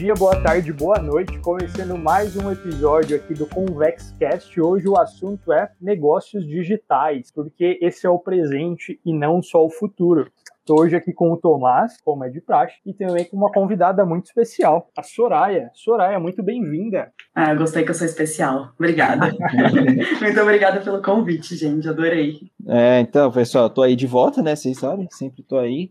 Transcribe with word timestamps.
dia, 0.00 0.14
boa 0.14 0.34
tarde, 0.42 0.72
boa 0.72 0.98
noite. 0.98 1.38
Começando 1.40 1.94
mais 1.98 2.34
um 2.34 2.50
episódio 2.50 3.18
aqui 3.18 3.34
do 3.34 3.44
ConvexCast. 3.44 4.58
Hoje 4.58 4.88
o 4.88 4.98
assunto 4.98 5.52
é 5.52 5.70
negócios 5.78 6.46
digitais, 6.46 7.30
porque 7.30 7.78
esse 7.82 8.06
é 8.06 8.08
o 8.08 8.18
presente 8.18 8.98
e 9.04 9.12
não 9.12 9.42
só 9.42 9.62
o 9.62 9.68
futuro. 9.68 10.32
Estou 10.60 10.80
hoje 10.80 10.96
aqui 10.96 11.12
com 11.12 11.30
o 11.30 11.36
Tomás, 11.36 12.00
como 12.02 12.24
é 12.24 12.30
de 12.30 12.40
praxe, 12.40 12.76
e 12.86 12.94
também 12.94 13.26
com 13.26 13.36
uma 13.36 13.52
convidada 13.52 14.02
muito 14.06 14.24
especial, 14.24 14.88
a 14.96 15.02
Soraya. 15.02 15.70
Soraya, 15.74 16.18
muito 16.18 16.42
bem-vinda. 16.42 17.12
Ah, 17.34 17.52
eu 17.52 17.58
gostei 17.58 17.84
que 17.84 17.90
eu 17.90 17.94
sou 17.94 18.06
especial. 18.06 18.70
Obrigada. 18.78 19.30
muito 20.18 20.40
obrigada 20.40 20.80
pelo 20.80 21.02
convite, 21.02 21.54
gente. 21.56 21.86
Adorei. 21.86 22.38
É, 22.66 23.00
então, 23.00 23.30
pessoal, 23.30 23.68
tô 23.68 23.82
aí 23.82 23.94
de 23.94 24.06
volta, 24.06 24.42
né? 24.42 24.56
Vocês 24.56 24.78
sabem, 24.78 25.08
sempre 25.10 25.42
tô 25.42 25.58
aí. 25.58 25.90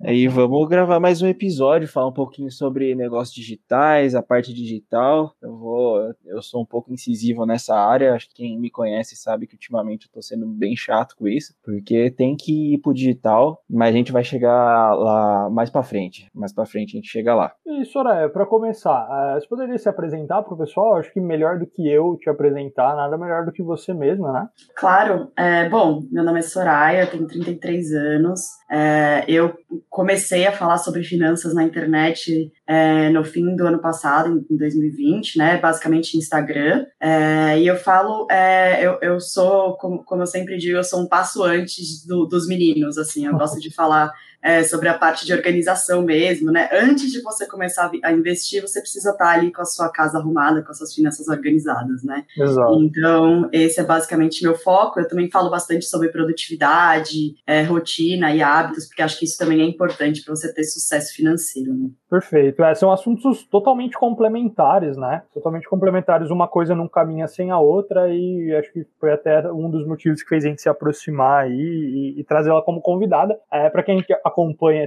Aí 0.00 0.28
vamos 0.28 0.68
gravar 0.68 1.00
mais 1.00 1.22
um 1.22 1.26
episódio, 1.26 1.88
falar 1.88 2.06
um 2.06 2.12
pouquinho 2.12 2.52
sobre 2.52 2.94
negócios 2.94 3.34
digitais, 3.34 4.14
a 4.14 4.22
parte 4.22 4.54
digital. 4.54 5.34
Eu 5.42 5.56
vou, 5.56 6.14
eu 6.24 6.40
sou 6.40 6.62
um 6.62 6.64
pouco 6.64 6.92
incisivo 6.92 7.44
nessa 7.44 7.74
área. 7.74 8.14
Acho 8.14 8.28
que 8.28 8.36
quem 8.36 8.60
me 8.60 8.70
conhece 8.70 9.16
sabe 9.16 9.48
que 9.48 9.56
ultimamente 9.56 10.06
eu 10.06 10.12
tô 10.12 10.22
sendo 10.22 10.46
bem 10.46 10.76
chato 10.76 11.16
com 11.16 11.26
isso, 11.26 11.52
porque 11.64 12.12
tem 12.12 12.36
que 12.36 12.74
ir 12.74 12.78
pro 12.78 12.94
digital, 12.94 13.60
mas 13.68 13.88
a 13.88 13.98
gente 13.98 14.12
vai 14.12 14.22
chegar 14.22 14.94
lá 14.94 15.50
mais 15.50 15.68
para 15.68 15.82
frente. 15.82 16.30
Mais 16.32 16.52
para 16.52 16.64
frente 16.64 16.90
a 16.90 17.00
gente 17.00 17.10
chega 17.10 17.34
lá. 17.34 17.52
E 17.66 17.84
Soraya, 17.84 18.28
para 18.28 18.46
começar, 18.46 19.04
uh, 19.04 19.40
você 19.40 19.48
poderia 19.48 19.78
se 19.78 19.88
apresentar 19.88 20.42
pro 20.44 20.56
pessoal? 20.56 20.96
Acho 20.96 21.12
que 21.12 21.20
melhor 21.20 21.58
do 21.58 21.66
que 21.66 21.88
eu 21.88 22.16
te 22.20 22.30
apresentar, 22.30 22.94
nada 22.94 23.18
melhor 23.18 23.44
do 23.44 23.50
que 23.50 23.64
você 23.64 23.92
mesma, 23.92 24.32
né? 24.32 24.48
Claro. 24.76 25.32
É, 25.36 25.68
bom, 25.68 26.04
meu 26.08 26.22
nome 26.22 26.38
é 26.38 26.42
Soraya, 26.42 27.08
tenho 27.08 27.26
33 27.26 27.92
anos. 27.92 28.42
É, 28.70 29.24
eu 29.26 29.56
comecei 29.88 30.46
a 30.46 30.52
falar 30.52 30.78
sobre 30.78 31.02
finanças 31.02 31.54
na 31.54 31.64
internet 31.64 32.52
é, 32.66 33.08
no 33.10 33.24
fim 33.24 33.56
do 33.56 33.66
ano 33.66 33.78
passado, 33.78 34.44
em 34.50 34.56
2020, 34.56 35.38
né? 35.38 35.56
Basicamente 35.56 36.16
Instagram. 36.16 36.86
É, 37.00 37.58
e 37.58 37.66
eu 37.66 37.76
falo, 37.76 38.26
é, 38.30 38.84
eu, 38.84 38.98
eu 39.00 39.20
sou, 39.20 39.76
como, 39.76 40.04
como 40.04 40.22
eu 40.22 40.26
sempre 40.26 40.58
digo, 40.58 40.76
eu 40.76 40.84
sou 40.84 41.00
um 41.00 41.08
passo 41.08 41.42
antes 41.42 42.04
do, 42.06 42.26
dos 42.26 42.46
meninos, 42.46 42.98
assim. 42.98 43.26
Eu 43.26 43.36
gosto 43.36 43.58
de 43.60 43.74
falar 43.74 44.12
é, 44.48 44.64
sobre 44.64 44.88
a 44.88 44.96
parte 44.96 45.26
de 45.26 45.34
organização 45.34 46.00
mesmo, 46.00 46.50
né? 46.50 46.70
Antes 46.72 47.12
de 47.12 47.20
você 47.20 47.46
começar 47.46 47.90
a 48.02 48.12
investir, 48.14 48.62
você 48.62 48.80
precisa 48.80 49.10
estar 49.10 49.28
ali 49.28 49.52
com 49.52 49.60
a 49.60 49.66
sua 49.66 49.90
casa 49.90 50.16
arrumada, 50.16 50.62
com 50.62 50.70
as 50.70 50.78
suas 50.78 50.94
finanças 50.94 51.28
organizadas, 51.28 52.02
né? 52.02 52.24
Exato. 52.34 52.82
Então, 52.82 53.50
esse 53.52 53.78
é 53.78 53.84
basicamente 53.84 54.42
meu 54.42 54.54
foco. 54.54 55.00
Eu 55.00 55.06
também 55.06 55.30
falo 55.30 55.50
bastante 55.50 55.84
sobre 55.84 56.08
produtividade, 56.08 57.34
é, 57.46 57.62
rotina 57.62 58.34
e 58.34 58.40
hábitos, 58.40 58.86
porque 58.86 59.02
acho 59.02 59.18
que 59.18 59.26
isso 59.26 59.36
também 59.36 59.60
é 59.60 59.64
importante 59.64 60.24
para 60.24 60.34
você 60.34 60.50
ter 60.50 60.64
sucesso 60.64 61.14
financeiro, 61.14 61.74
né? 61.74 61.90
Perfeito. 62.08 62.64
É, 62.64 62.74
são 62.74 62.90
assuntos 62.90 63.44
totalmente 63.44 63.98
complementares, 63.98 64.96
né? 64.96 65.24
Totalmente 65.34 65.68
complementares. 65.68 66.30
Uma 66.30 66.48
coisa 66.48 66.74
não 66.74 66.88
caminha 66.88 67.28
sem 67.28 67.50
a 67.50 67.58
outra 67.58 68.08
e 68.08 68.56
acho 68.56 68.72
que 68.72 68.86
foi 68.98 69.12
até 69.12 69.52
um 69.52 69.70
dos 69.70 69.86
motivos 69.86 70.22
que 70.22 70.28
fez 70.30 70.42
a 70.46 70.48
gente 70.48 70.62
se 70.62 70.70
aproximar 70.70 71.44
aí 71.44 71.52
e, 71.52 72.18
e 72.18 72.24
trazer 72.24 72.48
ela 72.48 72.62
como 72.62 72.80
convidada. 72.80 73.38
É, 73.52 73.68
para 73.68 73.82
quem 73.82 74.02
acompanha 74.24 74.37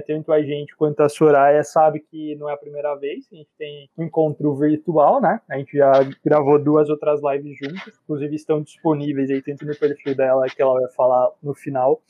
tanto 0.06 0.32
a 0.32 0.42
gente 0.42 0.74
quanto 0.76 1.00
a 1.00 1.08
Soraya 1.08 1.62
sabe 1.62 2.00
que 2.00 2.34
não 2.36 2.48
é 2.48 2.54
a 2.54 2.56
primeira 2.56 2.94
vez. 2.94 3.26
A 3.32 3.36
gente 3.36 3.50
tem 3.58 3.88
encontro 3.98 4.54
virtual, 4.54 5.20
né? 5.20 5.40
A 5.48 5.58
gente 5.58 5.76
já 5.76 5.92
gravou 6.24 6.62
duas 6.62 6.88
outras 6.88 7.20
lives 7.22 7.56
juntas. 7.58 7.94
Inclusive 8.04 8.34
estão 8.34 8.62
disponíveis 8.62 9.30
aí 9.30 9.42
tanto 9.42 9.64
no 9.66 9.76
perfil 9.76 10.14
dela, 10.14 10.46
que 10.46 10.60
ela 10.60 10.80
vai 10.80 10.90
falar 10.92 11.30
no 11.42 11.54
final 11.54 12.00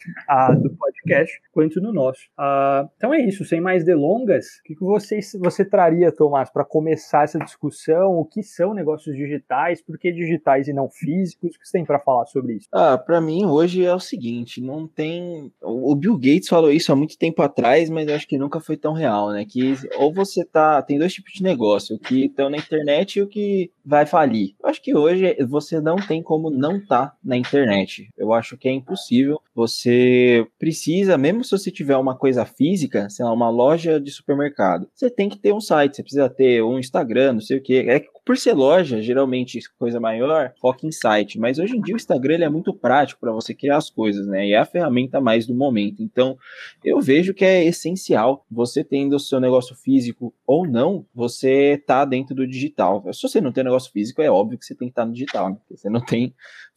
do 0.61 0.71
podcast, 0.77 1.41
quanto 1.53 1.81
no 1.81 1.93
nosso. 1.93 2.21
Ah, 2.39 2.89
então 2.97 3.13
é 3.13 3.21
isso. 3.21 3.45
Sem 3.45 3.61
mais 3.61 3.85
delongas, 3.85 4.59
o 4.61 4.63
que, 4.65 4.75
que 4.75 4.85
você, 4.85 5.21
você 5.39 5.65
traria, 5.65 6.13
Tomás, 6.13 6.51
para 6.51 6.65
começar 6.65 7.25
essa 7.25 7.39
discussão? 7.39 8.19
O 8.19 8.25
que 8.25 8.43
são 8.43 8.75
negócios 8.75 9.17
digitais? 9.17 9.83
Por 9.83 9.99
que 9.99 10.13
digitais 10.13 10.69
e 10.69 10.73
não 10.73 10.89
físicos? 10.89 11.57
O 11.57 11.59
que 11.59 11.67
você 11.67 11.79
tem 11.79 11.85
para 11.85 11.99
falar 11.99 12.27
sobre 12.27 12.55
isso? 12.55 12.69
Ah, 12.73 12.97
para 12.99 13.21
mim 13.21 13.45
hoje 13.47 13.85
é 13.85 13.95
o 13.95 14.01
seguinte, 14.01 14.61
não 14.61 14.87
tem. 14.87 15.53
O 15.61 15.95
Bill 15.95 16.17
Gates 16.17 16.49
falou 16.49 16.71
isso 16.71 16.93
há 16.93 16.97
muito 16.97 17.17
tempo 17.23 17.41
atrás, 17.41 17.89
mas 17.89 18.09
acho 18.09 18.27
que 18.27 18.37
nunca 18.37 18.59
foi 18.59 18.77
tão 18.77 18.93
real, 18.93 19.31
né? 19.31 19.45
Que 19.45 19.77
ou 19.97 20.13
você 20.13 20.45
tá. 20.45 20.83
Tem 20.83 20.99
dois 20.99 21.15
tipos 21.15 21.33
de 21.33 21.43
negócio, 21.45 21.95
o 21.95 21.99
que 21.99 22.25
estão 22.25 22.51
na 22.51 22.57
internet 22.57 23.17
e 23.17 23.23
o 23.23 23.29
que 23.29 23.71
vai 23.85 24.05
falir. 24.05 24.57
Eu 24.61 24.69
acho 24.69 24.83
que 24.83 24.93
hoje 24.93 25.37
você 25.49 25.81
não 25.81 25.95
tem 25.95 26.21
como 26.21 26.51
não 26.51 26.85
tá 26.85 27.13
na 27.23 27.37
internet. 27.37 28.09
Eu 28.19 28.33
acho 28.33 28.59
que 28.59 28.69
é 28.69 28.73
impossível. 28.73 29.41
Você 29.55 30.45
precisa, 30.59 31.17
mesmo 31.17 31.45
se 31.45 31.53
você 31.53 31.71
tiver 31.71 31.97
uma 31.97 32.17
coisa 32.17 32.45
física, 32.45 33.09
sei 33.09 33.25
lá, 33.25 33.33
uma 33.33 33.51
loja 33.51 34.01
de 34.01 34.11
supermercado, 34.11 34.89
você 34.93 35.09
tem 35.09 35.29
que 35.29 35.39
ter 35.39 35.53
um 35.53 35.61
site, 35.61 35.95
você 35.95 36.03
precisa 36.03 36.29
ter 36.29 36.61
um 36.65 36.77
Instagram, 36.77 37.35
não 37.35 37.41
sei 37.41 37.59
o. 37.59 37.63
É 37.89 38.01
que 38.01 38.09
por 38.25 38.37
ser 38.37 38.55
loja, 38.55 39.03
geralmente 39.03 39.59
coisa 39.79 39.99
maior, 39.99 40.53
foca 40.61 40.87
em 40.87 40.93
site. 40.93 41.39
Mas 41.39 41.59
hoje 41.59 41.77
em 41.77 41.81
dia 41.81 41.95
o 41.95 41.97
Instagram 41.97 42.35
ele 42.35 42.45
é 42.45 42.49
muito 42.49 42.73
prático 42.73 43.21
para 43.21 43.33
você 43.33 43.55
criar 43.55 43.79
as 43.79 43.91
coisas, 43.91 44.27
né? 44.27 44.47
E 44.47 44.53
é 44.53 44.59
a 44.59 44.65
ferramenta 44.65 45.21
mais 45.21 45.47
do 45.47 45.55
momento. 45.55 46.03
Então, 46.03 46.37
eu 46.85 47.01
vejo 47.01 47.35
que 47.35 47.45
é 47.45 47.65
essencial 47.65 48.47
você 48.51 48.85
tendo 48.85 49.17
o 49.17 49.21
seu 49.21 49.41
negócio 49.41 49.75
físico 49.75 50.33
ou 50.47 50.67
não, 50.67 51.05
você 51.15 51.83
tá 51.85 52.05
dentro 52.05 52.35
do 52.35 52.47
digital. 52.47 53.05
Se 53.13 53.23
você 53.23 53.41
não 53.41 53.53
tem 53.53 53.65
negócio 53.65 53.91
físico, 53.91 54.23
é 54.23 54.31
óbvio 54.31 54.59
que 54.59 54.65
você 54.65 54.75
tem 54.75 54.89
que 54.89 54.93
estar 54.93 55.03
tá 55.03 55.07
no 55.07 55.13
digital, 55.13 55.51
né? 55.51 55.57
Porque 55.57 55.77
você 55.77 55.91
não 55.91 56.01
tem 56.01 56.33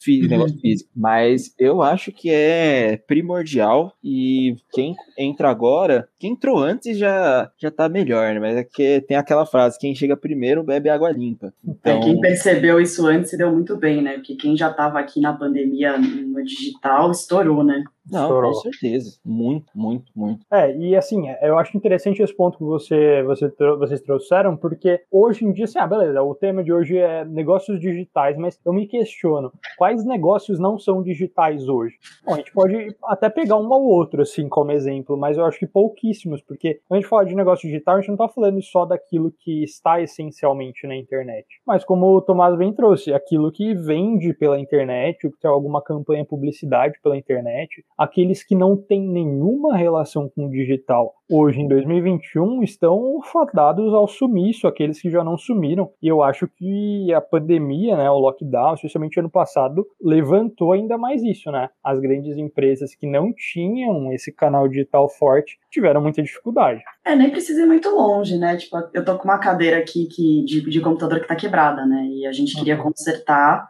uhum. 0.08 0.28
negócio 0.28 0.60
físico. 0.60 0.90
Mas 0.96 1.54
eu 1.60 1.82
acho 1.82 2.12
que 2.12 2.30
é 2.30 2.98
primordial 2.98 3.96
e 4.04 4.56
quem 4.74 4.96
entra 5.18 5.50
agora, 5.50 6.08
quem 6.26 6.32
entrou 6.32 6.58
antes 6.58 6.98
já 6.98 7.52
já 7.58 7.70
tá 7.70 7.88
melhor, 7.88 8.34
né? 8.34 8.40
Mas 8.40 8.58
é 8.58 8.64
que 8.64 9.02
tem 9.08 9.16
aquela 9.16 9.46
frase, 9.46 9.78
quem 9.80 9.94
chega 9.94 10.18
primeiro 10.18 10.64
bebe 10.64 10.90
água 10.90 11.12
limpa. 11.12 11.54
Então... 11.64 11.98
É, 11.98 12.00
quem 12.00 12.20
percebeu 12.20 12.82
isso 12.82 13.06
antes 13.06 13.30
se 13.30 13.38
deu 13.38 13.52
muito 13.52 13.78
bem, 13.78 14.02
né? 14.02 14.14
Porque 14.16 14.36
quem 14.36 14.58
já 14.58 14.72
estava 14.72 15.00
aqui 15.00 15.22
na 15.22 15.34
pandemia 15.34 15.98
no 15.98 16.44
digital 16.44 17.12
estourou, 17.12 17.64
né? 17.64 17.84
Não, 18.10 18.24
Estourou. 18.24 18.52
com 18.54 18.60
certeza. 18.60 19.18
Muito, 19.26 19.72
muito, 19.74 20.12
muito. 20.16 20.46
É, 20.52 20.76
e 20.76 20.96
assim, 20.96 21.28
é, 21.28 21.50
eu 21.50 21.58
acho 21.58 21.76
interessante 21.76 22.22
esse 22.22 22.36
ponto 22.36 22.58
que 22.58 22.64
você, 22.64 23.24
você, 23.24 23.52
vocês 23.78 24.02
trouxeram, 24.02 24.56
porque 24.56 25.02
hoje 25.12 25.44
em 25.44 25.52
dia, 25.52 25.66
assim, 25.66 25.80
ah, 25.80 25.88
beleza, 25.88 26.22
o 26.22 26.36
tema 26.36 26.64
de 26.64 26.72
hoje 26.72 26.98
é 26.98 27.26
negócios 27.26 27.80
digitais, 27.80 28.38
mas 28.38 28.60
eu 28.64 28.74
me 28.74 28.88
questiono, 28.88 29.52
quais 29.78 30.06
negócios 30.06 30.60
não 30.60 30.78
são 30.78 31.02
digitais 31.02 31.68
hoje? 31.68 31.96
Bom, 32.24 32.34
a 32.34 32.38
gente 32.38 32.52
pode 32.52 32.96
até 33.06 33.30
pegar 33.30 33.58
um 33.58 33.72
ou 33.72 33.84
outro, 33.86 34.22
assim, 34.22 34.48
como 34.48 34.72
exemplo, 34.72 35.18
mas 35.18 35.38
eu 35.38 35.46
acho 35.46 35.60
que 35.60 35.68
pouquíssimos, 35.68 36.42
porque 36.42 36.80
quando 36.88 37.00
a 37.00 37.02
gente 37.02 37.10
fala 37.10 37.26
de 37.26 37.36
negócio 37.36 37.68
digital, 37.68 37.96
a 37.96 38.00
gente 38.00 38.10
não 38.10 38.16
está 38.16 38.28
falando 38.28 38.62
só 38.62 38.86
daquilo 38.86 39.32
que 39.32 39.64
está 39.64 40.00
essencialmente 40.00 40.86
na 40.86 40.96
internet, 40.96 41.48
mas 41.66 41.84
como 41.84 42.06
o 42.06 42.22
Tomás 42.22 42.56
bem 42.56 42.72
trouxe, 42.72 43.14
aquilo 43.14 43.52
que 43.52 43.74
vende 43.74 44.34
pela 44.34 44.60
internet, 44.60 45.26
o 45.26 45.32
que 45.32 45.40
tem 45.40 45.50
alguma 45.50 45.82
campanha 45.82 46.24
publicidade 46.24 47.00
pela 47.02 47.18
internet, 47.18 47.84
aqueles 47.98 48.44
que 48.44 48.56
não 48.56 48.76
têm 48.78 49.08
nenhuma 49.08 49.76
relação 49.76 50.30
com 50.30 50.46
o 50.46 50.50
digital 50.50 51.14
hoje 51.30 51.60
em 51.60 51.68
2021 51.68 52.62
estão 52.64 53.20
fadados 53.24 53.94
ao 53.94 54.08
sumiço, 54.08 54.68
aqueles 54.68 55.02
que 55.02 55.10
já 55.10 55.24
não 55.24 55.38
sumiram. 55.38 55.90
E 56.02 56.08
eu 56.08 56.22
acho 56.22 56.48
que 56.48 57.12
a 57.14 57.22
pandemia, 57.22 57.98
né, 57.98 58.10
o 58.10 58.20
lockdown, 58.20 58.76
especialmente 58.76 59.20
ano 59.20 59.30
passado, 59.30 59.86
levantou 60.02 60.72
ainda 60.72 60.98
mais 60.98 61.24
isso, 61.24 61.52
né? 61.52 61.70
As 61.84 62.00
grandes 62.00 62.38
empresas 62.38 62.94
que 62.96 63.08
não 63.08 63.34
tinham 63.34 64.12
esse 64.14 64.32
canal 64.32 64.68
digital 64.68 65.10
forte 65.10 65.58
tiveram 65.76 66.02
muita 66.02 66.24
dificuldade. 66.24 66.82
É, 67.06 67.16
nem 67.16 67.30
precisa 67.30 67.62
ir 67.62 67.66
muito 67.66 67.90
longe, 67.90 68.38
né? 68.38 68.56
Tipo, 68.56 68.78
eu 68.94 69.04
tô 69.04 69.18
com 69.18 69.26
uma 69.26 69.38
cadeira 69.38 69.78
aqui 69.78 70.06
que, 70.06 70.44
de, 70.46 70.62
de 70.62 70.80
computador 70.80 71.20
que 71.20 71.28
tá 71.28 71.36
quebrada, 71.36 71.86
né? 71.86 72.08
E 72.08 72.26
a 72.26 72.32
gente 72.32 72.56
queria 72.56 72.78
uhum. 72.78 72.84
consertar. 72.84 73.70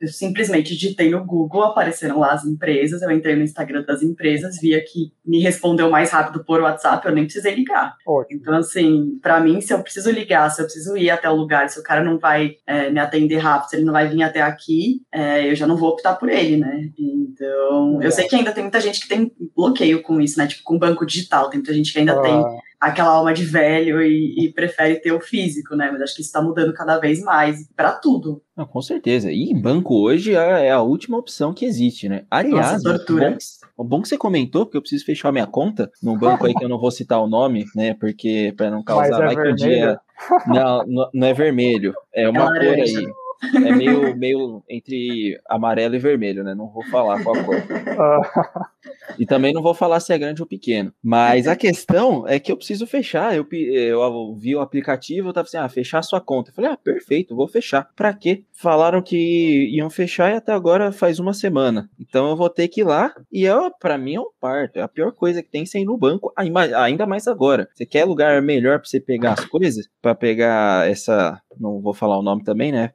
Eu 0.00 0.08
simplesmente 0.08 0.76
digitei 0.76 1.10
no 1.10 1.24
Google, 1.24 1.64
apareceram 1.64 2.18
lá 2.18 2.32
as 2.32 2.44
empresas, 2.44 3.02
eu 3.02 3.10
entrei 3.10 3.34
no 3.34 3.42
Instagram 3.42 3.82
das 3.82 4.02
empresas, 4.02 4.60
via 4.60 4.80
que 4.84 5.12
me 5.24 5.40
respondeu 5.40 5.90
mais 5.90 6.10
rápido 6.10 6.44
por 6.44 6.60
WhatsApp, 6.60 7.06
eu 7.06 7.14
nem 7.14 7.24
precisei 7.24 7.54
ligar. 7.54 7.96
Ótimo. 8.06 8.40
Então, 8.40 8.54
assim, 8.54 9.18
para 9.22 9.40
mim, 9.40 9.60
se 9.60 9.72
eu 9.72 9.82
preciso 9.82 10.10
ligar, 10.10 10.50
se 10.50 10.60
eu 10.60 10.66
preciso 10.66 10.96
ir 10.96 11.10
até 11.10 11.28
o 11.28 11.34
lugar, 11.34 11.68
se 11.68 11.80
o 11.80 11.82
cara 11.82 12.04
não 12.04 12.18
vai 12.18 12.56
é, 12.66 12.90
me 12.90 13.00
atender 13.00 13.38
rápido, 13.38 13.70
se 13.70 13.76
ele 13.76 13.84
não 13.84 13.92
vai 13.92 14.06
vir 14.08 14.22
até 14.22 14.42
aqui, 14.42 15.00
é, 15.12 15.50
eu 15.50 15.56
já 15.56 15.66
não 15.66 15.76
vou 15.76 15.90
optar 15.90 16.14
por 16.14 16.28
ele, 16.28 16.58
né? 16.58 16.90
Então, 16.98 18.00
eu 18.02 18.10
sei 18.10 18.28
que 18.28 18.36
ainda 18.36 18.52
tem 18.52 18.62
muita 18.62 18.80
gente 18.80 19.00
que 19.00 19.08
tem 19.08 19.32
bloqueio 19.54 20.02
com 20.02 20.20
isso, 20.20 20.38
né? 20.38 20.46
Tipo, 20.46 20.62
com 20.64 20.78
banco 20.78 21.04
digital, 21.04 21.45
tem 21.48 21.58
muita 21.58 21.74
gente 21.74 21.92
que 21.92 21.98
ainda 21.98 22.18
ah. 22.18 22.22
tem 22.22 22.44
aquela 22.80 23.10
alma 23.10 23.32
de 23.32 23.44
velho 23.44 24.02
e, 24.02 24.46
e, 24.46 24.52
prefere 24.52 24.96
ter 24.96 25.12
o 25.12 25.20
físico, 25.20 25.74
né? 25.74 25.90
Mas 25.90 26.02
acho 26.02 26.14
que 26.14 26.20
isso 26.20 26.28
está 26.28 26.42
mudando 26.42 26.72
cada 26.72 26.98
vez 26.98 27.20
mais 27.22 27.66
para 27.74 27.92
tudo. 27.92 28.42
Não, 28.56 28.66
com 28.66 28.82
certeza. 28.82 29.30
E 29.32 29.52
banco 29.54 29.94
hoje 29.94 30.34
é, 30.34 30.66
é 30.66 30.70
a 30.70 30.82
última 30.82 31.16
opção 31.16 31.52
que 31.52 31.64
existe, 31.64 32.08
né? 32.08 32.24
Aliás, 32.30 32.82
Nossa, 32.84 32.98
tortura. 32.98 33.36
O 33.76 33.84
bom 33.84 34.02
que 34.02 34.08
você 34.08 34.16
comentou, 34.16 34.64
porque 34.64 34.76
eu 34.76 34.82
preciso 34.82 35.04
fechar 35.04 35.32
minha 35.32 35.46
conta 35.46 35.90
num 36.02 36.18
banco 36.18 36.46
aí 36.46 36.54
que 36.54 36.64
eu 36.64 36.68
não 36.68 36.78
vou 36.78 36.90
citar 36.90 37.20
o 37.20 37.26
nome, 37.26 37.64
né? 37.74 37.94
Porque 37.94 38.54
para 38.56 38.70
não 38.70 38.82
causar, 38.82 39.20
Mas 39.20 39.32
é 39.32 39.34
vai 39.34 39.36
que 39.36 39.52
um 39.52 39.54
dia. 39.54 40.00
Não, 40.46 41.10
não 41.12 41.26
é 41.28 41.34
vermelho, 41.34 41.92
é 42.14 42.26
uma 42.26 42.44
é 42.44 42.46
cor 42.46 42.74
aí. 42.74 43.06
É 43.54 43.74
meio, 43.74 44.16
meio 44.16 44.62
entre 44.68 45.40
amarelo 45.48 45.94
e 45.94 45.98
vermelho, 45.98 46.44
né? 46.44 46.54
Não 46.54 46.68
vou 46.68 46.84
falar 46.84 47.22
qual 47.22 47.36
a 47.36 47.44
cor. 47.44 47.56
E 49.18 49.24
também 49.24 49.52
não 49.52 49.62
vou 49.62 49.72
falar 49.72 49.98
se 50.00 50.12
é 50.12 50.18
grande 50.18 50.42
ou 50.42 50.48
pequeno. 50.48 50.92
Mas 51.02 51.46
a 51.46 51.56
questão 51.56 52.28
é 52.28 52.38
que 52.38 52.52
eu 52.52 52.56
preciso 52.56 52.86
fechar. 52.86 53.34
Eu, 53.34 53.46
eu 53.50 54.36
vi 54.36 54.54
o 54.54 54.60
aplicativo, 54.60 55.28
eu 55.28 55.32
tava 55.32 55.46
assim, 55.46 55.56
ah, 55.56 55.68
fechar 55.68 56.02
sua 56.02 56.20
conta. 56.20 56.50
Eu 56.50 56.54
falei, 56.54 56.70
ah, 56.70 56.76
perfeito, 56.76 57.34
vou 57.34 57.48
fechar. 57.48 57.88
Pra 57.96 58.12
quê? 58.12 58.44
Falaram 58.52 59.00
que 59.00 59.70
iam 59.74 59.88
fechar 59.88 60.32
e 60.32 60.36
até 60.36 60.52
agora 60.52 60.92
faz 60.92 61.18
uma 61.18 61.32
semana. 61.32 61.88
Então 61.98 62.28
eu 62.28 62.36
vou 62.36 62.50
ter 62.50 62.68
que 62.68 62.82
ir 62.82 62.84
lá 62.84 63.14
e 63.32 63.46
é, 63.46 63.54
para 63.80 63.96
mim 63.96 64.16
é 64.16 64.20
um 64.20 64.30
parto. 64.38 64.78
É 64.78 64.82
a 64.82 64.88
pior 64.88 65.12
coisa 65.12 65.42
que 65.42 65.50
tem 65.50 65.64
sem 65.64 65.82
ir 65.82 65.86
no 65.86 65.96
banco, 65.96 66.32
ainda 66.36 67.06
mais 67.06 67.26
agora. 67.26 67.68
Você 67.74 67.86
quer 67.86 68.04
lugar 68.04 68.42
melhor 68.42 68.78
para 68.78 68.88
você 68.88 69.00
pegar 69.00 69.32
as 69.32 69.44
coisas? 69.46 69.86
para 70.06 70.14
pegar 70.14 70.88
essa, 70.88 71.40
não 71.58 71.80
vou 71.80 71.94
falar 71.94 72.18
o 72.18 72.22
nome 72.22 72.44
também, 72.44 72.72
né? 72.72 72.92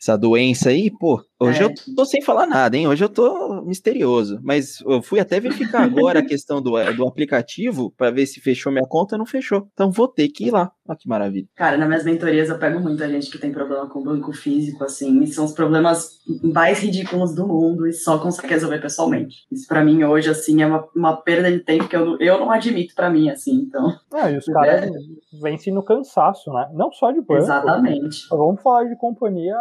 Essa 0.00 0.16
doença 0.16 0.70
aí, 0.70 0.90
pô, 0.90 1.22
hoje 1.38 1.60
é. 1.60 1.64
eu 1.64 1.74
tô 1.94 2.06
sem 2.06 2.22
falar 2.22 2.46
nada, 2.46 2.74
hein? 2.74 2.88
Hoje 2.88 3.04
eu 3.04 3.08
tô 3.08 3.62
misterioso. 3.62 4.40
Mas 4.42 4.80
eu 4.80 5.02
fui 5.02 5.20
até 5.20 5.38
verificar 5.38 5.82
agora 5.84 6.20
a 6.20 6.26
questão 6.26 6.62
do, 6.62 6.72
do 6.94 7.06
aplicativo 7.06 7.92
para 7.96 8.10
ver 8.10 8.24
se 8.24 8.40
fechou 8.40 8.72
minha 8.72 8.86
conta, 8.88 9.18
não 9.18 9.26
fechou. 9.26 9.68
Então 9.74 9.90
vou 9.90 10.08
ter 10.08 10.28
que 10.28 10.46
ir 10.46 10.50
lá. 10.52 10.72
Olha 10.88 10.98
que 10.98 11.08
maravilha. 11.08 11.46
Cara, 11.54 11.76
nas 11.76 11.86
minhas 11.86 12.04
mentorias 12.04 12.48
eu 12.48 12.58
pego 12.58 12.80
muita 12.80 13.08
gente 13.08 13.30
que 13.30 13.38
tem 13.38 13.52
problema 13.52 13.88
com 13.88 14.02
banco 14.02 14.32
físico, 14.32 14.82
assim, 14.82 15.22
e 15.22 15.26
são 15.26 15.44
os 15.44 15.52
problemas 15.52 16.18
mais 16.42 16.80
ridículos 16.80 17.34
do 17.34 17.46
mundo 17.46 17.86
e 17.86 17.92
só 17.92 18.18
consegue 18.18 18.54
resolver 18.54 18.80
pessoalmente. 18.80 19.46
Isso 19.52 19.68
para 19.68 19.84
mim 19.84 20.02
hoje, 20.02 20.30
assim, 20.30 20.62
é 20.62 20.66
uma, 20.66 20.88
uma 20.96 21.16
perda 21.16 21.52
de 21.52 21.60
tempo 21.60 21.86
que 21.86 21.96
eu, 21.96 22.18
eu 22.18 22.40
não 22.40 22.50
admito 22.50 22.94
para 22.94 23.10
mim, 23.10 23.28
assim, 23.28 23.54
então. 23.54 23.92
É, 24.14 24.32
e 24.32 24.38
os 24.38 24.46
caras 24.46 24.84
é. 24.84 24.90
vencem 25.40 25.72
no 25.72 25.82
cansaço, 25.82 26.50
né? 26.52 26.68
Não 26.72 26.90
só 26.90 27.10
de 27.12 27.20
banco. 27.20 27.34
Exatamente. 27.34 28.26
Vamos 28.30 28.62
falar 28.62 28.84
de 28.84 28.96
companhia 28.96 29.56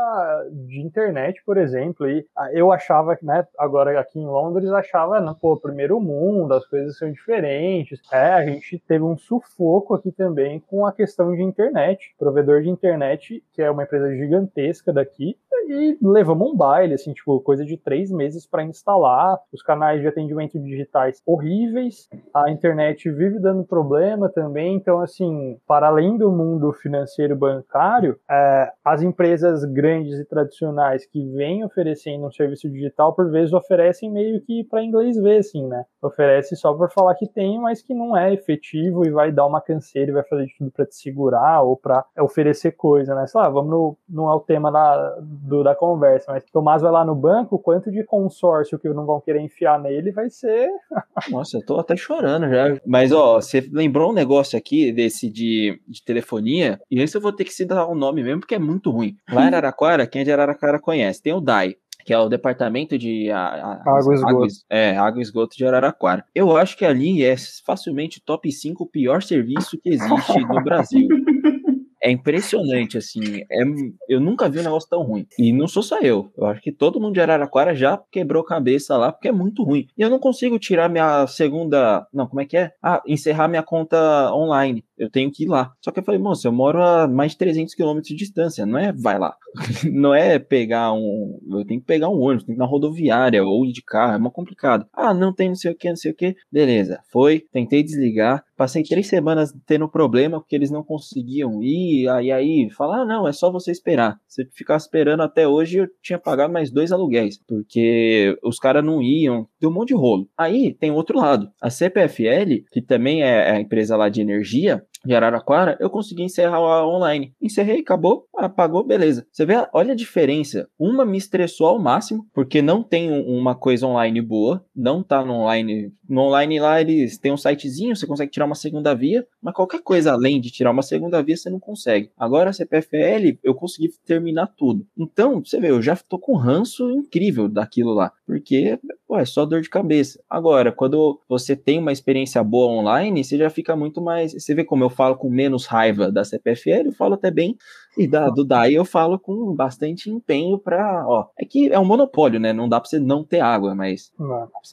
de 0.52 0.80
internet, 0.81 1.42
por 1.46 1.58
exemplo, 1.58 2.10
e 2.10 2.26
ah, 2.36 2.52
eu 2.54 2.72
achava, 2.72 3.18
né, 3.22 3.46
agora 3.58 4.00
aqui 4.00 4.20
em 4.20 4.26
Londres, 4.26 4.70
achava, 4.72 5.20
né, 5.20 5.36
pô, 5.40 5.58
primeiro 5.58 6.00
mundo, 6.00 6.54
as 6.54 6.66
coisas 6.66 6.98
são 6.98 7.12
diferentes. 7.12 8.00
É, 8.12 8.34
a 8.34 8.46
gente 8.46 8.80
teve 8.88 9.04
um 9.04 9.18
sufoco 9.18 9.94
aqui 9.94 10.12
também 10.12 10.60
com 10.60 10.86
a 10.86 10.94
questão 10.94 11.36
de 11.36 11.42
internet. 11.42 12.14
provedor 12.18 12.62
de 12.62 12.70
internet, 12.70 13.44
que 13.54 13.62
é 13.62 13.70
uma 13.70 13.84
empresa 13.84 14.16
gigantesca 14.16 14.92
daqui, 14.94 15.38
e 15.68 15.98
levamos 16.02 16.52
um 16.52 16.56
baile, 16.56 16.94
assim, 16.94 17.14
tipo, 17.14 17.40
coisa 17.42 17.66
de 17.66 17.78
três 17.78 18.12
meses 18.12 18.46
para 18.46 18.64
instalar, 18.64 19.38
os 19.52 19.62
canais 19.62 20.02
de 20.02 20.08
atendimento 20.08 20.60
digitais 20.60 21.22
horríveis, 21.26 22.08
a 22.34 22.50
internet 22.50 23.10
vive 23.12 23.40
dando 23.40 23.64
problema 23.64 24.30
também, 24.30 24.76
então, 24.76 25.00
assim, 25.00 25.58
para 25.68 25.88
além 25.88 26.18
do 26.18 26.32
mundo 26.32 26.72
financeiro 26.74 27.36
bancário, 27.36 28.18
é, 28.30 28.72
as 28.84 29.02
empresas 29.02 29.64
grandes 29.66 30.20
e 30.20 30.26
tradicionais 30.26 31.06
que 31.06 31.26
vêm 31.32 31.64
oferecendo 31.64 32.26
um 32.26 32.32
serviço 32.32 32.70
digital, 32.70 33.14
por 33.14 33.30
vezes 33.30 33.54
oferecem 33.54 34.12
meio 34.12 34.42
que 34.42 34.64
para 34.64 34.84
inglês 34.84 35.18
ver, 35.18 35.38
assim, 35.38 35.68
né? 35.68 35.86
Oferece 36.02 36.56
só 36.56 36.74
por 36.74 36.90
falar 36.92 37.16
que 37.16 37.28
tem, 37.28 37.60
mas 37.60 37.82
que 37.82 37.94
não 37.94 38.16
é 38.16 38.34
efetivo 38.34 39.06
e 39.06 39.12
vai 39.12 39.32
dar 39.32 39.46
uma 39.46 39.62
canseira 39.62 40.12
e 40.12 40.14
vai 40.14 40.24
fazer 40.24 40.46
de 40.46 40.58
tudo 40.58 40.72
para 40.72 40.86
te 40.86 40.96
segurar 40.96 41.62
ou 41.62 41.76
para 41.76 42.06
oferecer 42.20 42.72
coisa, 42.72 43.16
né? 43.16 43.28
Sei 43.28 43.40
lá, 43.40 43.50
vamos 43.50 43.70
no, 43.70 43.98
não 44.08 44.30
é 44.30 44.36
o 44.36 44.40
tema 44.40 44.72
da, 44.72 45.18
do, 45.50 45.63
da 45.63 45.75
conversa, 45.75 46.31
mas 46.31 46.44
Tomás 46.46 46.81
vai 46.81 46.92
lá 46.92 47.04
no 47.04 47.16
banco, 47.16 47.60
quanto 47.60 47.92
de 47.92 48.04
consórcio 48.04 48.80
que 48.80 48.88
não 48.90 49.06
vão 49.06 49.19
querer 49.19 49.42
enfiar 49.42 49.80
nele 49.80 50.12
vai 50.12 50.30
ser. 50.30 50.69
Nossa, 51.30 51.57
eu 51.57 51.66
tô 51.66 51.80
até 51.80 51.96
chorando 51.96 52.48
já. 52.48 52.80
Mas, 52.86 53.12
ó, 53.12 53.42
você 53.42 53.68
lembrou 53.74 54.12
um 54.12 54.13
negócio 54.13 54.57
aqui 54.57 54.92
desse 54.92 55.30
de, 55.30 55.81
de 55.88 56.04
telefonia, 56.04 56.80
e 56.90 57.01
esse 57.01 57.18
eu 57.18 57.22
vou 57.22 57.34
ter 57.34 57.44
que 57.44 57.54
citar 57.54 57.88
o 57.88 57.92
um 57.92 57.96
nome 57.96 58.24
mesmo, 58.24 58.42
porque 58.42 58.56
é 58.56 58.60
muito 58.60 58.92
ruim. 58.92 59.18
Lá 59.31 59.44
em 59.44 59.48
Araraquara, 59.50 60.07
quem 60.07 60.22
é 60.22 60.25
de 60.25 60.31
Araraquara 60.31 60.80
conhece, 60.80 61.22
tem 61.22 61.34
o 61.34 61.42
DAI 61.42 61.75
que 62.06 62.13
é 62.13 62.18
o 62.18 62.30
departamento 62.30 62.98
de 62.98 63.30
a, 63.30 63.38
a, 63.38 63.81
água, 63.81 64.16
esgoto. 64.16 64.36
Água, 64.36 64.48
é, 64.68 64.98
água 64.98 65.19
e 65.19 65.22
esgoto 65.22 65.56
de 65.56 65.63
Araraquara. 65.63 66.25
Eu 66.34 66.57
acho 66.57 66.75
que 66.75 66.84
ali 66.84 67.24
é 67.24 67.36
facilmente 67.63 68.19
top 68.19 68.51
5 68.51 68.84
o 68.84 68.88
pior 68.88 69.22
serviço 69.22 69.78
que 69.78 69.90
existe 69.90 70.40
no 70.40 70.63
Brasil. 70.63 71.07
É 72.01 72.10
impressionante, 72.10 72.98
assim. 72.98 73.42
É, 73.51 73.63
eu 74.07 74.19
nunca 74.19 74.50
vi 74.50 74.60
um 74.60 74.63
negócio 74.63 74.90
tão 74.90 75.04
ruim. 75.04 75.25
E 75.38 75.51
não 75.51 75.68
sou 75.68 75.84
só 75.84 76.00
eu. 76.00 76.31
Eu 76.38 76.46
acho 76.46 76.62
que 76.62 76.72
todo 76.72 77.00
mundo 77.00 77.13
de 77.13 77.22
Araraquara 77.22 77.75
já 77.75 78.01
quebrou 78.12 78.44
cabeça 78.44 78.96
lá, 78.98 79.12
porque 79.12 79.28
é 79.28 79.31
muito 79.31 79.63
ruim. 79.63 79.88
E 79.98 80.01
eu 80.01 80.10
não 80.10 80.19
consigo 80.19 80.57
tirar 80.57 80.90
minha 80.90 81.28
segunda. 81.28 82.07
Não, 82.13 82.28
como 82.28 82.42
é 82.42 82.46
que 82.46 82.57
é? 82.57 82.72
Ah, 82.81 83.01
encerrar 83.06 83.48
minha 83.48 83.63
conta 83.63 84.34
online. 84.34 84.84
Eu 84.98 85.10
tenho 85.10 85.31
que 85.31 85.44
ir 85.44 85.48
lá. 85.48 85.74
Só 85.81 85.92
que 85.92 86.00
eu 86.00 86.04
falei, 86.04 86.19
moça, 86.19 86.48
eu 86.48 86.51
moro 86.51 86.81
a 86.81 87.07
mais 87.07 87.31
de 87.31 87.38
300 87.38 87.74
quilômetros 87.74 88.10
de 88.10 88.16
distância. 88.16 88.66
Não 88.66 88.78
é 88.78 88.92
vai 88.94 89.18
lá. 89.18 89.36
não 89.92 90.13
é 90.13 90.40
pegar 90.40 90.94
um. 90.94 91.40
Eu 91.50 91.66
tenho 91.66 91.80
que 91.80 91.88
pegar 91.88 92.10
um 92.10 92.19
ônibus, 92.19 92.44
tenho 92.44 92.57
que 92.57 92.62
ir 92.62 92.66
na 92.66 92.69
rodoviária 92.69 93.44
ou 93.44 93.66
ir 93.66 93.72
de 93.72 93.81
carro. 93.81 94.16
É 94.16 94.18
muito 94.18 94.34
complicado. 94.34 94.86
Ah, 94.94 95.13
não 95.13 95.34
tem 95.34 95.50
não 95.50 95.56
sei 95.56 95.72
o 95.72 95.75
que, 95.75 95.90
não 95.90 95.96
sei 95.96 96.12
o 96.12 96.16
que. 96.16 96.36
Beleza. 96.51 97.01
Foi, 97.12 97.44
tentei 97.51 97.84
desligar. 97.84 98.44
Passei 98.60 98.84
três 98.84 99.08
semanas 99.08 99.56
tendo 99.66 99.88
problema 99.88 100.42
porque 100.42 100.54
eles 100.54 100.70
não 100.70 100.84
conseguiam 100.84 101.64
ir. 101.64 102.10
Aí, 102.10 102.30
aí, 102.30 102.70
falar, 102.70 103.04
ah, 103.04 103.06
não, 103.06 103.26
é 103.26 103.32
só 103.32 103.50
você 103.50 103.72
esperar. 103.72 104.20
Se 104.28 104.46
ficar 104.52 104.76
esperando 104.76 105.24
até 105.24 105.48
hoje, 105.48 105.78
eu 105.78 105.88
tinha 106.04 106.20
pagado 106.20 106.52
mais 106.52 106.70
dois 106.70 106.92
aluguéis, 106.92 107.40
porque 107.48 108.38
os 108.44 108.60
caras 108.60 108.84
não 108.84 109.02
iam, 109.02 109.48
deu 109.62 109.70
um 109.70 109.74
monte 109.74 109.88
de 109.88 109.94
rolo. 109.94 110.28
Aí 110.38 110.74
tem 110.74 110.92
outro 110.92 111.18
lado. 111.18 111.50
A 111.62 111.70
CPFL, 111.70 112.66
que 112.70 112.82
também 112.82 113.24
é 113.24 113.50
a 113.50 113.62
empresa 113.62 113.96
lá 113.96 114.10
de 114.10 114.20
energia, 114.20 114.84
de 115.06 115.16
Araraquara, 115.16 115.78
eu 115.80 115.90
consegui 115.90 116.24
encerrar 116.24 116.86
online. 116.86 117.34
Encerrei, 117.42 117.80
acabou, 117.80 118.25
apagou, 118.36 118.84
beleza. 118.84 119.25
Você 119.31 119.46
vê, 119.46 119.54
olha 119.74 119.94
a 119.94 119.96
diferença. 119.96 120.68
Uma 120.78 121.06
me 121.06 121.18
estressou 121.18 121.68
ao 121.68 121.80
máximo, 121.80 122.25
porque 122.34 122.62
não 122.62 122.84
tem 122.84 123.12
uma 123.12 123.56
coisa 123.56 123.88
online 123.88 124.22
boa, 124.22 124.63
não 124.75 125.01
tá 125.01 125.24
no 125.24 125.34
online. 125.34 125.92
No 126.07 126.22
online 126.22 126.60
lá 126.60 126.81
eles 126.81 127.18
têm 127.18 127.31
um 127.31 127.38
sitezinho, 127.38 127.96
você 127.96 128.06
consegue 128.07 128.31
tirar 128.31 128.46
uma 128.46 128.56
segunda 128.56 128.94
via, 128.94 129.25
mas 129.41 129.53
qualquer 129.53 129.81
coisa 129.81 130.12
além 130.12 130.39
de 130.39 130.51
tirar 130.51 130.71
uma 130.71 130.81
segunda 130.81 131.21
via 131.21 131.38
você 131.38 131.50
não 131.50 131.59
consegue. 131.59 132.12
Agora 132.18 132.50
a 132.50 132.53
CPFL, 132.53 133.38
eu 133.44 133.56
consegui 133.56 133.89
terminar 134.06 134.47
tudo. 134.57 134.86
Então, 134.97 135.44
você 135.44 135.59
vê, 135.59 135.69
eu 135.69 135.81
já 135.81 135.95
tô 135.95 136.19
com 136.19 136.36
ranço 136.36 136.89
incrível 136.91 137.47
daquilo 137.47 137.94
lá, 137.94 138.12
porque 138.25 138.80
pô, 139.07 139.18
é 139.18 139.25
só 139.25 139.45
dor 139.45 139.62
de 139.62 139.69
cabeça. 139.69 140.21
Agora, 140.30 140.71
quando 140.71 141.19
você 141.27 141.56
tem 141.56 141.80
uma 141.80 141.91
experiência 141.91 142.44
boa 142.44 142.71
online, 142.71 143.24
você 143.24 143.38
já 143.38 143.50
fica 143.50 143.75
muito 143.75 144.01
mais. 144.01 144.33
Você 144.33 144.53
vê 144.53 144.63
como 144.63 144.83
eu 144.83 144.89
falo 144.89 145.15
com 145.15 145.30
menos 145.30 145.65
raiva 145.65 146.12
da 146.12 146.24
CPFL, 146.24 146.88
eu 146.88 146.94
falo 146.94 147.15
até 147.15 147.31
bem 147.31 147.56
e 147.97 148.07
da, 148.07 148.30
do 148.30 148.45
DAI 148.45 148.74
eu 148.74 148.86
falo 148.86 149.19
com 149.19 149.53
bastante 149.53 150.09
empenho 150.09 150.57
para, 150.57 151.06
ó, 151.07 151.27
é 151.38 151.45
que 151.45 151.71
é 151.71 151.80
um 151.80 151.86
monopólio, 151.86 152.39
né? 152.39 152.53
Não 152.53 152.69
dá 152.69 152.80
para 152.80 152.89
você 152.89 153.00
não 153.00 153.24
ter 153.24 153.41
água, 153.41 153.75
mas 153.75 154.12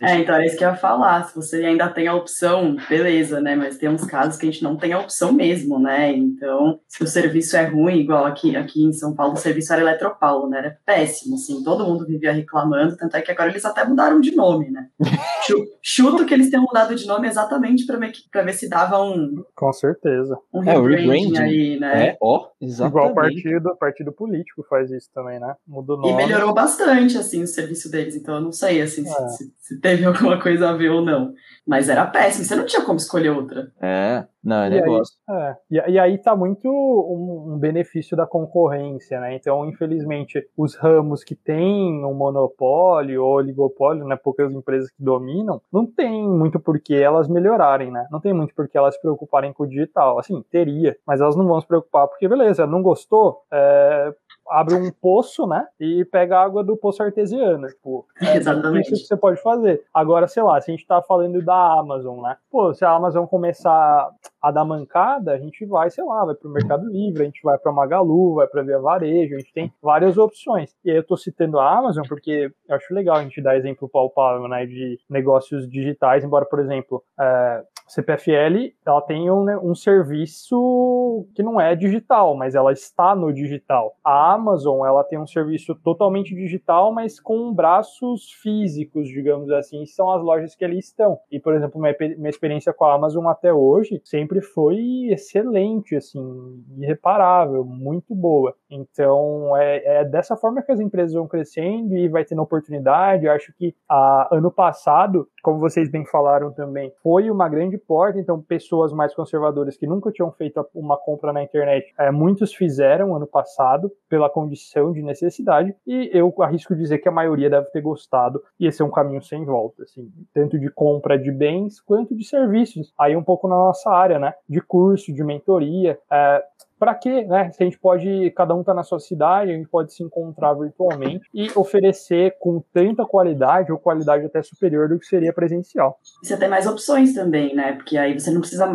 É, 0.03 0.19
então 0.19 0.35
é 0.35 0.47
isso 0.47 0.57
que 0.57 0.65
eu 0.65 0.69
ia 0.69 0.77
falar. 0.77 1.25
Se 1.25 1.35
você 1.35 1.65
ainda 1.65 1.89
tem 1.89 2.07
a 2.07 2.15
opção, 2.15 2.77
beleza, 2.89 3.41
né? 3.41 3.57
Mas 3.57 3.79
tem 3.79 3.89
uns 3.89 4.05
casos 4.05 4.37
que 4.37 4.47
a 4.47 4.51
gente 4.51 4.63
não 4.63 4.77
tem 4.77 4.93
a 4.93 5.01
opção 5.01 5.33
mesmo, 5.33 5.79
né? 5.79 6.13
Então, 6.13 6.79
se 6.87 7.03
o 7.03 7.07
serviço 7.07 7.57
é 7.57 7.65
ruim, 7.65 7.99
igual 7.99 8.25
aqui, 8.25 8.57
aqui 8.57 8.85
em 8.85 8.93
São 8.93 9.15
Paulo, 9.15 9.35
o 9.35 9.39
serviço 9.39 9.73
era 9.73 9.83
Eletropaulo, 9.83 10.49
né? 10.49 10.59
Era 10.59 10.79
péssimo, 10.85 11.35
assim, 11.35 11.63
todo 11.63 11.85
mundo 11.85 12.07
vivia 12.07 12.33
reclamando, 12.33 12.97
tanto 12.97 13.17
é 13.17 13.23
que 13.23 13.31
agora 13.31 13.51
eles 13.51 13.65
até 13.65 13.85
mudaram 13.85 14.21
de 14.21 14.35
nome, 14.35 14.71
né? 14.71 14.89
Chuto 15.83 16.27
que 16.27 16.35
eles 16.35 16.51
tenham 16.51 16.65
mudado 16.65 16.95
de 16.95 17.07
nome 17.07 17.29
exatamente 17.29 17.87
para 17.87 17.99
ver, 17.99 18.13
ver 18.33 18.53
se 18.53 18.69
dava 18.69 19.03
um. 19.03 19.45
Com 19.55 19.73
certeza. 19.73 20.39
Um 20.53 20.63
é, 20.69 20.79
o 20.79 20.85
rebranding 20.85 21.39
aí, 21.39 21.81
né? 21.81 22.09
É, 22.09 22.17
ó, 22.21 22.49
exatamente 22.61 23.15
partido, 23.15 23.77
partido 23.77 24.13
político 24.13 24.65
faz 24.69 24.91
isso 24.91 25.09
também, 25.15 25.39
né? 25.39 25.55
Muda 25.67 25.95
o 25.95 25.97
nome. 25.97 26.13
E 26.13 26.17
melhorou 26.17 26.53
bastante, 26.53 27.17
assim, 27.17 27.43
o 27.43 27.47
serviço 27.47 27.91
deles. 27.91 28.17
Então 28.17 28.37
eu 28.37 28.41
não 28.41 28.53
sei, 28.53 28.81
assim, 28.83 29.07
é. 29.09 29.29
se, 29.29 29.53
se, 29.59 29.81
teve 29.81 30.05
alguma 30.07 30.41
coisa 30.41 30.71
a 30.71 30.73
ver 30.73 30.91
ou 30.91 31.03
não. 31.03 31.33
Mas 31.67 31.89
era 31.89 32.07
péssimo, 32.07 32.45
você 32.45 32.57
não 32.57 32.67
tinha 32.67 32.83
como 32.83 32.99
escolher 32.99 33.31
outra. 33.31 33.73
É, 33.81 34.25
não, 34.47 34.63
é 34.63 34.71
negócio. 34.71 35.17
Aí, 35.29 35.37
é, 35.37 35.57
e, 35.71 35.93
e, 35.93 35.99
aí 35.99 36.19
tá 36.19 36.35
muito 36.37 36.69
um, 36.69 37.55
um, 37.55 37.59
benefício 37.59 38.17
da 38.17 38.27
concorrência, 38.27 39.21
né? 39.21 39.35
Então, 39.35 39.69
infelizmente, 39.69 40.47
os 40.57 40.75
ramos 40.77 41.25
que 41.25 41.35
têm 41.35 42.05
um 42.05 42.15
monopólio 42.15 43.25
ou 43.25 43.37
oligopólio, 43.37 44.05
né? 44.07 44.17
Poucas 44.17 44.53
empresas 44.53 44.91
que 44.91 45.03
dominam, 45.03 45.61
não 45.73 45.87
tem 45.87 46.29
muito 46.29 46.61
por 46.61 46.81
que 46.81 46.95
elas 46.95 47.29
melhorarem, 47.29 47.91
né? 47.91 48.07
Não 48.11 48.21
tem 48.21 48.33
muito 48.33 48.55
por 48.55 48.69
que 48.69 48.77
elas 48.77 48.95
se 48.95 49.01
preocuparem 49.01 49.53
com 49.53 49.65
o 49.65 49.69
digital. 49.69 50.19
Assim, 50.19 50.45
teria, 50.51 50.97
mas 51.07 51.21
elas 51.21 51.37
não 51.37 51.47
vão 51.47 51.61
se 51.61 51.67
preocupar 51.67 52.09
porque, 52.09 52.29
beleza, 52.29 52.67
não 52.67 52.83
gostou 52.83 52.97
gostou, 52.97 53.43
é, 53.53 54.15
abre 54.51 54.75
um 54.75 54.91
poço, 54.91 55.47
né? 55.47 55.67
E 55.79 56.05
pega 56.05 56.41
água 56.41 56.63
do 56.63 56.77
poço 56.77 57.03
artesiano. 57.03 57.67
Tipo, 57.69 58.07
é 58.21 58.37
Exatamente. 58.37 58.93
isso 58.93 59.03
que 59.03 59.09
você 59.09 59.17
pode 59.17 59.41
fazer. 59.43 59.83
Agora, 59.93 60.27
sei 60.27 60.43
lá, 60.43 60.61
se 60.61 60.71
a 60.71 60.75
gente 60.75 60.87
tá 60.87 61.03
falando 61.03 61.43
da 61.45 61.79
Amazon, 61.79 62.21
né? 62.23 62.37
Pô, 62.51 62.73
se 62.75 62.85
a 62.85 62.91
Amazon 62.91 63.27
começar 63.27 64.11
a 64.41 64.51
da 64.51 64.65
mancada, 64.65 65.33
a 65.33 65.39
gente 65.39 65.65
vai, 65.67 65.91
sei 65.91 66.05
lá, 66.05 66.25
vai 66.25 66.35
para 66.35 66.49
o 66.49 66.53
Mercado 66.53 66.87
Livre, 66.87 67.23
a 67.23 67.27
gente 67.27 67.43
vai 67.43 67.59
para 67.59 67.73
Magalu, 67.73 68.35
vai 68.35 68.47
para 68.47 68.63
Via 68.63 68.79
Varejo, 68.79 69.35
a 69.35 69.39
gente 69.39 69.53
tem 69.53 69.73
várias 69.83 70.17
opções. 70.17 70.75
E 70.85 70.91
aí 70.91 70.97
eu 70.97 71.03
estou 71.03 71.17
citando 71.17 71.59
a 71.59 71.79
Amazon 71.79 72.05
porque 72.09 72.51
eu 72.69 72.77
acho 72.77 72.95
legal 72.95 73.17
a 73.17 73.23
gente 73.23 73.43
dar 73.43 73.57
exemplo 73.57 73.89
palpável, 73.89 74.47
né, 74.49 74.67
de 74.67 74.99
negócios 75.09 75.69
digitais, 75.69 76.25
embora, 76.25 76.45
por 76.45 76.61
exemplo, 76.61 77.03
é, 77.19 77.63
CPFL 77.87 78.75
ela 78.85 79.01
tem 79.03 79.31
um, 79.31 79.45
né, 79.45 79.59
um, 79.59 79.75
serviço 79.75 81.27
que 81.35 81.43
não 81.43 81.61
é 81.61 81.75
digital, 81.75 82.37
mas 82.37 82.55
ela 82.55 82.73
está 82.73 83.15
no 83.15 83.33
digital. 83.33 83.97
A 84.05 84.35
Amazon 84.35 84.87
ela 84.87 85.05
tem 85.05 85.19
um 85.19 85.27
serviço 85.27 85.75
totalmente 85.75 86.35
digital, 86.35 86.93
mas 86.93 87.21
com 87.21 87.53
braços 87.53 88.31
físicos, 88.43 89.09
digamos 89.09 89.51
assim, 89.51 89.85
são 89.87 90.11
as 90.11 90.23
lojas 90.23 90.55
que 90.55 90.65
ali 90.65 90.79
estão. 90.79 91.19
E, 91.31 91.39
por 91.39 91.55
exemplo, 91.55 91.81
minha, 91.81 91.95
minha 92.17 92.31
experiência 92.31 92.73
com 92.73 92.85
a 92.85 92.95
Amazon 92.95 93.27
até 93.27 93.53
hoje 93.53 94.01
sempre 94.05 94.41
foi 94.41 95.09
excelente, 95.11 95.97
assim, 95.97 96.65
irreparável, 96.79 97.65
muito 97.65 98.15
boa. 98.15 98.55
Então, 98.71 99.57
é, 99.57 100.01
é 100.01 100.05
dessa 100.05 100.37
forma 100.37 100.63
que 100.63 100.73
as 100.73 100.81
empresas 100.81 101.15
vão 101.15 101.29
crescendo 101.29 101.97
e 101.97 102.09
vai 102.09 102.25
tendo 102.25 102.43
oportunidade. 102.43 103.27
Eu 103.27 103.33
acho 103.33 103.53
que 103.55 103.75
a, 103.89 104.29
ano 104.33 104.51
passado, 104.51 105.29
como 105.43 105.59
vocês 105.59 105.91
bem 105.91 106.05
falaram 106.05 106.53
também, 106.53 106.93
foi 107.03 107.31
uma 107.31 107.49
grande 107.49 107.76
porta. 107.79 108.19
Então, 108.19 108.41
pessoas 108.41 108.93
mais 108.93 109.15
conservadoras 109.15 109.77
que 109.77 109.87
nunca 109.87 110.11
tinham 110.11 110.31
feito 110.33 110.65
uma 110.75 110.97
compra 110.97 111.33
na 111.33 111.43
internet, 111.43 111.93
é, 111.99 112.11
muitos 112.11 112.55
fizeram 112.55 113.15
ano 113.15 113.27
passado 113.27 113.91
pela 114.09 114.31
condição 114.31 114.93
de 114.93 115.03
necessidade. 115.03 115.75
E 115.87 116.11
eu 116.13 116.33
arrisco 116.41 116.75
dizer 116.75 116.99
que 116.99 117.09
a 117.09 117.13
maioria 117.13 117.51
deve 117.51 117.67
ter 117.71 117.81
gostado. 117.81 118.43
E 118.59 118.67
esse 118.67 118.83
é 118.83 118.85
um 118.85 118.91
caminho 118.91 119.23
sem 119.23 119.45
volta, 119.45 119.83
assim, 119.83 120.11
tanto 120.33 120.59
de 120.59 120.71
compra 120.71 121.19
de 121.19 121.31
bens 121.31 121.81
quanto 121.81 122.15
de 122.17 122.25
serviços. 122.25 122.93
Aí 122.99 123.17
um 123.17 123.23
pouco 123.23 123.49
na 123.49 123.57
nossa 123.57 123.91
área, 123.91 124.19
né? 124.19 124.35
De 124.49 124.61
curso, 124.61 125.13
de 125.13 125.25
mentoria. 125.25 125.99
É, 126.11 126.43
para 126.79 126.95
quê, 126.95 127.25
né? 127.25 127.51
Se 127.53 127.63
a 127.63 127.67
gente 127.67 127.79
pode, 127.79 128.31
cada 128.37 128.55
um 128.55 128.63
tá 128.63 128.75
na 128.75 128.83
sua 128.83 128.99
cidade, 128.99 129.51
a 129.51 129.55
gente 129.55 129.69
pode 129.69 129.93
se 129.93 130.03
encontrar 130.03 130.55
virtualmente 130.55 131.27
e 131.33 131.51
oferecer 131.55 132.37
com 132.39 132.63
tanta 132.73 133.05
qualidade 133.05 133.73
ou 133.73 133.79
qualidade 133.79 134.27
até 134.27 134.43
superior 134.43 134.89
do 134.89 134.99
que 134.99 135.07
seria 135.07 135.33
presencial. 135.33 135.99
Você 136.23 136.37
tem 136.37 136.49
mais 136.49 136.67
opções 136.67 137.15
também, 137.15 137.55
né? 137.55 137.73
Porque 137.73 137.97
aí 137.97 138.19
você 138.19 138.31
não 138.31 138.41
precisa 138.41 138.67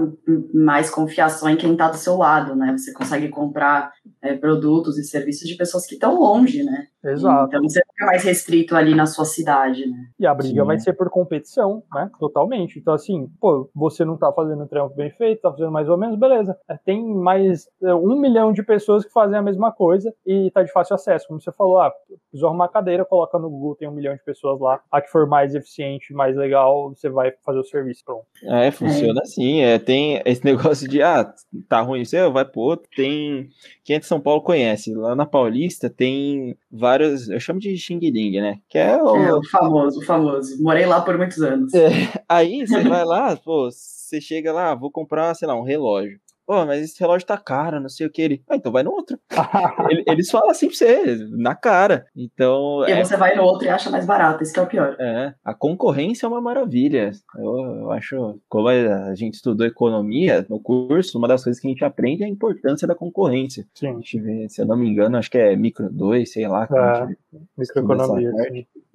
mais 0.53 0.89
confiar 0.89 1.29
só 1.29 1.49
em 1.49 1.57
quem 1.57 1.75
tá 1.75 1.89
do 1.89 1.97
seu 1.97 2.17
lado, 2.17 2.55
né? 2.55 2.75
Você 2.77 2.93
consegue 2.93 3.29
comprar 3.29 3.91
é, 4.21 4.35
produtos 4.35 4.97
e 4.97 5.03
serviços 5.03 5.47
de 5.47 5.55
pessoas 5.55 5.85
que 5.85 5.95
estão 5.95 6.19
longe, 6.19 6.63
né? 6.63 6.87
Exato. 7.03 7.47
Então 7.47 7.63
você 7.63 7.81
fica 7.91 8.05
mais 8.05 8.23
restrito 8.23 8.75
ali 8.75 8.93
na 8.93 9.05
sua 9.05 9.25
cidade, 9.25 9.87
né? 9.87 9.97
E 10.19 10.25
a 10.25 10.33
briga 10.33 10.61
Sim. 10.61 10.67
vai 10.67 10.79
ser 10.79 10.93
por 10.93 11.09
competição, 11.09 11.83
né? 11.93 12.09
Totalmente. 12.19 12.79
Então, 12.79 12.93
assim, 12.93 13.27
pô, 13.39 13.69
você 13.73 14.05
não 14.05 14.17
tá 14.17 14.31
fazendo 14.31 14.63
o 14.63 14.67
trampo 14.67 14.95
bem 14.95 15.09
feito, 15.11 15.41
tá 15.41 15.51
fazendo 15.51 15.71
mais 15.71 15.89
ou 15.89 15.97
menos, 15.97 16.17
beleza. 16.17 16.55
É, 16.69 16.77
tem 16.77 17.03
mais 17.03 17.67
é, 17.83 17.90
um 17.93 18.19
milhão 18.19 18.51
de 18.51 18.63
pessoas 18.63 19.05
que 19.05 19.11
fazem 19.11 19.37
a 19.37 19.41
mesma 19.41 19.71
coisa 19.71 20.13
e 20.25 20.49
tá 20.51 20.63
de 20.63 20.71
fácil 20.71 20.95
acesso. 20.95 21.27
Como 21.27 21.41
você 21.41 21.51
falou, 21.51 21.79
ah, 21.79 21.91
preciso 22.29 22.47
arrumar 22.47 22.69
cadeira, 22.69 23.05
coloca 23.05 23.37
no 23.37 23.49
Google, 23.49 23.75
tem 23.75 23.87
um 23.87 23.93
milhão 23.93 24.15
de 24.15 24.23
pessoas 24.23 24.59
lá. 24.59 24.81
A 24.91 25.01
que 25.01 25.09
for 25.09 25.27
mais 25.27 25.55
eficiente, 25.55 26.13
mais 26.13 26.35
legal, 26.35 26.89
você 26.89 27.09
vai 27.09 27.31
fazer 27.45 27.59
o 27.59 27.63
serviço 27.63 28.03
pronto. 28.05 28.25
É, 28.43 28.71
funciona 28.71 29.19
é. 29.19 29.23
assim. 29.23 29.61
É, 29.61 29.79
tem 29.79 30.21
esse 30.25 30.43
negócio 30.45 30.87
de, 30.87 31.01
ah, 31.01 31.31
tá 31.67 31.81
ruim, 31.81 32.05
você 32.05 32.27
vai 32.29 32.45
pro 32.45 32.61
outro. 32.61 32.89
Tem. 32.95 33.49
Quem 33.83 33.95
é 33.95 33.99
de 33.99 34.05
São 34.05 34.19
Paulo 34.19 34.41
conhece. 34.41 34.93
Lá 34.93 35.15
na 35.15 35.25
Paulista 35.25 35.89
tem 35.89 36.57
vários. 36.71 37.29
Eu 37.29 37.39
chamo 37.39 37.59
de 37.59 37.75
Xing 37.77 37.99
Ling, 37.99 38.39
né? 38.41 38.59
Que 38.69 38.77
é 38.77 39.01
o... 39.01 39.15
é 39.15 39.33
o 39.33 39.43
famoso, 39.43 39.99
o 39.99 40.05
famoso. 40.05 40.61
Morei 40.61 40.85
lá 40.85 41.01
por 41.01 41.17
muitos 41.17 41.41
anos. 41.41 41.73
É, 41.73 41.89
aí 42.27 42.65
você 42.65 42.81
vai 42.83 43.05
lá, 43.05 43.35
pô, 43.35 43.69
você 43.69 44.19
chega 44.19 44.51
lá, 44.51 44.75
vou 44.75 44.91
comprar, 44.91 45.33
sei 45.35 45.47
lá, 45.47 45.55
um 45.55 45.63
relógio 45.63 46.19
pô, 46.51 46.65
mas 46.65 46.83
esse 46.83 46.99
relógio 46.99 47.25
tá 47.25 47.37
caro, 47.37 47.79
não 47.79 47.87
sei 47.87 48.05
o 48.05 48.09
que. 48.09 48.21
Ele, 48.21 48.43
ah, 48.49 48.57
então 48.57 48.73
vai 48.73 48.83
no 48.83 48.91
outro. 48.91 49.17
Eles 50.05 50.29
falam 50.29 50.49
assim 50.49 50.67
pra 50.67 50.75
você, 50.75 51.15
na 51.29 51.55
cara. 51.55 52.05
Então. 52.13 52.83
E 52.85 52.91
é... 52.91 53.05
você 53.05 53.15
vai 53.15 53.33
no 53.37 53.43
outro 53.43 53.67
e 53.67 53.69
acha 53.69 53.89
mais 53.89 54.05
barato, 54.05 54.43
isso 54.43 54.51
que 54.51 54.59
é 54.59 54.63
o 54.63 54.67
pior. 54.67 54.97
É, 54.99 55.33
a 55.45 55.53
concorrência 55.53 56.25
é 56.25 56.29
uma 56.29 56.41
maravilha. 56.41 57.11
Eu, 57.37 57.57
eu 57.83 57.91
acho, 57.91 58.37
como 58.49 58.67
a 58.67 59.15
gente 59.15 59.35
estudou 59.35 59.65
economia 59.65 60.45
no 60.49 60.59
curso, 60.59 61.17
uma 61.17 61.27
das 61.27 61.41
coisas 61.41 61.61
que 61.61 61.67
a 61.67 61.71
gente 61.71 61.85
aprende 61.85 62.23
é 62.23 62.25
a 62.25 62.29
importância 62.29 62.85
da 62.85 62.95
concorrência. 62.95 63.65
Sim. 63.73 63.87
A 63.87 63.93
gente 63.93 64.19
vê, 64.19 64.49
se 64.49 64.61
eu 64.61 64.65
não 64.65 64.75
me 64.75 64.89
engano, 64.89 65.15
acho 65.15 65.31
que 65.31 65.37
é 65.37 65.55
micro 65.55 65.89
2, 65.89 66.29
sei 66.29 66.49
lá. 66.49 66.67
É, 66.69 67.39
microeconomia. 67.57 68.33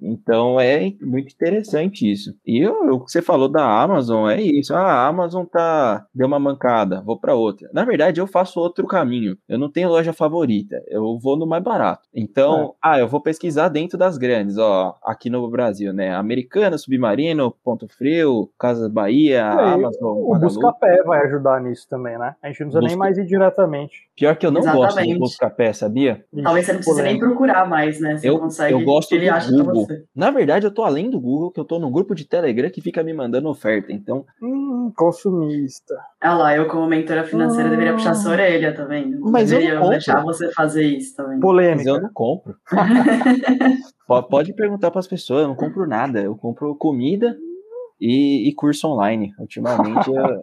Então 0.01 0.59
é 0.59 0.93
muito 1.01 1.33
interessante 1.33 2.09
isso. 2.09 2.33
E 2.45 2.65
o 2.67 2.99
que 3.03 3.11
você 3.11 3.21
falou 3.21 3.49
da 3.49 3.81
Amazon 3.81 4.29
é 4.29 4.41
isso. 4.41 4.73
Ah, 4.73 5.03
a 5.03 5.07
Amazon 5.07 5.45
tá 5.45 6.05
deu 6.13 6.27
uma 6.27 6.39
mancada, 6.39 7.01
vou 7.01 7.19
para 7.19 7.35
outra. 7.35 7.69
Na 7.73 7.83
verdade, 7.83 8.19
eu 8.19 8.27
faço 8.27 8.59
outro 8.59 8.85
caminho. 8.87 9.37
Eu 9.47 9.57
não 9.57 9.71
tenho 9.71 9.89
loja 9.89 10.13
favorita. 10.13 10.81
Eu 10.87 11.17
vou 11.19 11.37
no 11.37 11.47
mais 11.47 11.63
barato. 11.63 12.07
Então, 12.13 12.75
é. 12.83 12.89
ah, 12.89 12.99
eu 12.99 13.07
vou 13.07 13.21
pesquisar 13.21 13.69
dentro 13.69 13.97
das 13.97 14.17
grandes, 14.17 14.57
ó, 14.57 14.95
aqui 15.03 15.29
no 15.29 15.49
Brasil, 15.49 15.93
né? 15.93 16.13
Americana, 16.15 16.77
Submarino, 16.77 17.55
Ponto 17.63 17.87
Frio, 17.87 18.49
Casa 18.59 18.89
Bahia, 18.89 19.39
é, 19.39 19.73
Amazon. 19.73 20.17
O 20.17 20.37
Buscapé 20.39 21.03
vai 21.03 21.25
ajudar 21.25 21.61
nisso 21.61 21.87
também, 21.89 22.17
né? 22.17 22.35
A 22.41 22.47
gente 22.47 22.61
não 22.61 22.67
precisa 22.67 22.79
Busca... 22.79 22.87
nem 22.87 22.97
mais 22.97 23.17
ir 23.17 23.25
diretamente. 23.25 24.07
Pior 24.15 24.35
que 24.35 24.45
eu 24.45 24.51
não 24.51 24.61
Exatamente. 24.61 24.95
gosto 24.95 25.13
do 25.13 25.19
Buscapé, 25.19 25.73
sabia? 25.73 26.25
Talvez 26.43 26.65
você 26.65 26.73
não 26.73 26.79
precise 26.79 27.01
nem 27.01 27.19
procurar 27.19 27.67
mais, 27.67 27.99
né? 27.99 28.17
Você 28.17 28.29
eu, 28.29 28.39
consegue. 28.39 28.73
Eu 28.73 28.83
gosto 28.83 29.13
ele 29.13 29.29
do 29.29 29.63
Google. 29.63 29.86
Na 30.15 30.31
verdade, 30.31 30.65
eu 30.65 30.73
tô 30.73 30.83
além 30.83 31.09
do 31.09 31.19
Google, 31.19 31.51
que 31.51 31.59
eu 31.59 31.65
tô 31.65 31.79
no 31.79 31.91
grupo 31.91 32.15
de 32.15 32.25
Telegram 32.25 32.69
que 32.69 32.81
fica 32.81 33.03
me 33.03 33.13
mandando 33.13 33.49
oferta. 33.49 33.91
Então. 33.91 34.25
Hum, 34.41 34.91
consumista. 34.95 35.95
Ah 36.21 36.33
lá, 36.33 36.55
eu 36.55 36.67
como 36.67 36.87
mentora 36.87 37.23
financeira 37.23 37.69
deveria 37.69 37.93
puxar 37.93 38.13
sua 38.13 38.31
orelha, 38.31 38.73
tá 38.73 38.85
vendo? 38.85 39.19
Mas 39.21 39.49
deveria 39.49 39.75
eu 39.75 39.79
não 39.81 39.89
deixar 39.89 40.21
você 40.23 40.51
fazer 40.51 40.85
isso 40.85 41.15
também. 41.15 41.39
Polêmica. 41.39 41.77
Mas 41.77 41.85
eu 41.87 42.01
não 42.01 42.11
compro. 42.13 42.55
Pode 44.29 44.53
perguntar 44.53 44.89
para 44.89 44.99
as 44.99 45.07
pessoas, 45.07 45.41
eu 45.41 45.47
não 45.49 45.55
compro 45.55 45.85
nada. 45.85 46.21
Eu 46.21 46.35
compro 46.35 46.75
comida 46.75 47.37
e, 47.99 48.47
e 48.47 48.53
curso 48.53 48.87
online. 48.87 49.33
Ultimamente, 49.37 50.07
eu, 50.07 50.25
é, 50.25 50.39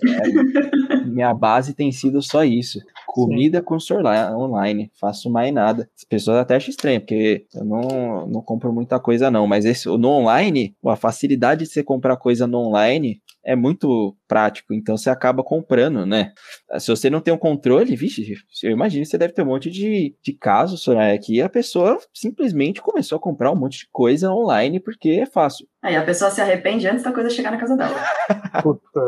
minha 1.15 1.33
base 1.33 1.75
tem 1.75 1.93
sido 1.93 2.21
só 2.21 2.45
isso. 2.45 2.81
Comida, 3.07 3.59
Sim. 3.59 3.65
curso 3.65 3.95
online. 3.95 4.91
Faço 5.01 5.31
mais 5.31 5.53
nada. 5.55 5.89
As 5.97 6.05
pessoas 6.05 6.39
até 6.39 6.57
acham 6.57 6.71
estranho, 6.71 7.01
porque 7.01 7.47
eu 7.55 7.65
não, 7.65 8.27
não 8.27 8.43
compro 8.43 8.73
muita 8.73 8.99
coisa, 8.99 9.31
não. 9.31 9.47
Mas 9.47 9.65
esse, 9.65 9.87
no 9.87 10.09
online, 10.09 10.75
a 10.85 10.97
facilidade 10.97 11.65
de 11.65 11.71
você 11.71 11.83
comprar 11.83 12.17
coisa 12.17 12.47
no 12.47 12.59
online 12.59 13.23
é 13.45 13.55
muito 13.55 14.17
prático, 14.27 14.73
então 14.73 14.97
você 14.97 15.11
acaba 15.11 15.43
comprando, 15.43 16.07
né? 16.07 16.33
Se 16.79 16.89
você 16.91 17.11
não 17.11 17.21
tem 17.21 17.33
um 17.33 17.39
controle, 17.39 17.95
vixe, 17.95 18.35
eu 18.63 18.71
imagino 18.71 19.03
que 19.03 19.09
você 19.09 19.19
deve 19.19 19.33
ter 19.33 19.43
um 19.43 19.47
monte 19.47 19.71
de, 19.71 20.15
de 20.23 20.33
casos, 20.33 20.83
Soraya, 20.83 21.19
que 21.19 21.41
a 21.41 21.49
pessoa 21.49 21.99
simplesmente 22.13 22.81
começou 22.81 23.17
a 23.17 23.21
comprar 23.21 23.53
um 23.53 23.57
monte 23.57 23.81
de 23.81 23.89
coisa 23.93 24.33
online 24.33 24.81
porque 24.81 25.11
é 25.11 25.27
fácil. 25.27 25.67
Aí 25.83 25.97
a 25.97 26.05
pessoa 26.05 26.31
se 26.31 26.41
arrepende 26.41 26.89
antes 26.89 27.05
da 27.05 27.13
coisa 27.13 27.29
chegar 27.29 27.51
na 27.51 27.59
casa 27.59 27.77
dela. 27.77 27.95
Puta. 28.63 29.01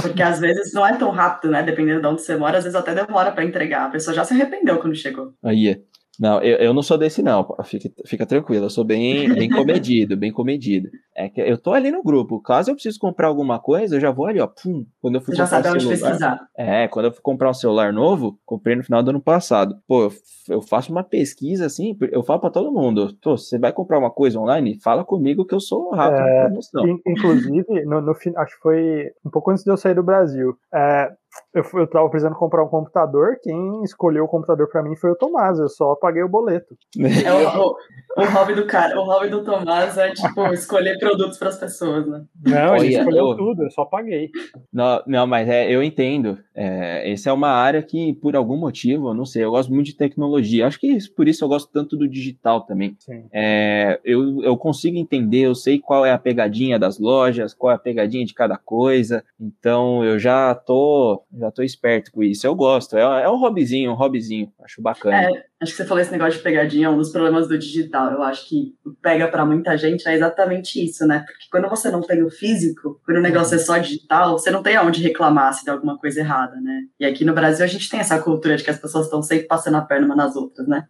Porque 0.00 0.22
às 0.22 0.38
vezes 0.38 0.72
não 0.72 0.86
é 0.86 0.96
tão 0.96 1.10
rápido, 1.10 1.50
né? 1.50 1.62
Dependendo 1.62 2.00
de 2.00 2.06
onde 2.06 2.22
você 2.22 2.36
mora, 2.36 2.58
às 2.58 2.64
vezes 2.64 2.78
até 2.78 2.94
demora 2.94 3.32
para 3.32 3.44
entregar. 3.44 3.86
A 3.86 3.90
pessoa 3.90 4.14
já 4.14 4.24
se 4.24 4.32
arrependeu 4.32 4.78
quando 4.78 4.94
chegou. 4.94 5.32
Aí, 5.42 5.82
não, 6.18 6.42
eu, 6.42 6.56
eu 6.58 6.74
não 6.74 6.82
sou 6.82 6.98
desse, 6.98 7.22
não. 7.22 7.46
Fica, 7.64 7.88
fica 8.04 8.26
tranquilo, 8.26 8.66
eu 8.66 8.70
sou 8.70 8.84
bem, 8.84 9.32
bem 9.32 9.48
comedido, 9.48 10.16
bem 10.16 10.32
comedido. 10.32 10.88
É 11.18 11.28
que 11.28 11.40
eu 11.40 11.58
tô 11.58 11.72
ali 11.72 11.90
no 11.90 12.00
grupo. 12.00 12.40
Caso 12.40 12.70
eu 12.70 12.74
preciso 12.74 13.00
comprar 13.00 13.26
alguma 13.26 13.58
coisa, 13.58 13.96
eu 13.96 14.00
já 14.00 14.12
vou 14.12 14.26
ali, 14.26 14.40
ó. 14.40 14.46
Pum, 14.46 14.86
quando 15.02 15.16
eu 15.16 15.20
fui 15.20 15.34
Você 15.34 15.42
comprar 15.42 15.56
já 15.56 15.62
sabe 15.64 15.68
um 15.68 15.72
onde 15.72 15.88
pesquisar. 15.88 16.48
É, 16.56 16.86
quando 16.86 17.06
eu 17.06 17.12
fui 17.12 17.20
comprar 17.20 17.50
um 17.50 17.54
celular 17.54 17.92
novo, 17.92 18.38
comprei 18.46 18.76
no 18.76 18.84
final 18.84 19.02
do 19.02 19.10
ano 19.10 19.20
passado. 19.20 19.76
Pô, 19.88 20.04
eu, 20.04 20.12
eu 20.48 20.62
faço 20.62 20.92
uma 20.92 21.02
pesquisa 21.02 21.66
assim, 21.66 21.98
eu 22.12 22.22
falo 22.22 22.38
para 22.38 22.50
todo 22.50 22.70
mundo. 22.70 23.12
Pô, 23.20 23.36
você 23.36 23.58
vai 23.58 23.72
comprar 23.72 23.98
uma 23.98 24.12
coisa 24.12 24.38
online? 24.38 24.78
Fala 24.80 25.04
comigo 25.04 25.44
que 25.44 25.56
eu 25.56 25.60
sou 25.60 25.90
rápido 25.90 26.20
é, 26.20 26.44
promoção. 26.44 27.00
Inclusive, 27.04 27.84
no, 27.84 28.00
no, 28.00 28.12
acho 28.12 28.54
que 28.54 28.62
foi 28.62 29.10
um 29.26 29.30
pouco 29.30 29.50
antes 29.50 29.64
de 29.64 29.72
eu 29.72 29.76
sair 29.76 29.96
do 29.96 30.04
Brasil. 30.04 30.56
É, 30.72 31.10
eu, 31.54 31.64
eu 31.74 31.86
tava 31.86 32.08
precisando 32.08 32.36
comprar 32.36 32.64
um 32.64 32.68
computador, 32.68 33.38
quem 33.42 33.82
escolheu 33.82 34.24
o 34.24 34.28
computador 34.28 34.68
para 34.68 34.82
mim 34.82 34.96
foi 34.96 35.10
o 35.10 35.16
Tomás, 35.16 35.58
eu 35.58 35.68
só 35.68 35.94
paguei 35.94 36.22
o 36.22 36.28
boleto. 36.28 36.76
É 36.98 37.32
o, 37.32 37.68
o, 37.68 37.76
o 38.16 38.30
hobby 38.32 38.54
do 38.54 38.66
cara, 38.66 38.98
o 38.98 39.04
hobby 39.04 39.28
do 39.28 39.44
Tomás 39.44 39.96
é 39.96 40.10
tipo 40.12 40.46
escolher 40.52 40.98
produtos 41.08 41.38
para 41.38 41.48
as 41.48 41.58
pessoas, 41.58 42.06
né? 42.06 42.24
Não, 42.44 42.76
ele 42.76 42.96
escolheu 42.96 43.36
tudo, 43.36 43.64
eu 43.64 43.70
só 43.70 43.84
paguei. 43.84 44.30
Não, 44.72 45.02
não 45.06 45.26
mas 45.26 45.48
é, 45.48 45.70
eu 45.72 45.82
entendo. 45.82 46.38
É, 46.54 47.10
essa 47.10 47.30
é 47.30 47.32
uma 47.32 47.50
área 47.50 47.82
que, 47.82 48.14
por 48.14 48.36
algum 48.36 48.56
motivo, 48.56 49.08
eu 49.08 49.14
não 49.14 49.24
sei, 49.24 49.44
eu 49.44 49.50
gosto 49.50 49.72
muito 49.72 49.86
de 49.86 49.96
tecnologia. 49.96 50.66
Acho 50.66 50.78
que 50.78 50.98
por 51.10 51.28
isso 51.28 51.44
eu 51.44 51.48
gosto 51.48 51.70
tanto 51.72 51.96
do 51.96 52.08
digital 52.08 52.62
também. 52.62 52.96
É, 53.32 54.00
eu, 54.04 54.42
eu 54.42 54.56
consigo 54.56 54.96
entender, 54.96 55.40
eu 55.40 55.54
sei 55.54 55.78
qual 55.78 56.04
é 56.04 56.12
a 56.12 56.18
pegadinha 56.18 56.78
das 56.78 56.98
lojas, 56.98 57.54
qual 57.54 57.72
é 57.72 57.76
a 57.76 57.78
pegadinha 57.78 58.24
de 58.24 58.34
cada 58.34 58.56
coisa. 58.56 59.24
Então 59.40 60.04
eu 60.04 60.18
já 60.18 60.54
tô, 60.54 61.22
já 61.36 61.50
tô 61.50 61.62
esperto 61.62 62.12
com 62.12 62.22
isso. 62.22 62.46
Eu 62.46 62.54
gosto. 62.54 62.96
É, 62.96 63.02
é 63.22 63.30
um 63.30 63.38
hobbyzinho, 63.38 63.92
um 63.92 63.94
hobbyzinho. 63.94 64.52
Acho 64.62 64.82
bacana. 64.82 65.30
É, 65.30 65.44
acho 65.60 65.72
que 65.72 65.76
você 65.78 65.84
falou 65.84 66.00
esse 66.00 66.12
negócio 66.12 66.38
de 66.38 66.42
pegadinha, 66.42 66.90
um 66.90 66.96
dos 66.96 67.10
problemas 67.10 67.48
do 67.48 67.58
digital. 67.58 68.12
Eu 68.12 68.22
acho 68.22 68.48
que 68.48 68.74
pega 69.02 69.28
para 69.28 69.44
muita 69.44 69.76
gente 69.76 70.08
é 70.08 70.14
exatamente 70.14 70.84
isso, 70.84 71.06
né? 71.06 71.24
Porque 71.26 71.46
quando 71.50 71.68
você 71.68 71.90
não 71.90 72.00
tem 72.00 72.22
o 72.22 72.30
físico, 72.30 73.00
quando 73.04 73.18
o 73.18 73.22
negócio 73.22 73.54
é 73.54 73.58
só 73.58 73.78
digital, 73.78 74.38
você 74.38 74.50
não 74.50 74.62
tem 74.62 74.76
aonde 74.76 75.02
reclamar 75.02 75.52
se 75.52 75.64
der 75.64 75.72
alguma 75.72 75.98
coisa 75.98 76.20
errada, 76.20 76.60
né? 76.60 76.82
E 76.98 77.04
aqui 77.04 77.24
no 77.24 77.34
Brasil 77.34 77.64
a 77.64 77.68
gente 77.68 77.88
tem 77.88 78.00
essa 78.00 78.20
cultura 78.20 78.56
de 78.56 78.64
que 78.64 78.70
as 78.70 78.78
pessoas 78.78 79.06
estão 79.06 79.22
sempre 79.22 79.46
passando 79.46 79.76
a 79.76 79.82
perna 79.82 80.06
uma 80.06 80.16
nas 80.16 80.36
outras, 80.36 80.66
né? 80.68 80.86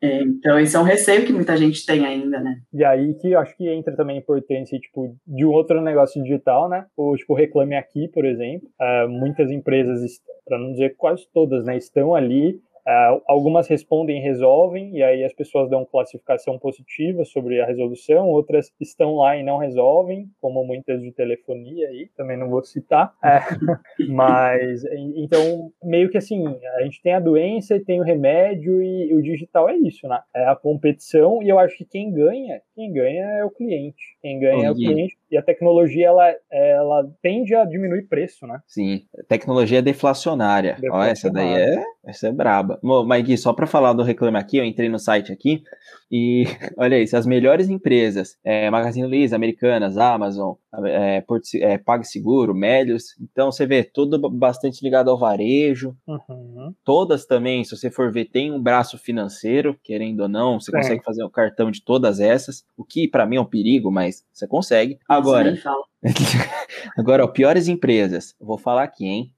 É, 0.00 0.22
então, 0.22 0.58
isso 0.60 0.76
é 0.76 0.80
um 0.80 0.84
receio 0.84 1.26
que 1.26 1.32
muita 1.32 1.56
gente 1.56 1.84
tem 1.84 2.06
ainda, 2.06 2.38
né? 2.40 2.60
E 2.72 2.84
aí 2.84 3.14
que 3.14 3.32
eu 3.32 3.40
acho 3.40 3.56
que 3.56 3.68
entra 3.68 3.96
também 3.96 4.16
a 4.16 4.20
importância, 4.20 4.78
tipo, 4.78 5.16
de 5.26 5.44
um 5.44 5.50
outro 5.50 5.80
negócio 5.82 6.22
digital, 6.22 6.68
né? 6.68 6.86
Ou, 6.96 7.16
tipo, 7.16 7.34
Reclame 7.34 7.74
Aqui, 7.74 8.08
por 8.08 8.24
exemplo. 8.24 8.68
Uh, 8.80 9.08
muitas 9.08 9.50
empresas, 9.50 10.00
para 10.46 10.58
não 10.58 10.70
dizer 10.72 10.94
quase 10.96 11.24
todas, 11.34 11.64
né, 11.64 11.76
estão 11.76 12.14
ali 12.14 12.60
Uh, 12.88 13.20
algumas 13.26 13.68
respondem 13.68 14.16
e 14.16 14.22
resolvem, 14.22 14.96
e 14.96 15.02
aí 15.02 15.22
as 15.22 15.34
pessoas 15.34 15.68
dão 15.68 15.84
classificação 15.84 16.58
positiva 16.58 17.22
sobre 17.22 17.60
a 17.60 17.66
resolução, 17.66 18.26
outras 18.28 18.72
estão 18.80 19.16
lá 19.16 19.36
e 19.36 19.42
não 19.42 19.58
resolvem, 19.58 20.26
como 20.40 20.64
muitas 20.64 21.02
de 21.02 21.12
telefonia 21.12 21.86
aí, 21.86 22.08
também 22.16 22.38
não 22.38 22.48
vou 22.48 22.64
citar. 22.64 23.12
É, 23.22 23.40
mas, 24.08 24.82
então, 25.14 25.70
meio 25.84 26.08
que 26.08 26.16
assim, 26.16 26.42
a 26.78 26.82
gente 26.82 27.02
tem 27.02 27.12
a 27.12 27.20
doença 27.20 27.76
e 27.76 27.84
tem 27.84 28.00
o 28.00 28.04
remédio, 28.04 28.82
e, 28.82 29.10
e 29.10 29.14
o 29.14 29.22
digital 29.22 29.68
é 29.68 29.76
isso, 29.76 30.08
né? 30.08 30.22
É 30.34 30.48
a 30.48 30.56
competição, 30.56 31.42
e 31.42 31.50
eu 31.50 31.58
acho 31.58 31.76
que 31.76 31.84
quem 31.84 32.10
ganha, 32.10 32.62
quem 32.74 32.90
ganha 32.90 33.24
é 33.24 33.44
o 33.44 33.50
cliente. 33.50 34.16
Quem 34.22 34.40
ganha 34.40 34.68
é 34.68 34.70
o 34.70 34.74
cliente 34.74 35.18
e 35.30 35.36
a 35.36 35.42
tecnologia 35.42 36.06
ela, 36.06 36.34
ela 36.50 37.10
tende 37.22 37.54
a 37.54 37.64
diminuir 37.64 38.02
preço, 38.08 38.46
né? 38.46 38.60
Sim, 38.66 39.02
tecnologia 39.28 39.82
deflacionária. 39.82 40.76
deflacionária. 40.80 41.08
Ó, 41.08 41.12
essa 41.12 41.30
daí 41.30 41.54
é, 41.54 41.84
essa 42.06 42.28
é 42.28 42.32
braba. 42.32 42.77
Mas 42.82 43.24
Gui, 43.24 43.36
só 43.36 43.52
para 43.52 43.66
falar 43.66 43.92
do 43.92 44.02
Reclame 44.02 44.38
Aqui, 44.38 44.58
eu 44.58 44.64
entrei 44.64 44.88
no 44.88 44.98
site 44.98 45.32
aqui 45.32 45.62
e 46.10 46.44
olha 46.76 47.00
isso, 47.00 47.16
as 47.16 47.26
melhores 47.26 47.68
empresas, 47.68 48.38
é, 48.42 48.70
Magazine 48.70 49.06
Luiza, 49.06 49.36
Americanas, 49.36 49.98
Amazon, 49.98 50.54
é, 50.84 51.20
Porto, 51.20 51.46
é, 51.54 51.76
PagSeguro, 51.76 52.54
Melios, 52.54 53.14
então 53.20 53.52
você 53.52 53.66
vê 53.66 53.84
tudo 53.84 54.18
bastante 54.30 54.82
ligado 54.82 55.10
ao 55.10 55.18
varejo, 55.18 55.94
uhum. 56.06 56.74
todas 56.84 57.26
também, 57.26 57.62
se 57.64 57.76
você 57.76 57.90
for 57.90 58.10
ver, 58.10 58.26
tem 58.26 58.52
um 58.52 58.60
braço 58.60 58.96
financeiro, 58.98 59.78
querendo 59.82 60.20
ou 60.20 60.28
não, 60.28 60.58
você 60.58 60.72
consegue 60.72 61.04
fazer 61.04 61.22
o 61.22 61.30
cartão 61.30 61.70
de 61.70 61.82
todas 61.82 62.20
essas, 62.20 62.64
o 62.76 62.84
que 62.84 63.06
para 63.06 63.26
mim 63.26 63.36
é 63.36 63.40
um 63.40 63.44
perigo, 63.44 63.90
mas 63.90 64.24
você 64.32 64.46
consegue. 64.46 64.98
Agora, 65.08 65.54
agora, 66.96 67.24
ó, 67.24 67.28
piores 67.28 67.68
empresas. 67.68 68.34
Vou 68.40 68.58
falar 68.58 68.84
aqui, 68.84 69.06
hein? 69.06 69.32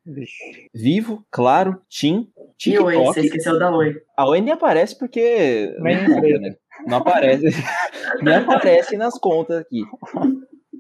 Vivo, 0.75 1.25
Claro, 1.31 1.81
Tim, 1.89 2.29
TikTok. 2.59 2.93
E 2.93 2.97
Oi, 2.99 3.05
você 3.05 3.21
esqueceu 3.21 3.59
da 3.59 3.75
Oi. 3.75 3.97
A 4.17 4.27
Oi 4.29 4.41
nem 4.41 4.53
aparece 4.53 4.99
porque... 4.99 5.75
Não, 5.79 6.21
né? 6.41 6.57
não 6.87 6.99
aparece. 6.99 7.45
nem 8.23 8.35
aparece 8.35 8.97
nas 8.97 9.19
contas 9.19 9.59
aqui. 9.61 9.83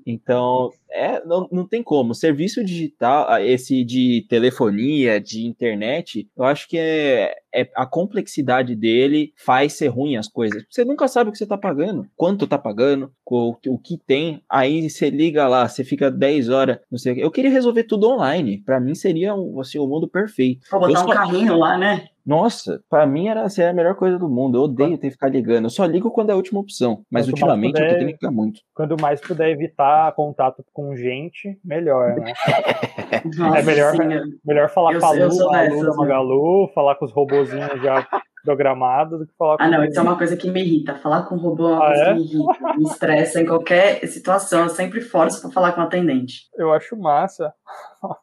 Então, 0.06 0.70
é, 0.90 1.24
não, 1.24 1.48
não 1.50 1.66
tem 1.66 1.82
como. 1.82 2.14
Serviço 2.14 2.64
digital, 2.64 3.40
esse 3.40 3.84
de 3.84 4.26
telefonia, 4.28 5.20
de 5.20 5.46
internet, 5.46 6.28
eu 6.36 6.44
acho 6.44 6.68
que 6.68 6.78
é, 6.78 7.34
é 7.54 7.68
a 7.74 7.86
complexidade 7.86 8.74
dele 8.74 9.32
faz 9.36 9.74
ser 9.74 9.88
ruim 9.88 10.16
as 10.16 10.28
coisas. 10.28 10.64
Você 10.68 10.84
nunca 10.84 11.08
sabe 11.08 11.30
o 11.30 11.32
que 11.32 11.38
você 11.38 11.44
está 11.44 11.56
pagando, 11.56 12.06
quanto 12.16 12.44
está 12.44 12.58
pagando, 12.58 13.12
o, 13.24 13.56
o 13.68 13.78
que 13.78 13.96
tem. 13.98 14.42
Aí 14.48 14.88
você 14.88 15.10
liga 15.10 15.46
lá, 15.48 15.68
você 15.68 15.84
fica 15.84 16.10
10 16.10 16.48
horas, 16.48 16.78
não 16.90 16.98
sei 16.98 17.12
o 17.12 17.14
que. 17.16 17.20
Eu 17.22 17.30
queria 17.30 17.50
resolver 17.50 17.84
tudo 17.84 18.08
online. 18.08 18.58
Para 18.58 18.80
mim 18.80 18.94
seria 18.94 19.32
assim, 19.60 19.78
o 19.78 19.86
mundo 19.86 20.08
perfeito. 20.08 20.66
Vou 20.70 20.80
botar 20.80 21.04
um 21.04 21.08
carrinho 21.08 21.56
lá, 21.56 21.78
né? 21.78 22.08
Nossa, 22.24 22.82
para 22.88 23.06
mim 23.06 23.28
era, 23.28 23.42
assim, 23.42 23.62
a 23.62 23.72
melhor 23.72 23.94
coisa 23.94 24.18
do 24.18 24.28
mundo. 24.28 24.58
Eu 24.58 24.62
odeio 24.62 24.98
ter 24.98 25.08
que 25.08 25.12
ficar 25.12 25.28
ligando. 25.28 25.64
Eu 25.64 25.70
só 25.70 25.84
ligo 25.84 26.10
quando 26.10 26.30
é 26.30 26.32
a 26.32 26.36
última 26.36 26.60
opção. 26.60 27.02
Mas 27.10 27.26
quanto 27.26 27.34
ultimamente 27.34 27.72
puder, 27.72 27.86
eu 27.86 27.92
tô 27.92 27.98
tendo 27.98 28.06
que 28.06 28.12
ligar 28.12 28.30
muito. 28.30 28.60
Quando 28.74 29.00
mais 29.00 29.20
puder 29.20 29.50
evitar 29.50 30.12
contato 30.12 30.64
com 30.72 30.94
gente, 30.94 31.58
melhor, 31.64 32.16
né? 32.16 32.32
Nossa, 33.36 33.58
é 33.58 33.62
melhor, 33.62 33.92
sim, 33.92 34.38
melhor 34.44 34.70
falar 34.70 34.94
eu, 34.94 35.00
com 35.00 35.06
a 35.06 35.12
Lu, 35.12 35.54
a 35.54 35.62
Lu 35.62 35.84
da 35.84 35.94
Magalu, 35.94 36.70
falar 36.74 36.94
com 36.94 37.04
os 37.04 37.12
robozinhos 37.12 37.82
já 37.82 38.06
programado 38.44 39.18
do 39.18 39.26
que 39.26 39.34
falar 39.36 39.56
com 39.56 39.62
Ah, 39.62 39.68
não, 39.68 39.84
isso 39.84 39.98
é 39.98 40.02
uma 40.02 40.16
coisa 40.16 40.36
que 40.36 40.50
me 40.50 40.60
irrita. 40.62 40.94
Falar 40.96 41.22
com 41.22 41.36
robô 41.36 41.68
é 41.68 41.72
uma 41.72 41.84
ah, 41.84 41.86
coisa 41.86 42.02
é? 42.02 42.06
que 42.06 42.14
me 42.14 42.24
irrita, 42.24 42.76
me 42.76 42.84
estressa 42.84 43.40
em 43.40 43.46
qualquer 43.46 44.06
situação. 44.06 44.64
Eu 44.64 44.68
sempre 44.68 45.00
forço 45.00 45.40
para 45.40 45.50
falar 45.50 45.72
com 45.72 45.80
o 45.80 45.84
atendente. 45.84 46.48
Eu 46.56 46.72
acho 46.72 46.96
massa. 46.96 47.52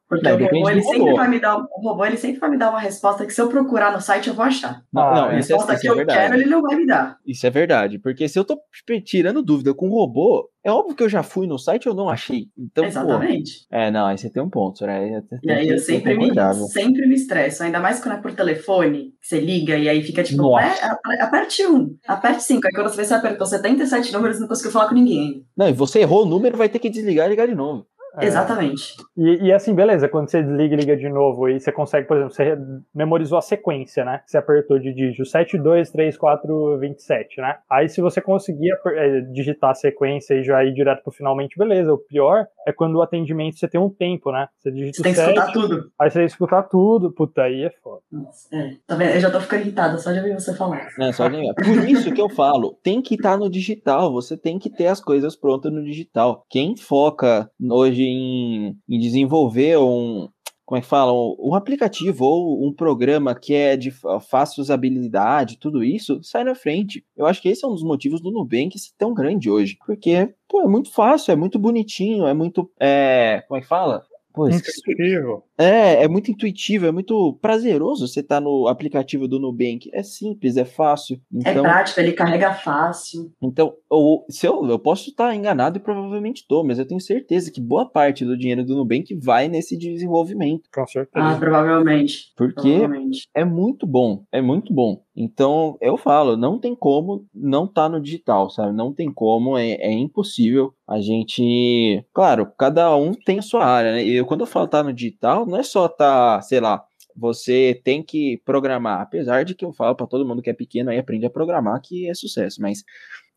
Porque 0.09 0.27
o 0.27 0.37
robô, 0.37 0.69
ele 0.69 0.81
sempre 0.81 1.13
vai 1.13 1.27
me 1.27 1.39
dar, 1.39 1.57
o 1.57 1.81
robô 1.81 2.03
ele 2.05 2.17
sempre 2.17 2.39
vai 2.39 2.49
me 2.49 2.57
dar 2.57 2.71
uma 2.71 2.79
resposta 2.79 3.25
que 3.25 3.33
se 3.33 3.39
eu 3.39 3.47
procurar 3.47 3.91
no 3.91 4.01
site 4.01 4.27
eu 4.27 4.33
vou 4.33 4.43
achar. 4.43 4.81
Não, 4.91 5.03
ah, 5.03 5.13
não 5.13 5.25
a 5.29 5.39
isso 5.39 5.51
é- 5.51 5.55
resposta 5.55 5.73
é, 5.73 5.79
que 5.79 5.87
eu 5.87 5.95
verdade. 5.95 6.19
quero 6.19 6.33
ele 6.35 6.45
não 6.45 6.61
vai 6.61 6.75
me 6.75 6.85
dar. 6.85 7.17
Isso 7.25 7.45
é 7.45 7.49
verdade, 7.49 7.99
porque 7.99 8.27
se 8.27 8.39
eu 8.39 8.43
tô 8.43 8.59
tirando 9.05 9.43
dúvida 9.43 9.73
com 9.73 9.87
o 9.87 9.93
robô, 9.93 10.49
é 10.67 10.71
óbvio 10.71 10.95
que 10.95 11.03
eu 11.03 11.07
já 11.07 11.23
fui 11.23 11.47
no 11.47 11.57
site 11.57 11.85
e 11.85 11.89
eu 11.89 11.93
não 11.93 12.09
achei. 12.09 12.49
Então, 12.57 12.83
Exatamente. 12.83 13.65
Pô, 13.69 13.75
é, 13.75 13.89
não, 13.89 14.05
aí 14.05 14.17
você 14.17 14.29
tem 14.29 14.43
um 14.43 14.49
ponto, 14.49 14.85
né? 14.85 15.23
E 15.41 15.49
aí 15.49 15.69
eu 15.69 15.79
sempre 15.79 16.17
me, 16.17 16.29
sempre 16.67 17.07
me 17.07 17.15
estresso, 17.15 17.63
ainda 17.63 17.79
mais 17.79 18.01
quando 18.01 18.15
é 18.15 18.21
por 18.21 18.33
telefone, 18.33 19.13
você 19.21 19.39
liga 19.39 19.77
e 19.77 19.87
aí 19.87 20.03
fica 20.03 20.21
tipo, 20.23 20.57
aperte 20.57 21.65
um, 21.65 21.95
aperte 22.05 22.43
cinco. 22.43 22.67
Aí 22.67 22.73
quando 22.73 22.93
você 22.93 23.13
apertou 23.13 23.47
77 23.47 24.11
números, 24.11 24.41
não 24.41 24.47
conseguiu 24.47 24.71
falar 24.71 24.89
com 24.89 24.95
ninguém. 24.95 25.45
Não, 25.55 25.69
e 25.69 25.73
você 25.73 25.99
errou 25.99 26.23
o 26.23 26.29
número, 26.29 26.57
vai 26.57 26.67
ter 26.67 26.79
que 26.79 26.89
desligar 26.89 27.27
e 27.27 27.29
ligar 27.29 27.47
de 27.47 27.55
novo. 27.55 27.85
É. 28.17 28.25
Exatamente. 28.25 28.95
E, 29.15 29.47
e, 29.47 29.53
assim, 29.53 29.73
beleza, 29.73 30.09
quando 30.09 30.29
você 30.29 30.41
desliga 30.41 30.73
e 30.73 30.77
liga 30.77 30.97
de 30.97 31.07
novo, 31.07 31.47
e 31.47 31.59
você 31.59 31.71
consegue, 31.71 32.07
por 32.07 32.17
exemplo, 32.17 32.33
você 32.33 32.57
memorizou 32.93 33.37
a 33.37 33.41
sequência, 33.41 34.03
né? 34.03 34.21
Você 34.25 34.37
apertou 34.37 34.79
de 34.79 34.93
dígito 34.93 35.25
7, 35.25 35.57
2, 35.57 35.91
3, 35.91 36.17
4, 36.17 36.79
27, 36.79 37.41
né? 37.41 37.57
Aí 37.69 37.87
se 37.87 38.01
você 38.01 38.19
conseguir 38.19 38.71
é, 38.87 39.21
digitar 39.21 39.71
a 39.71 39.75
sequência 39.75 40.33
e 40.33 40.43
já 40.43 40.63
ir 40.63 40.73
direto 40.73 41.03
pro 41.03 41.11
finalmente, 41.11 41.57
beleza. 41.57 41.93
O 41.93 41.97
pior 41.97 42.47
é 42.67 42.71
quando 42.71 42.95
o 42.95 43.01
atendimento 43.01 43.57
você 43.57 43.67
tem 43.67 43.79
um 43.79 43.89
tempo, 43.89 44.31
né? 44.31 44.47
Você 44.57 44.71
digita 44.71 44.97
você 44.97 45.03
tem 45.03 45.13
7, 45.13 45.25
que 45.25 45.31
escutar 45.31 45.53
tudo. 45.53 45.91
Aí 45.99 46.09
você 46.09 46.19
tem 46.19 46.25
que 46.25 46.31
escutar 46.31 46.63
tudo. 46.63 47.11
Puta, 47.11 47.43
aí 47.43 47.63
é 47.63 47.69
foda. 47.83 48.01
Nossa, 48.11 48.47
é. 48.55 48.71
Tá 48.85 48.95
vendo? 48.95 49.11
Eu 49.11 49.19
já 49.19 49.29
tô 49.29 49.39
ficando 49.39 49.61
irritada 49.61 49.97
só 49.97 50.11
de 50.11 50.19
ouvir 50.19 50.33
você 50.33 50.55
falar. 50.55 50.87
É, 50.99 51.11
só 51.11 51.27
de... 51.27 51.37
Por 51.53 51.87
isso 51.87 52.11
que 52.11 52.21
eu 52.21 52.29
falo, 52.29 52.77
tem 52.81 53.01
que 53.01 53.15
estar 53.15 53.31
tá 53.31 53.37
no 53.37 53.49
digital, 53.49 54.11
você 54.11 54.35
tem 54.35 54.57
que 54.57 54.69
ter 54.69 54.87
as 54.87 54.99
coisas 54.99 55.35
prontas 55.35 55.71
no 55.71 55.83
digital. 55.83 56.45
Quem 56.49 56.75
foca 56.75 57.49
hoje 57.69 58.06
em, 58.07 58.77
em 58.87 58.99
desenvolver 58.99 59.77
um, 59.77 60.29
como 60.67 60.77
é 60.77 60.81
que 60.81 60.87
fala, 60.87 61.13
um, 61.13 61.55
aplicativo 61.55 62.25
ou 62.25 62.67
um 62.67 62.73
programa 62.73 63.33
que 63.33 63.53
é 63.53 63.77
de 63.77 63.89
fácil 64.29 64.61
usabilidade, 64.61 65.57
tudo 65.57 65.81
isso, 65.81 66.19
sai 66.21 66.43
na 66.43 66.53
frente. 66.53 67.05
Eu 67.15 67.25
acho 67.25 67.41
que 67.41 67.47
esse 67.47 67.63
é 67.63 67.67
um 67.69 67.73
dos 67.73 67.83
motivos 67.83 68.19
do 68.19 68.31
Nubank 68.31 68.77
ser 68.77 68.91
tão 68.97 69.13
grande 69.13 69.49
hoje, 69.49 69.77
porque, 69.85 70.33
pô, 70.45 70.61
é 70.61 70.67
muito 70.67 70.91
fácil, 70.91 71.31
é 71.31 71.37
muito 71.37 71.57
bonitinho, 71.57 72.27
é 72.27 72.33
muito, 72.33 72.69
é, 72.81 73.45
como 73.47 73.57
é 73.57 73.61
que 73.61 73.67
fala? 73.67 74.03
Pô, 74.37 74.47
intuitivo. 74.47 75.43
É, 75.57 76.03
é 76.03 76.07
muito 76.07 76.29
intuitivo, 76.29 76.85
é 76.85 76.91
muito 76.91 77.33
prazeroso 77.41 78.07
você 78.07 78.19
estar 78.19 78.35
tá 78.35 78.41
no 78.41 78.67
aplicativo 78.67 79.27
do 79.27 79.39
Nubank. 79.39 79.89
É 79.91 80.03
simples, 80.03 80.57
é 80.57 80.63
fácil. 80.63 81.19
É 81.33 81.39
então, 81.39 81.65
é 81.65 81.69
prático, 81.69 81.99
ele 81.99 82.11
carrega 82.11 82.53
fácil. 82.53 83.31
Então, 83.41 83.73
eu, 83.91 84.23
se 84.29 84.45
eu, 84.45 84.63
eu 84.69 84.77
posso 84.77 85.09
estar 85.09 85.33
enganado 85.33 85.77
e 85.77 85.81
provavelmente 85.81 86.41
estou, 86.41 86.63
mas 86.63 86.77
eu 86.77 86.85
tenho 86.85 87.01
certeza 87.01 87.51
que 87.51 87.59
boa 87.59 87.89
parte 87.89 88.23
do 88.23 88.37
dinheiro 88.37 88.63
do 88.63 88.75
Nubank 88.75 89.15
vai 89.15 89.47
nesse 89.47 89.75
desenvolvimento. 89.75 90.69
Com 90.71 90.85
certeza. 90.85 91.25
Ah, 91.25 91.35
provavelmente. 91.35 92.31
Porque 92.35 92.77
provavelmente. 92.77 93.27
é 93.33 93.43
muito 93.43 93.87
bom, 93.87 94.23
é 94.31 94.39
muito 94.39 94.71
bom. 94.71 95.01
Então, 95.15 95.79
eu 95.81 95.97
falo, 95.97 96.37
não 96.37 96.59
tem 96.59 96.75
como 96.75 97.25
não 97.33 97.65
estar 97.65 97.83
tá 97.83 97.89
no 97.89 97.99
digital, 97.99 98.51
sabe? 98.51 98.71
Não 98.71 98.93
tem 98.93 99.11
como, 99.11 99.57
é, 99.57 99.71
é 99.71 99.91
impossível 99.91 100.71
a 100.87 100.99
gente. 101.01 102.03
Claro, 102.13 102.51
cada 102.57 102.95
um 102.95 103.13
tem 103.13 103.39
a 103.39 103.41
sua 103.41 103.65
área, 103.65 103.93
né? 103.93 104.03
E 104.03 104.23
quando 104.23 104.41
eu 104.41 104.47
falo 104.47 104.67
tá 104.67 104.81
no 104.83 104.93
digital, 104.93 105.45
não 105.45 105.57
é 105.57 105.63
só 105.63 105.87
tá, 105.87 106.41
sei 106.41 106.59
lá, 106.59 106.83
você 107.15 107.79
tem 107.83 108.03
que 108.03 108.41
programar. 108.45 109.01
Apesar 109.01 109.43
de 109.43 109.55
que 109.55 109.65
eu 109.65 109.73
falo 109.73 109.95
para 109.95 110.07
todo 110.07 110.25
mundo 110.25 110.41
que 110.41 110.49
é 110.49 110.53
pequeno 110.53 110.89
aí 110.89 110.97
aprende 110.97 111.25
a 111.25 111.29
programar, 111.29 111.81
que 111.81 112.09
é 112.09 112.13
sucesso, 112.13 112.61
mas 112.61 112.83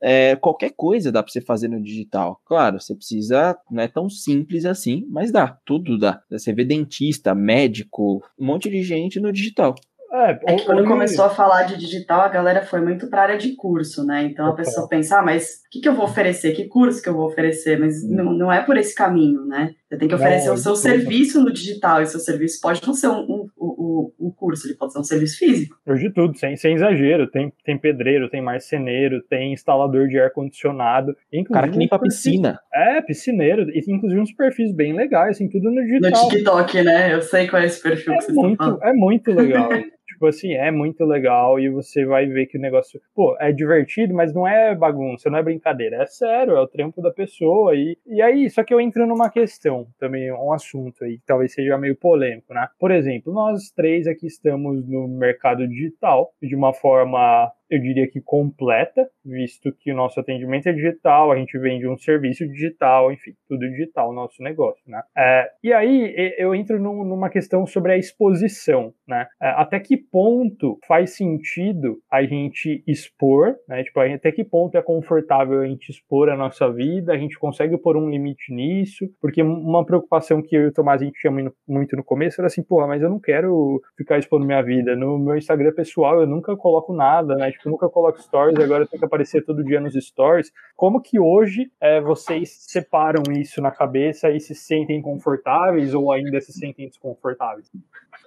é, 0.02 0.36
qualquer 0.36 0.70
coisa 0.76 1.12
dá 1.12 1.22
para 1.22 1.32
você 1.32 1.40
fazer 1.40 1.68
no 1.68 1.82
digital. 1.82 2.40
Claro, 2.44 2.80
você 2.80 2.94
precisa, 2.94 3.56
não 3.70 3.82
é 3.82 3.88
tão 3.88 4.08
simples 4.08 4.64
assim, 4.64 5.06
mas 5.08 5.30
dá, 5.32 5.58
tudo 5.64 5.98
dá. 5.98 6.22
Você 6.30 6.52
vê 6.52 6.64
dentista, 6.64 7.34
médico, 7.34 8.22
um 8.38 8.46
monte 8.46 8.70
de 8.70 8.82
gente 8.82 9.20
no 9.20 9.32
digital. 9.32 9.74
É, 10.12 10.38
é 10.46 10.56
que 10.56 10.64
quando 10.64 10.84
começou 10.84 11.24
a 11.24 11.30
falar 11.30 11.62
de 11.64 11.76
digital, 11.76 12.20
a 12.20 12.28
galera 12.28 12.62
foi 12.62 12.80
muito 12.80 13.08
para 13.08 13.20
a 13.20 13.24
área 13.24 13.38
de 13.38 13.54
curso, 13.54 14.04
né? 14.04 14.24
Então 14.24 14.46
a 14.46 14.54
pessoa 14.54 14.88
pensa, 14.88 15.18
ah, 15.18 15.22
mas 15.22 15.62
o 15.66 15.70
que, 15.70 15.80
que 15.80 15.88
eu 15.88 15.94
vou 15.94 16.04
oferecer? 16.04 16.52
Que 16.52 16.66
curso 16.66 17.02
que 17.02 17.08
eu 17.08 17.14
vou 17.14 17.26
oferecer? 17.26 17.78
Mas 17.78 18.02
hum. 18.02 18.08
não, 18.10 18.32
não 18.32 18.52
é 18.52 18.60
por 18.62 18.76
esse 18.76 18.94
caminho, 18.94 19.44
né? 19.46 19.74
Você 19.88 19.98
tem 19.98 20.08
que 20.08 20.14
oferecer 20.14 20.46
não, 20.46 20.54
o 20.54 20.58
seu 20.58 20.76
serviço 20.76 21.42
no 21.42 21.52
digital, 21.52 22.00
e 22.00 22.06
seu 22.06 22.20
serviço 22.20 22.60
pode 22.60 22.80
não 22.86 22.94
ser 22.94 23.08
um, 23.08 23.20
um, 23.22 23.48
um, 23.60 24.12
um 24.20 24.30
curso, 24.30 24.66
ele 24.66 24.76
pode 24.76 24.92
ser 24.92 25.00
um 25.00 25.04
serviço 25.04 25.38
físico. 25.38 25.76
de 25.96 26.10
tudo, 26.10 26.36
sem, 26.38 26.56
sem 26.56 26.74
exagero. 26.74 27.28
Tem, 27.28 27.52
tem 27.64 27.76
pedreiro, 27.76 28.30
tem 28.30 28.40
marceneiro, 28.40 29.20
tem 29.28 29.52
instalador 29.52 30.06
de 30.06 30.18
ar-condicionado. 30.18 31.16
Cara 31.52 31.68
que 31.68 31.78
nem 31.78 31.88
pra 31.88 31.98
piscina. 31.98 32.60
É, 32.72 33.00
piscineiro. 33.02 33.68
E 33.70 33.80
inclusive 33.88 34.20
uns 34.20 34.32
perfis 34.32 34.72
bem 34.72 34.92
legais, 34.92 35.36
assim, 35.36 35.48
tudo 35.48 35.70
no 35.70 35.82
digital. 35.82 36.24
No 36.24 36.28
TikTok, 36.30 36.82
né? 36.82 37.12
Eu 37.12 37.22
sei 37.22 37.48
qual 37.48 37.60
é 37.60 37.66
esse 37.66 37.82
perfil 37.82 38.14
é 38.14 38.16
que 38.18 38.24
você 38.24 38.32
muito, 38.32 38.58
tá 38.58 38.64
falando. 38.64 38.82
É 38.84 38.92
muito 38.92 39.32
legal. 39.32 39.68
tipo 40.20 40.26
assim, 40.26 40.52
é 40.52 40.70
muito 40.70 41.02
legal 41.02 41.58
e 41.58 41.70
você 41.70 42.04
vai 42.04 42.26
ver 42.26 42.44
que 42.44 42.58
o 42.58 42.60
negócio, 42.60 43.00
pô, 43.14 43.34
é 43.40 43.50
divertido, 43.50 44.12
mas 44.12 44.34
não 44.34 44.46
é 44.46 44.74
bagunça, 44.74 45.30
não 45.30 45.38
é 45.38 45.42
brincadeira, 45.42 46.02
é 46.02 46.06
sério, 46.06 46.56
é 46.56 46.60
o 46.60 46.68
trampo 46.68 47.00
da 47.00 47.10
pessoa. 47.10 47.74
E, 47.74 47.96
e 48.06 48.20
aí, 48.20 48.50
só 48.50 48.62
que 48.62 48.74
eu 48.74 48.80
entro 48.80 49.06
numa 49.06 49.30
questão 49.30 49.86
também, 49.98 50.30
um 50.30 50.52
assunto 50.52 51.04
aí, 51.04 51.16
que 51.16 51.24
talvez 51.24 51.54
seja 51.54 51.78
meio 51.78 51.96
polêmico, 51.96 52.52
né? 52.52 52.68
Por 52.78 52.90
exemplo, 52.90 53.32
nós 53.32 53.70
três 53.70 54.06
aqui 54.06 54.26
estamos 54.26 54.86
no 54.86 55.08
mercado 55.08 55.66
digital 55.66 56.30
de 56.42 56.54
uma 56.54 56.74
forma 56.74 57.50
eu 57.70 57.80
diria 57.80 58.08
que 58.08 58.20
completa, 58.20 59.08
visto 59.24 59.72
que 59.72 59.92
o 59.92 59.96
nosso 59.96 60.18
atendimento 60.18 60.68
é 60.68 60.72
digital, 60.72 61.30
a 61.30 61.36
gente 61.36 61.58
vende 61.58 61.86
um 61.86 61.96
serviço 61.96 62.46
digital, 62.46 63.12
enfim, 63.12 63.32
tudo 63.48 63.68
digital 63.70 64.10
o 64.10 64.14
nosso 64.14 64.42
negócio, 64.42 64.82
né? 64.86 65.02
É, 65.16 65.48
e 65.62 65.72
aí 65.72 66.34
eu 66.38 66.54
entro 66.54 66.80
num, 66.80 67.04
numa 67.04 67.30
questão 67.30 67.66
sobre 67.66 67.92
a 67.92 67.96
exposição, 67.96 68.92
né? 69.06 69.26
É, 69.40 69.48
até 69.50 69.78
que 69.78 69.96
ponto 69.96 70.78
faz 70.86 71.16
sentido 71.16 71.98
a 72.10 72.22
gente 72.24 72.82
expor, 72.86 73.54
né? 73.68 73.82
Tipo, 73.84 74.00
até 74.00 74.32
que 74.32 74.44
ponto 74.44 74.76
é 74.76 74.82
confortável 74.82 75.60
a 75.60 75.66
gente 75.66 75.90
expor 75.90 76.28
a 76.28 76.36
nossa 76.36 76.70
vida, 76.72 77.12
a 77.12 77.18
gente 77.18 77.38
consegue 77.38 77.76
pôr 77.78 77.96
um 77.96 78.10
limite 78.10 78.52
nisso, 78.52 79.06
porque 79.20 79.42
uma 79.42 79.84
preocupação 79.84 80.42
que 80.42 80.56
eu 80.56 80.62
e 80.62 80.66
o 80.66 80.72
Tomás 80.72 81.00
a 81.00 81.04
gente 81.04 81.20
tinha 81.20 81.32
muito 81.68 81.96
no 81.96 82.04
começo 82.04 82.40
era 82.40 82.46
assim, 82.46 82.62
porra, 82.62 82.86
mas 82.86 83.02
eu 83.02 83.08
não 83.08 83.20
quero 83.20 83.80
ficar 83.96 84.18
expondo 84.18 84.44
minha 84.44 84.62
vida. 84.62 84.96
No 84.96 85.18
meu 85.18 85.36
Instagram 85.36 85.72
pessoal 85.72 86.20
eu 86.20 86.26
nunca 86.26 86.56
coloco 86.56 86.92
nada, 86.92 87.34
né? 87.36 87.50
Tipo, 87.60 87.70
nunca 87.70 87.88
coloco 87.90 88.20
stories, 88.22 88.58
agora 88.58 88.86
tem 88.86 88.98
que 88.98 89.04
aparecer 89.04 89.44
todo 89.44 89.62
dia 89.62 89.80
nos 89.80 89.92
stories. 89.94 90.50
Como 90.74 91.00
que 91.00 91.20
hoje 91.20 91.70
é, 91.78 92.00
vocês 92.00 92.56
separam 92.66 93.22
isso 93.30 93.60
na 93.60 93.70
cabeça 93.70 94.30
e 94.30 94.40
se 94.40 94.54
sentem 94.54 95.02
confortáveis 95.02 95.92
ou 95.92 96.10
ainda 96.10 96.40
se 96.40 96.52
sentem 96.52 96.88
desconfortáveis? 96.88 97.70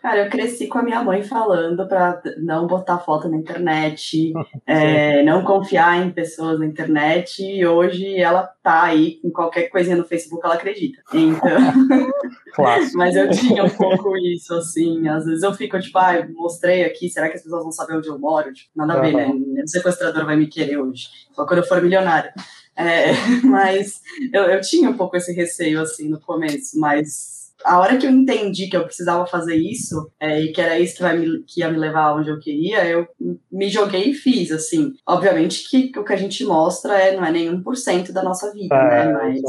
Cara, 0.01 0.25
eu 0.25 0.29
cresci 0.29 0.67
com 0.67 0.77
a 0.77 0.83
minha 0.83 1.03
mãe 1.03 1.23
falando 1.23 1.87
para 1.87 2.21
não 2.37 2.67
botar 2.67 2.99
foto 2.99 3.27
na 3.27 3.37
internet, 3.37 4.33
é, 4.67 5.23
não 5.23 5.43
confiar 5.43 6.05
em 6.05 6.11
pessoas 6.11 6.59
na 6.59 6.65
internet, 6.65 7.41
e 7.41 7.65
hoje 7.65 8.19
ela 8.19 8.43
tá 8.61 8.83
aí 8.83 9.19
com 9.21 9.31
qualquer 9.31 9.69
coisinha 9.69 9.95
no 9.95 10.03
Facebook, 10.03 10.45
ela 10.45 10.55
acredita. 10.55 11.01
Então. 11.13 11.49
Mas 12.95 13.15
eu 13.15 13.29
tinha 13.29 13.63
um 13.63 13.69
pouco 13.69 14.15
isso, 14.17 14.53
assim. 14.53 15.07
Às 15.07 15.25
vezes 15.25 15.43
eu 15.43 15.53
fico, 15.53 15.79
tipo, 15.79 15.97
ah, 15.97 16.27
mostrei 16.33 16.83
aqui, 16.83 17.09
será 17.09 17.29
que 17.29 17.35
as 17.35 17.43
pessoas 17.43 17.63
vão 17.63 17.71
saber 17.71 17.97
onde 17.97 18.07
eu 18.07 18.19
moro? 18.19 18.53
Tipo, 18.53 18.71
nada 18.75 18.93
a 18.93 19.01
ver, 19.01 19.13
né? 19.13 19.22
O 19.27 19.67
sequestrador 19.67 20.25
vai 20.25 20.35
me 20.35 20.47
querer 20.47 20.77
hoje, 20.77 21.07
só 21.33 21.45
quando 21.45 21.59
eu 21.59 21.65
for 21.65 21.81
milionário. 21.81 22.31
É, 22.75 23.11
mas 23.43 24.01
eu, 24.33 24.43
eu 24.43 24.61
tinha 24.61 24.89
um 24.89 24.97
pouco 24.97 25.15
esse 25.15 25.31
receio, 25.33 25.81
assim, 25.81 26.09
no 26.09 26.19
começo, 26.19 26.79
mas 26.79 27.43
a 27.63 27.79
hora 27.79 27.97
que 27.97 28.05
eu 28.05 28.11
entendi 28.11 28.67
que 28.67 28.75
eu 28.75 28.83
precisava 28.83 29.25
fazer 29.25 29.55
isso, 29.55 30.11
é, 30.19 30.41
e 30.41 30.51
que 30.51 30.61
era 30.61 30.77
isso 30.79 30.95
que, 30.95 31.01
vai 31.01 31.17
me, 31.17 31.43
que 31.43 31.61
ia 31.61 31.69
me 31.69 31.77
levar 31.77 32.13
onde 32.13 32.29
eu 32.29 32.39
queria, 32.39 32.85
eu 32.85 33.07
me 33.51 33.69
joguei 33.69 34.09
e 34.09 34.13
fiz, 34.13 34.51
assim. 34.51 34.93
Obviamente 35.07 35.69
que 35.69 35.91
o 35.97 36.03
que 36.03 36.13
a 36.13 36.17
gente 36.17 36.43
mostra 36.43 36.97
é, 36.97 37.15
não 37.15 37.23
é 37.23 37.31
nem 37.31 37.49
1% 37.49 38.11
da 38.11 38.23
nossa 38.23 38.51
vida, 38.53 38.75
é, 38.75 39.05
né? 39.05 39.13
Mas 39.13 39.41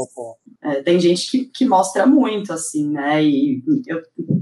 é, 0.65 0.81
tem 0.81 0.99
gente 0.99 1.29
que, 1.29 1.45
que 1.45 1.65
mostra 1.65 2.07
muito, 2.07 2.51
assim, 2.51 2.89
né? 2.89 3.23
E 3.23 3.63
eu 3.85 4.01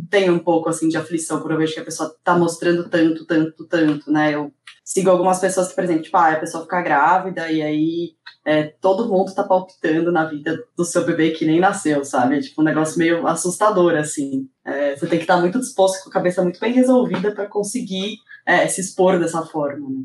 tenho 0.10 0.34
um 0.34 0.40
pouco, 0.40 0.70
assim, 0.70 0.88
de 0.88 0.96
aflição 0.96 1.42
por 1.42 1.52
eu 1.52 1.58
vejo 1.58 1.74
que 1.74 1.82
a 1.82 1.86
pessoa 1.86 2.16
tá 2.24 2.38
mostrando 2.38 2.90
tanto, 2.90 3.26
tanto, 3.26 3.68
tanto, 3.68 4.10
né? 4.10 4.34
Eu 4.34 4.50
sigo 4.86 5.10
algumas 5.10 5.40
pessoas 5.40 5.68
que, 5.68 5.76
por 5.76 5.84
exemplo, 5.84 6.04
tipo, 6.04 6.16
ah, 6.16 6.32
a 6.32 6.40
pessoa 6.40 6.64
fica 6.64 6.82
grávida 6.82 7.52
e 7.52 7.62
aí 7.62 8.12
é, 8.46 8.64
todo 8.64 9.10
mundo 9.10 9.36
tá 9.36 9.44
palpitando 9.44 10.14
na 10.14 10.24
vida 10.26 10.64
do 10.78 10.86
seu 10.86 11.06
bebê 11.06 11.32
que 11.32 11.46
nem 11.46 11.60
nasceu, 11.60 12.06
sabe? 12.06 12.38
É 12.38 12.42
tipo 12.42 12.62
um 12.62 12.66
negócio 12.66 12.98
meio 12.98 13.28
assustador, 13.28 13.96
assim. 13.96 14.48
É, 14.66 14.96
você 14.96 15.06
tem 15.08 15.20
que 15.20 15.26
estar 15.26 15.42
muito 15.42 15.60
disposto, 15.60 16.04
com 16.04 16.10
a 16.10 16.14
cabeça 16.14 16.42
muito 16.42 16.60
bem 16.60 16.72
resolvida 16.72 17.34
para 17.34 17.48
conseguir 17.48 18.16
é, 18.46 18.66
se 18.68 18.80
expor 18.80 19.20
dessa 19.20 19.46
forma, 19.46 19.90
né? 19.90 20.04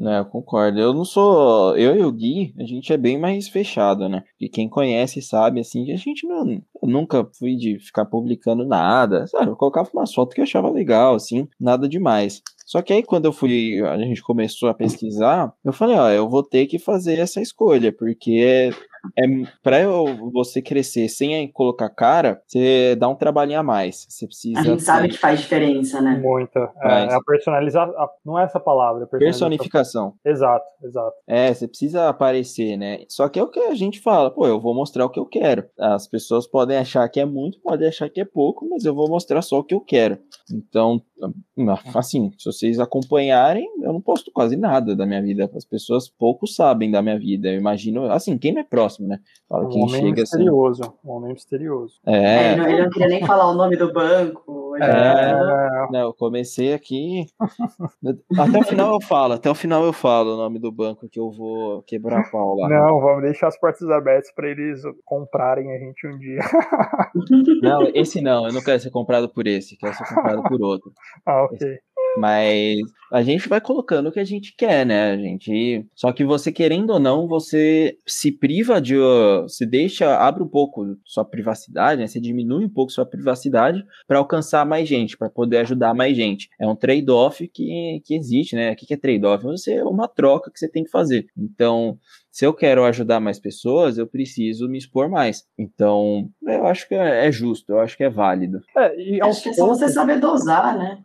É, 0.00 0.20
eu 0.20 0.24
concordo. 0.24 0.78
Eu 0.78 0.94
não 0.94 1.04
sou. 1.04 1.76
Eu 1.76 1.96
e 1.96 2.04
o 2.04 2.12
Gui, 2.12 2.54
a 2.58 2.64
gente 2.64 2.92
é 2.92 2.96
bem 2.96 3.18
mais 3.18 3.48
fechado, 3.48 4.08
né? 4.08 4.22
E 4.40 4.48
quem 4.48 4.68
conhece 4.68 5.20
sabe, 5.20 5.60
assim, 5.60 5.90
a 5.92 5.96
gente 5.96 6.26
não. 6.26 6.62
Nunca 6.82 7.28
fui 7.38 7.56
de 7.56 7.78
ficar 7.80 8.04
publicando 8.04 8.64
nada. 8.64 9.26
Sabe, 9.26 9.50
eu 9.50 9.56
colocava 9.56 9.90
umas 9.92 10.14
fotos 10.14 10.34
que 10.34 10.40
eu 10.40 10.44
achava 10.44 10.70
legal, 10.70 11.14
assim, 11.14 11.48
nada 11.58 11.88
demais. 11.88 12.42
Só 12.68 12.82
que 12.82 12.92
aí 12.92 13.02
quando 13.02 13.24
eu 13.24 13.32
fui, 13.32 13.80
a 13.82 13.96
gente 13.96 14.22
começou 14.22 14.68
a 14.68 14.74
pesquisar, 14.74 15.50
eu 15.64 15.72
falei, 15.72 15.96
ó, 15.96 16.10
eu 16.10 16.28
vou 16.28 16.42
ter 16.42 16.66
que 16.66 16.78
fazer 16.78 17.18
essa 17.18 17.40
escolha, 17.40 17.90
porque 17.90 18.70
é 19.16 19.26
para 19.62 19.78
você 20.32 20.62
crescer 20.62 21.08
sem 21.08 21.50
colocar 21.52 21.88
cara, 21.90 22.42
você 22.46 22.96
dá 22.96 23.08
um 23.08 23.14
trabalhinho 23.14 23.60
a 23.60 23.62
mais. 23.62 24.06
Você 24.08 24.26
precisa. 24.26 24.60
A 24.60 24.62
gente 24.62 24.82
sabe 24.82 25.08
que 25.08 25.18
faz 25.18 25.40
diferença, 25.40 26.00
né? 26.00 26.20
Muita. 26.22 26.70
É, 26.82 27.04
é 27.04 27.14
a 27.14 27.20
personalizar, 27.20 27.90
não 28.24 28.38
é 28.38 28.44
essa 28.44 28.60
palavra. 28.60 29.06
Personificação. 29.06 30.14
Exato, 30.24 30.66
exato. 30.82 31.16
É, 31.26 31.52
você 31.52 31.66
precisa 31.66 32.08
aparecer, 32.08 32.76
né? 32.76 33.04
Só 33.08 33.28
que 33.28 33.38
é 33.38 33.42
o 33.42 33.48
que 33.48 33.60
a 33.60 33.74
gente 33.74 34.00
fala, 34.00 34.30
pô, 34.30 34.46
eu 34.46 34.60
vou 34.60 34.74
mostrar 34.74 35.04
o 35.04 35.10
que 35.10 35.20
eu 35.20 35.26
quero. 35.26 35.64
As 35.78 36.06
pessoas 36.06 36.46
podem 36.46 36.76
achar 36.76 37.08
que 37.08 37.20
é 37.20 37.24
muito, 37.24 37.60
podem 37.60 37.88
achar 37.88 38.08
que 38.08 38.20
é 38.20 38.24
pouco, 38.24 38.68
mas 38.68 38.84
eu 38.84 38.94
vou 38.94 39.08
mostrar 39.08 39.42
só 39.42 39.58
o 39.58 39.64
que 39.64 39.74
eu 39.74 39.80
quero. 39.80 40.18
Então, 40.52 41.02
assim, 41.94 42.32
se 42.38 42.44
vocês 42.44 42.78
acompanharem, 42.78 43.68
eu 43.82 43.92
não 43.92 44.00
posto 44.00 44.30
quase 44.32 44.56
nada 44.56 44.94
da 44.94 45.04
minha 45.04 45.22
vida. 45.22 45.50
As 45.54 45.64
pessoas 45.64 46.08
pouco 46.08 46.46
sabem 46.46 46.90
da 46.90 47.02
minha 47.02 47.18
vida. 47.18 47.48
Eu 47.48 47.58
imagino, 47.58 48.10
assim, 48.10 48.38
quem 48.38 48.52
não 48.52 48.60
é 48.60 48.64
próximo 48.64 49.08
né? 49.08 49.20
Fala 49.48 49.66
um 49.66 49.68
quem 49.68 49.82
homem 49.82 49.94
chega 49.94 50.22
assim. 50.22 50.36
misterioso, 50.36 50.82
assim. 50.82 50.92
um 51.04 51.10
homem 51.10 51.32
misterioso. 51.32 51.94
É, 52.06 52.52
é 52.52 52.56
não, 52.56 52.68
ele 52.68 52.82
não 52.82 52.90
queria 52.90 53.08
nem 53.08 53.26
falar 53.26 53.50
o 53.50 53.54
nome 53.54 53.76
do 53.76 53.92
banco. 53.92 54.67
É, 54.80 55.30
é, 55.30 55.90
não, 55.90 56.00
eu 56.00 56.14
comecei 56.14 56.72
aqui. 56.72 57.26
até 58.38 58.58
o 58.58 58.64
final 58.64 58.94
eu 58.94 59.00
falo, 59.00 59.34
até 59.34 59.50
o 59.50 59.54
final 59.54 59.84
eu 59.84 59.92
falo 59.92 60.34
o 60.34 60.36
nome 60.36 60.58
do 60.58 60.72
banco 60.72 61.08
que 61.08 61.18
eu 61.18 61.30
vou 61.30 61.82
quebrar 61.82 62.20
a 62.20 62.30
pau 62.30 62.56
lá. 62.56 62.68
Não, 62.68 63.00
vamos 63.00 63.22
deixar 63.22 63.48
as 63.48 63.58
portas 63.58 63.88
abertas 63.90 64.32
para 64.34 64.48
eles 64.48 64.82
comprarem 65.04 65.72
a 65.72 65.78
gente 65.78 66.06
um 66.06 66.18
dia. 66.18 66.40
não, 67.62 67.90
esse 67.94 68.20
não, 68.20 68.46
eu 68.46 68.52
não 68.52 68.62
quero 68.62 68.80
ser 68.80 68.90
comprado 68.90 69.28
por 69.28 69.46
esse, 69.46 69.76
quero 69.76 69.94
ser 69.94 70.06
comprado 70.06 70.42
por 70.44 70.60
outro. 70.62 70.92
Ah, 71.26 71.44
ok. 71.44 71.58
Esse, 71.60 71.82
mas 72.16 72.80
a 73.12 73.22
gente 73.22 73.48
vai 73.48 73.60
colocando 73.60 74.08
o 74.08 74.12
que 74.12 74.20
a 74.20 74.24
gente 74.24 74.54
quer, 74.56 74.84
né? 74.84 75.12
A 75.12 75.16
gente. 75.16 75.86
Só 75.94 76.12
que 76.12 76.24
você 76.24 76.52
querendo 76.52 76.90
ou 76.90 77.00
não, 77.00 77.26
você 77.26 77.96
se 78.06 78.32
priva 78.32 78.80
de. 78.80 78.96
Se 79.48 79.66
deixa, 79.66 80.16
abre 80.16 80.42
um 80.42 80.48
pouco 80.48 80.96
sua 81.04 81.24
privacidade, 81.24 82.00
né? 82.00 82.06
Você 82.06 82.20
diminui 82.20 82.64
um 82.64 82.70
pouco 82.70 82.92
sua 82.92 83.06
privacidade 83.06 83.84
para 84.06 84.18
alcançar 84.18 84.64
mais 84.66 84.88
gente, 84.88 85.16
para 85.16 85.30
poder 85.30 85.58
ajudar 85.58 85.94
mais 85.94 86.16
gente. 86.16 86.48
É 86.60 86.66
um 86.66 86.76
trade-off 86.76 87.46
que, 87.48 88.02
que 88.04 88.14
existe, 88.14 88.54
né? 88.54 88.72
O 88.72 88.76
que 88.76 88.92
é 88.92 88.96
trade-off? 88.96 89.44
Você 89.44 89.74
é 89.74 89.84
uma 89.84 90.08
troca 90.08 90.50
que 90.50 90.58
você 90.58 90.68
tem 90.68 90.84
que 90.84 90.90
fazer. 90.90 91.26
Então, 91.36 91.98
se 92.38 92.46
eu 92.46 92.54
quero 92.54 92.84
ajudar 92.84 93.18
mais 93.18 93.40
pessoas, 93.40 93.98
eu 93.98 94.06
preciso 94.06 94.68
me 94.68 94.78
expor 94.78 95.10
mais. 95.10 95.44
Então, 95.58 96.28
eu 96.46 96.66
acho 96.66 96.86
que 96.86 96.94
é, 96.94 97.26
é 97.26 97.32
justo, 97.32 97.72
eu 97.72 97.80
acho 97.80 97.96
que 97.96 98.04
é 98.04 98.08
válido. 98.08 98.60
É, 98.76 98.96
e 98.96 99.20
acho 99.20 99.42
que 99.42 99.48
é 99.48 99.52
só 99.54 99.66
você 99.66 99.88
saber 99.88 100.20
dosar, 100.20 100.78
né? 100.78 101.00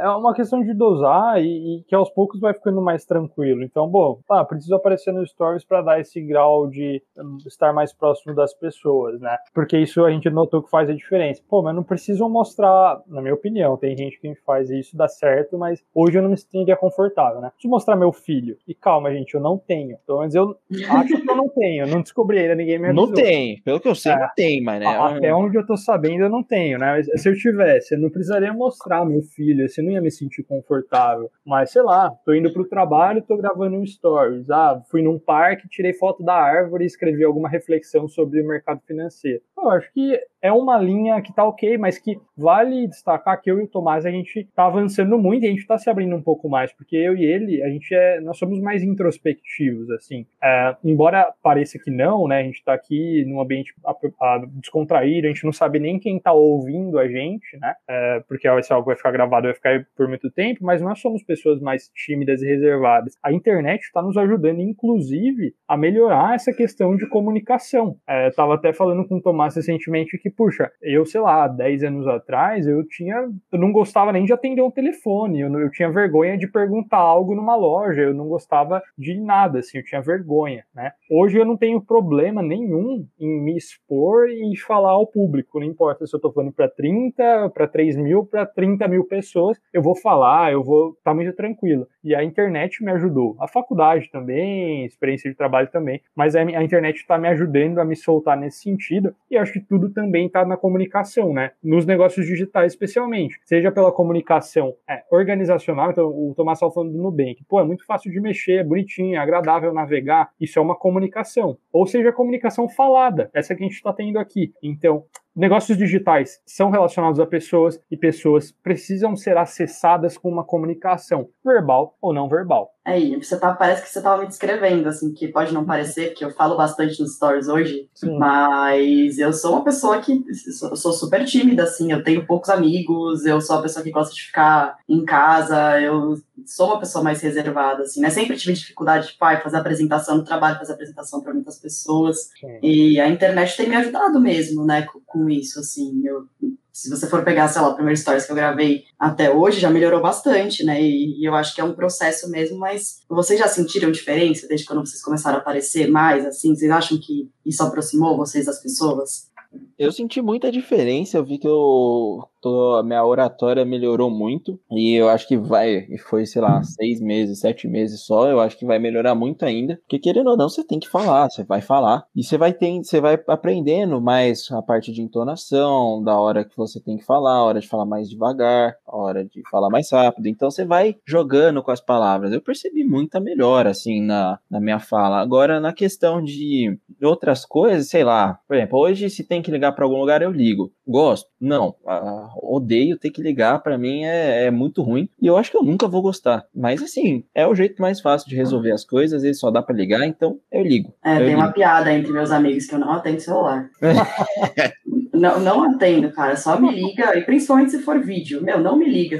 É, 0.00 0.06
é 0.06 0.08
uma 0.08 0.34
questão 0.34 0.62
de 0.64 0.72
dosar 0.72 1.42
e, 1.42 1.47
e, 1.48 1.84
que 1.84 1.94
aos 1.94 2.10
poucos 2.10 2.40
vai 2.40 2.54
ficando 2.54 2.80
mais 2.80 3.04
tranquilo. 3.04 3.62
Então, 3.62 3.88
bom, 3.88 4.20
ah, 4.30 4.44
preciso 4.44 4.74
aparecer 4.74 5.12
no 5.12 5.26
Stories 5.26 5.64
para 5.64 5.82
dar 5.82 6.00
esse 6.00 6.20
grau 6.20 6.68
de 6.68 7.02
um, 7.16 7.38
estar 7.46 7.72
mais 7.72 7.92
próximo 7.92 8.34
das 8.34 8.54
pessoas, 8.54 9.20
né? 9.20 9.36
Porque 9.54 9.78
isso 9.78 10.04
a 10.04 10.10
gente 10.10 10.28
notou 10.30 10.62
que 10.62 10.70
faz 10.70 10.88
a 10.88 10.94
diferença. 10.94 11.42
Pô, 11.48 11.62
mas 11.62 11.74
não 11.74 11.82
preciso 11.82 12.28
mostrar, 12.28 13.00
na 13.06 13.20
minha 13.20 13.34
opinião, 13.34 13.76
tem 13.76 13.96
gente 13.96 14.20
que 14.20 14.34
faz 14.44 14.70
isso, 14.70 14.96
dá 14.96 15.08
certo, 15.08 15.58
mas 15.58 15.82
hoje 15.94 16.18
eu 16.18 16.22
não 16.22 16.30
me 16.30 16.36
sentiria 16.36 16.76
confortável, 16.76 17.40
né? 17.40 17.50
Preciso 17.50 17.70
mostrar 17.70 17.96
meu 17.96 18.12
filho. 18.12 18.56
E 18.66 18.74
calma, 18.74 19.12
gente, 19.12 19.34
eu 19.34 19.40
não 19.40 19.58
tenho. 19.58 19.96
Pelo 20.06 20.20
menos 20.20 20.34
eu 20.34 20.56
Acho 20.88 21.20
que 21.20 21.30
eu 21.30 21.36
não 21.36 21.48
tenho, 21.48 21.86
não 21.86 22.02
descobri 22.02 22.38
ainda, 22.38 22.54
ninguém 22.54 22.78
me 22.78 22.88
avisou. 22.88 23.06
Não 23.06 23.14
tem, 23.14 23.60
pelo 23.62 23.80
que 23.80 23.88
eu 23.88 23.94
sei, 23.94 24.12
é, 24.12 24.18
não 24.18 24.28
tem, 24.36 24.62
mas 24.62 24.80
né? 24.80 24.86
Até 24.86 25.34
onde 25.34 25.56
eu 25.56 25.66
tô 25.66 25.76
sabendo, 25.76 26.24
eu 26.24 26.28
não 26.28 26.42
tenho, 26.42 26.78
né? 26.78 27.02
Se 27.16 27.28
eu 27.28 27.34
tivesse, 27.34 27.94
eu 27.94 28.00
não 28.00 28.10
precisaria 28.10 28.52
mostrar 28.52 29.04
meu 29.04 29.22
filho, 29.22 29.64
assim, 29.64 29.82
não 29.82 29.92
ia 29.92 30.00
me 30.00 30.10
sentir 30.10 30.42
confortável. 30.42 31.30
Mas 31.48 31.70
sei 31.70 31.80
lá, 31.80 32.10
tô 32.26 32.34
indo 32.34 32.52
pro 32.52 32.68
trabalho, 32.68 33.22
tô 33.22 33.34
gravando 33.38 33.74
um 33.74 33.86
stories. 33.86 34.50
Ah, 34.50 34.82
fui 34.90 35.00
num 35.00 35.18
parque, 35.18 35.66
tirei 35.66 35.94
foto 35.94 36.22
da 36.22 36.34
árvore 36.34 36.84
e 36.84 36.86
escrevi 36.86 37.24
alguma 37.24 37.48
reflexão 37.48 38.06
sobre 38.06 38.42
o 38.42 38.46
mercado 38.46 38.82
financeiro. 38.86 39.40
Eu 39.56 39.70
acho 39.70 39.90
que 39.94 40.20
é 40.42 40.52
uma 40.52 40.78
linha 40.78 41.20
que 41.22 41.34
tá 41.34 41.44
ok, 41.44 41.78
mas 41.78 41.98
que 41.98 42.20
vale 42.36 42.86
destacar 42.86 43.40
que 43.40 43.50
eu 43.50 43.58
e 43.58 43.64
o 43.64 43.66
Tomás 43.66 44.04
a 44.04 44.10
gente 44.10 44.46
tá 44.54 44.66
avançando 44.66 45.18
muito 45.18 45.44
e 45.44 45.48
a 45.48 45.50
gente 45.50 45.66
tá 45.66 45.78
se 45.78 45.88
abrindo 45.88 46.14
um 46.14 46.22
pouco 46.22 46.48
mais, 46.48 46.72
porque 46.72 46.94
eu 46.94 47.16
e 47.16 47.24
ele, 47.24 47.62
a 47.62 47.68
gente 47.68 47.92
é, 47.92 48.20
nós 48.20 48.38
somos 48.38 48.60
mais 48.60 48.84
introspectivos, 48.84 49.90
assim. 49.90 50.26
É, 50.40 50.76
embora 50.84 51.32
pareça 51.42 51.78
que 51.78 51.90
não, 51.90 52.28
né, 52.28 52.40
a 52.40 52.42
gente 52.44 52.62
tá 52.62 52.74
aqui 52.74 53.24
num 53.26 53.40
ambiente 53.40 53.74
a, 53.84 53.90
a, 53.90 54.44
descontraído, 54.60 55.26
a 55.26 55.30
gente 55.30 55.44
não 55.44 55.52
sabe 55.52 55.80
nem 55.80 55.98
quem 55.98 56.20
tá 56.20 56.32
ouvindo 56.32 56.98
a 56.98 57.08
gente, 57.08 57.56
né, 57.58 57.74
é, 57.88 58.22
porque 58.28 58.46
esse 58.46 58.72
algo 58.72 58.86
vai 58.86 58.96
ficar 58.96 59.10
gravado, 59.10 59.48
vai 59.48 59.54
ficar 59.54 59.84
por 59.96 60.06
muito 60.06 60.30
tempo, 60.30 60.60
mas 60.62 60.80
nós 60.80 61.00
somos 61.00 61.22
pessoas 61.22 61.37
mais 61.60 61.88
tímidas 61.94 62.42
e 62.42 62.46
reservadas. 62.46 63.14
A 63.22 63.32
internet 63.32 63.82
está 63.82 64.02
nos 64.02 64.16
ajudando, 64.16 64.60
inclusive, 64.60 65.54
a 65.66 65.76
melhorar 65.76 66.34
essa 66.34 66.52
questão 66.52 66.96
de 66.96 67.08
comunicação. 67.08 67.96
É, 68.06 68.30
tava 68.30 68.54
até 68.54 68.72
falando 68.72 69.06
com 69.06 69.16
o 69.16 69.22
Tomás 69.22 69.54
recentemente 69.54 70.18
que, 70.18 70.30
puxa, 70.30 70.70
eu, 70.82 71.04
sei 71.04 71.20
lá, 71.20 71.46
10 71.48 71.84
anos 71.84 72.06
atrás, 72.06 72.66
eu 72.66 72.86
tinha, 72.86 73.28
eu 73.52 73.58
não 73.58 73.72
gostava 73.72 74.12
nem 74.12 74.24
de 74.24 74.32
atender 74.32 74.62
um 74.62 74.70
telefone, 74.70 75.40
eu, 75.40 75.52
eu 75.58 75.70
tinha 75.70 75.90
vergonha 75.90 76.36
de 76.36 76.46
perguntar 76.46 76.98
algo 76.98 77.34
numa 77.34 77.56
loja, 77.56 78.02
eu 78.02 78.14
não 78.14 78.28
gostava 78.28 78.82
de 78.96 79.18
nada, 79.20 79.58
assim, 79.60 79.78
eu 79.78 79.84
tinha 79.84 80.00
vergonha, 80.00 80.64
né? 80.74 80.92
Hoje 81.10 81.38
eu 81.38 81.44
não 81.44 81.56
tenho 81.56 81.80
problema 81.80 82.42
nenhum 82.42 83.06
em 83.18 83.42
me 83.42 83.56
expor 83.56 84.28
e 84.28 84.56
falar 84.56 84.92
ao 84.92 85.06
público, 85.06 85.58
não 85.58 85.66
importa 85.66 86.06
se 86.06 86.14
eu 86.14 86.20
tô 86.20 86.32
falando 86.32 86.52
para 86.52 86.68
30, 86.68 87.50
para 87.50 87.66
3 87.66 87.96
mil, 87.96 88.24
para 88.24 88.46
30 88.46 88.88
mil 88.88 89.04
pessoas, 89.04 89.58
eu 89.72 89.82
vou 89.82 89.94
falar, 89.94 90.52
eu 90.52 90.62
vou 90.62 90.90
estar 90.90 91.10
tá 91.10 91.14
muito 91.18 91.32
tranquilo. 91.34 91.86
E 92.02 92.14
a 92.14 92.22
internet 92.22 92.82
me 92.82 92.92
ajudou, 92.92 93.36
a 93.40 93.48
faculdade 93.48 94.10
também, 94.10 94.84
experiência 94.84 95.30
de 95.30 95.36
trabalho 95.36 95.68
também, 95.68 96.00
mas 96.14 96.34
a, 96.36 96.40
a 96.40 96.62
internet 96.62 96.96
está 96.96 97.18
me 97.18 97.28
ajudando 97.28 97.78
a 97.78 97.84
me 97.84 97.96
soltar 97.96 98.36
nesse 98.36 98.62
sentido, 98.62 99.14
e 99.30 99.36
acho 99.36 99.52
que 99.52 99.60
tudo 99.60 99.90
também 99.90 100.26
está 100.26 100.44
na 100.44 100.56
comunicação, 100.56 101.32
né? 101.32 101.50
Nos 101.62 101.84
negócios 101.84 102.26
digitais, 102.26 102.72
especialmente, 102.72 103.38
seja 103.44 103.70
pela 103.72 103.92
comunicação 103.92 104.74
é, 104.88 105.02
organizacional, 105.10 105.90
então 105.90 106.06
o 106.06 106.32
Tomás 106.36 106.58
estava 106.58 106.72
falando 106.72 106.92
do 106.92 107.02
Nubank, 107.02 107.44
pô, 107.48 107.60
é 107.60 107.64
muito 107.64 107.84
fácil 107.84 108.10
de 108.10 108.20
mexer, 108.20 108.60
é 108.60 108.64
bonitinho, 108.64 109.16
é 109.16 109.18
agradável 109.18 109.72
navegar, 109.72 110.30
isso 110.40 110.58
é 110.58 110.62
uma 110.62 110.76
comunicação. 110.76 111.58
Ou 111.72 111.86
seja, 111.86 112.10
a 112.10 112.12
comunicação 112.12 112.68
falada, 112.68 113.30
essa 113.34 113.54
que 113.54 113.62
a 113.62 113.66
gente 113.66 113.76
está 113.76 113.92
tendo 113.92 114.18
aqui. 114.18 114.52
Então, 114.62 115.04
Negócios 115.38 115.78
digitais 115.78 116.40
são 116.44 116.68
relacionados 116.68 117.20
a 117.20 117.26
pessoas 117.26 117.78
e 117.88 117.96
pessoas 117.96 118.50
precisam 118.50 119.14
ser 119.14 119.36
acessadas 119.36 120.18
com 120.18 120.28
uma 120.28 120.42
comunicação 120.42 121.28
verbal 121.44 121.96
ou 122.02 122.12
não 122.12 122.28
verbal. 122.28 122.74
Aí, 122.84 123.14
é, 123.14 123.18
você 123.22 123.38
tá, 123.38 123.54
parece 123.54 123.82
que 123.82 123.88
você 123.88 123.98
estava 123.98 124.20
me 124.20 124.26
descrevendo, 124.26 124.88
assim, 124.88 125.12
que 125.12 125.28
pode 125.28 125.54
não 125.54 125.64
parecer, 125.64 126.14
que 126.14 126.24
eu 126.24 126.32
falo 126.32 126.56
bastante 126.56 126.98
nos 127.00 127.14
stories 127.14 127.46
hoje, 127.46 127.88
Sim. 127.94 128.18
mas 128.18 129.16
eu 129.18 129.32
sou 129.32 129.52
uma 129.52 129.62
pessoa 129.62 130.00
que 130.00 130.24
eu 130.62 130.74
sou 130.74 130.92
super 130.92 131.24
tímida, 131.24 131.62
assim, 131.62 131.92
eu 131.92 132.02
tenho 132.02 132.26
poucos 132.26 132.48
amigos, 132.48 133.24
eu 133.24 133.40
sou 133.40 133.54
uma 133.54 133.62
pessoa 133.62 133.84
que 133.84 133.92
gosta 133.92 134.12
de 134.12 134.22
ficar 134.22 134.76
em 134.88 135.04
casa, 135.04 135.80
eu 135.80 136.16
sou 136.46 136.66
uma 136.66 136.80
pessoa 136.80 137.02
mais 137.02 137.20
reservada, 137.20 137.82
assim, 137.82 138.00
né? 138.00 138.10
Sempre 138.10 138.36
tive 138.36 138.52
dificuldade 138.52 139.08
de 139.08 139.18
pai, 139.18 139.40
fazer 139.40 139.56
apresentação 139.56 140.16
no 140.16 140.24
trabalho, 140.24 140.58
fazer 140.58 140.72
apresentação 140.72 141.20
para 141.20 141.34
muitas 141.34 141.58
pessoas. 141.58 142.30
Sim. 142.38 142.58
E 142.62 143.00
a 143.00 143.08
internet 143.08 143.56
tem 143.56 143.68
me 143.68 143.76
ajudado 143.76 144.20
mesmo, 144.20 144.64
né, 144.64 144.86
com 145.06 145.28
isso, 145.28 145.60
assim. 145.60 146.02
Eu, 146.04 146.26
se 146.72 146.88
você 146.88 147.08
for 147.08 147.24
pegar, 147.24 147.48
sei 147.48 147.60
lá, 147.60 147.70
o 147.70 147.74
primeiro 147.74 147.98
stories 147.98 148.24
que 148.24 148.30
eu 148.30 148.36
gravei 148.36 148.84
até 148.96 149.34
hoje, 149.34 149.58
já 149.58 149.68
melhorou 149.68 150.00
bastante, 150.00 150.64
né? 150.64 150.80
E, 150.80 151.20
e, 151.20 151.24
eu 151.24 151.34
acho 151.34 151.52
que 151.52 151.60
é 151.60 151.64
um 151.64 151.74
processo 151.74 152.30
mesmo, 152.30 152.56
mas 152.56 153.00
vocês 153.08 153.36
já 153.36 153.48
sentiram 153.48 153.90
diferença 153.90 154.46
desde 154.46 154.64
quando 154.64 154.86
vocês 154.86 155.02
começaram 155.02 155.38
a 155.38 155.40
aparecer 155.40 155.90
mais, 155.90 156.24
assim? 156.24 156.54
Vocês 156.54 156.70
acham 156.70 156.96
que 156.96 157.28
isso 157.44 157.64
aproximou 157.64 158.16
vocês 158.16 158.46
das 158.46 158.62
pessoas? 158.62 159.28
Eu 159.76 159.90
senti 159.90 160.22
muita 160.22 160.52
diferença, 160.52 161.16
eu 161.16 161.24
vi 161.24 161.38
que 161.38 161.48
eu 161.48 162.28
tô, 162.40 162.74
a 162.76 162.82
minha 162.82 163.04
oratória 163.04 163.64
melhorou 163.64 164.10
muito 164.10 164.58
e 164.70 164.94
eu 164.94 165.08
acho 165.08 165.26
que 165.26 165.36
vai, 165.36 165.86
e 165.88 165.98
foi, 165.98 166.26
sei 166.26 166.42
lá, 166.42 166.62
seis 166.62 167.00
meses, 167.00 167.40
sete 167.40 167.66
meses 167.68 168.02
só, 168.04 168.28
eu 168.28 168.40
acho 168.40 168.56
que 168.58 168.66
vai 168.66 168.78
melhorar 168.78 169.14
muito 169.14 169.44
ainda, 169.44 169.76
porque 169.82 169.98
querendo 169.98 170.30
ou 170.30 170.36
não, 170.36 170.48
você 170.48 170.64
tem 170.64 170.78
que 170.78 170.88
falar, 170.88 171.30
você 171.30 171.44
vai 171.44 171.60
falar 171.60 172.04
e 172.14 172.22
você 172.22 172.36
vai 172.38 172.52
ter, 172.52 172.78
você 172.78 173.00
vai 173.00 173.18
aprendendo 173.26 174.00
mais 174.00 174.50
a 174.50 174.62
parte 174.62 174.92
de 174.92 175.02
entonação, 175.02 176.02
da 176.02 176.18
hora 176.18 176.44
que 176.44 176.56
você 176.56 176.80
tem 176.80 176.96
que 176.96 177.04
falar, 177.04 177.36
a 177.36 177.44
hora 177.44 177.60
de 177.60 177.68
falar 177.68 177.86
mais 177.86 178.08
devagar, 178.08 178.76
a 178.86 178.96
hora 178.96 179.24
de 179.24 179.42
falar 179.50 179.70
mais 179.70 179.90
rápido, 179.90 180.26
então 180.26 180.50
você 180.50 180.64
vai 180.64 180.96
jogando 181.06 181.62
com 181.62 181.70
as 181.70 181.80
palavras. 181.80 182.32
Eu 182.32 182.40
percebi 182.40 182.84
muita 182.84 183.20
melhora, 183.20 183.70
assim, 183.70 184.00
na, 184.00 184.38
na 184.50 184.60
minha 184.60 184.78
fala. 184.78 185.20
Agora, 185.20 185.60
na 185.60 185.72
questão 185.72 186.22
de 186.22 186.78
outras 187.02 187.44
coisas, 187.44 187.88
sei 187.88 188.04
lá, 188.04 188.38
por 188.46 188.56
exemplo, 188.56 188.78
hoje 188.78 189.10
se 189.10 189.24
tem 189.24 189.42
que 189.42 189.50
ligar 189.50 189.72
para 189.72 189.84
algum 189.84 189.98
lugar, 189.98 190.22
eu 190.22 190.30
ligo. 190.30 190.72
Gosto? 190.88 191.28
Não. 191.38 191.74
Ah, 191.86 192.30
odeio 192.42 192.98
ter 192.98 193.10
que 193.10 193.20
ligar, 193.20 193.62
para 193.62 193.76
mim 193.76 194.04
é, 194.04 194.46
é, 194.46 194.50
muito 194.50 194.82
ruim. 194.82 195.08
E 195.20 195.26
eu 195.26 195.36
acho 195.36 195.50
que 195.50 195.56
eu 195.56 195.62
nunca 195.62 195.86
vou 195.86 196.00
gostar. 196.00 196.46
Mas 196.54 196.82
assim, 196.82 197.24
é 197.34 197.46
o 197.46 197.54
jeito 197.54 197.82
mais 197.82 198.00
fácil 198.00 198.28
de 198.28 198.36
resolver 198.36 198.72
as 198.72 198.84
coisas, 198.84 199.22
vezes 199.22 199.38
só 199.38 199.50
dá 199.50 199.62
para 199.62 199.76
ligar, 199.76 200.06
então 200.06 200.38
eu 200.50 200.62
ligo. 200.62 200.94
É, 201.04 201.14
eu 201.14 201.18
tem 201.18 201.28
ligo. 201.28 201.40
uma 201.40 201.52
piada 201.52 201.92
entre 201.92 202.10
meus 202.10 202.30
amigos 202.30 202.66
que 202.66 202.74
eu 202.74 202.78
não 202.78 202.92
atendo 202.92 203.20
celular. 203.20 203.68
Não, 205.18 205.40
não 205.40 205.64
atendo, 205.64 206.10
cara. 206.12 206.36
Só 206.36 206.58
me 206.60 206.70
liga, 206.70 207.16
e 207.16 207.22
principalmente 207.22 207.72
se 207.72 207.80
for 207.80 208.00
vídeo. 208.00 208.42
Meu, 208.42 208.60
não 208.60 208.76
me 208.76 208.88
liga. 208.88 209.18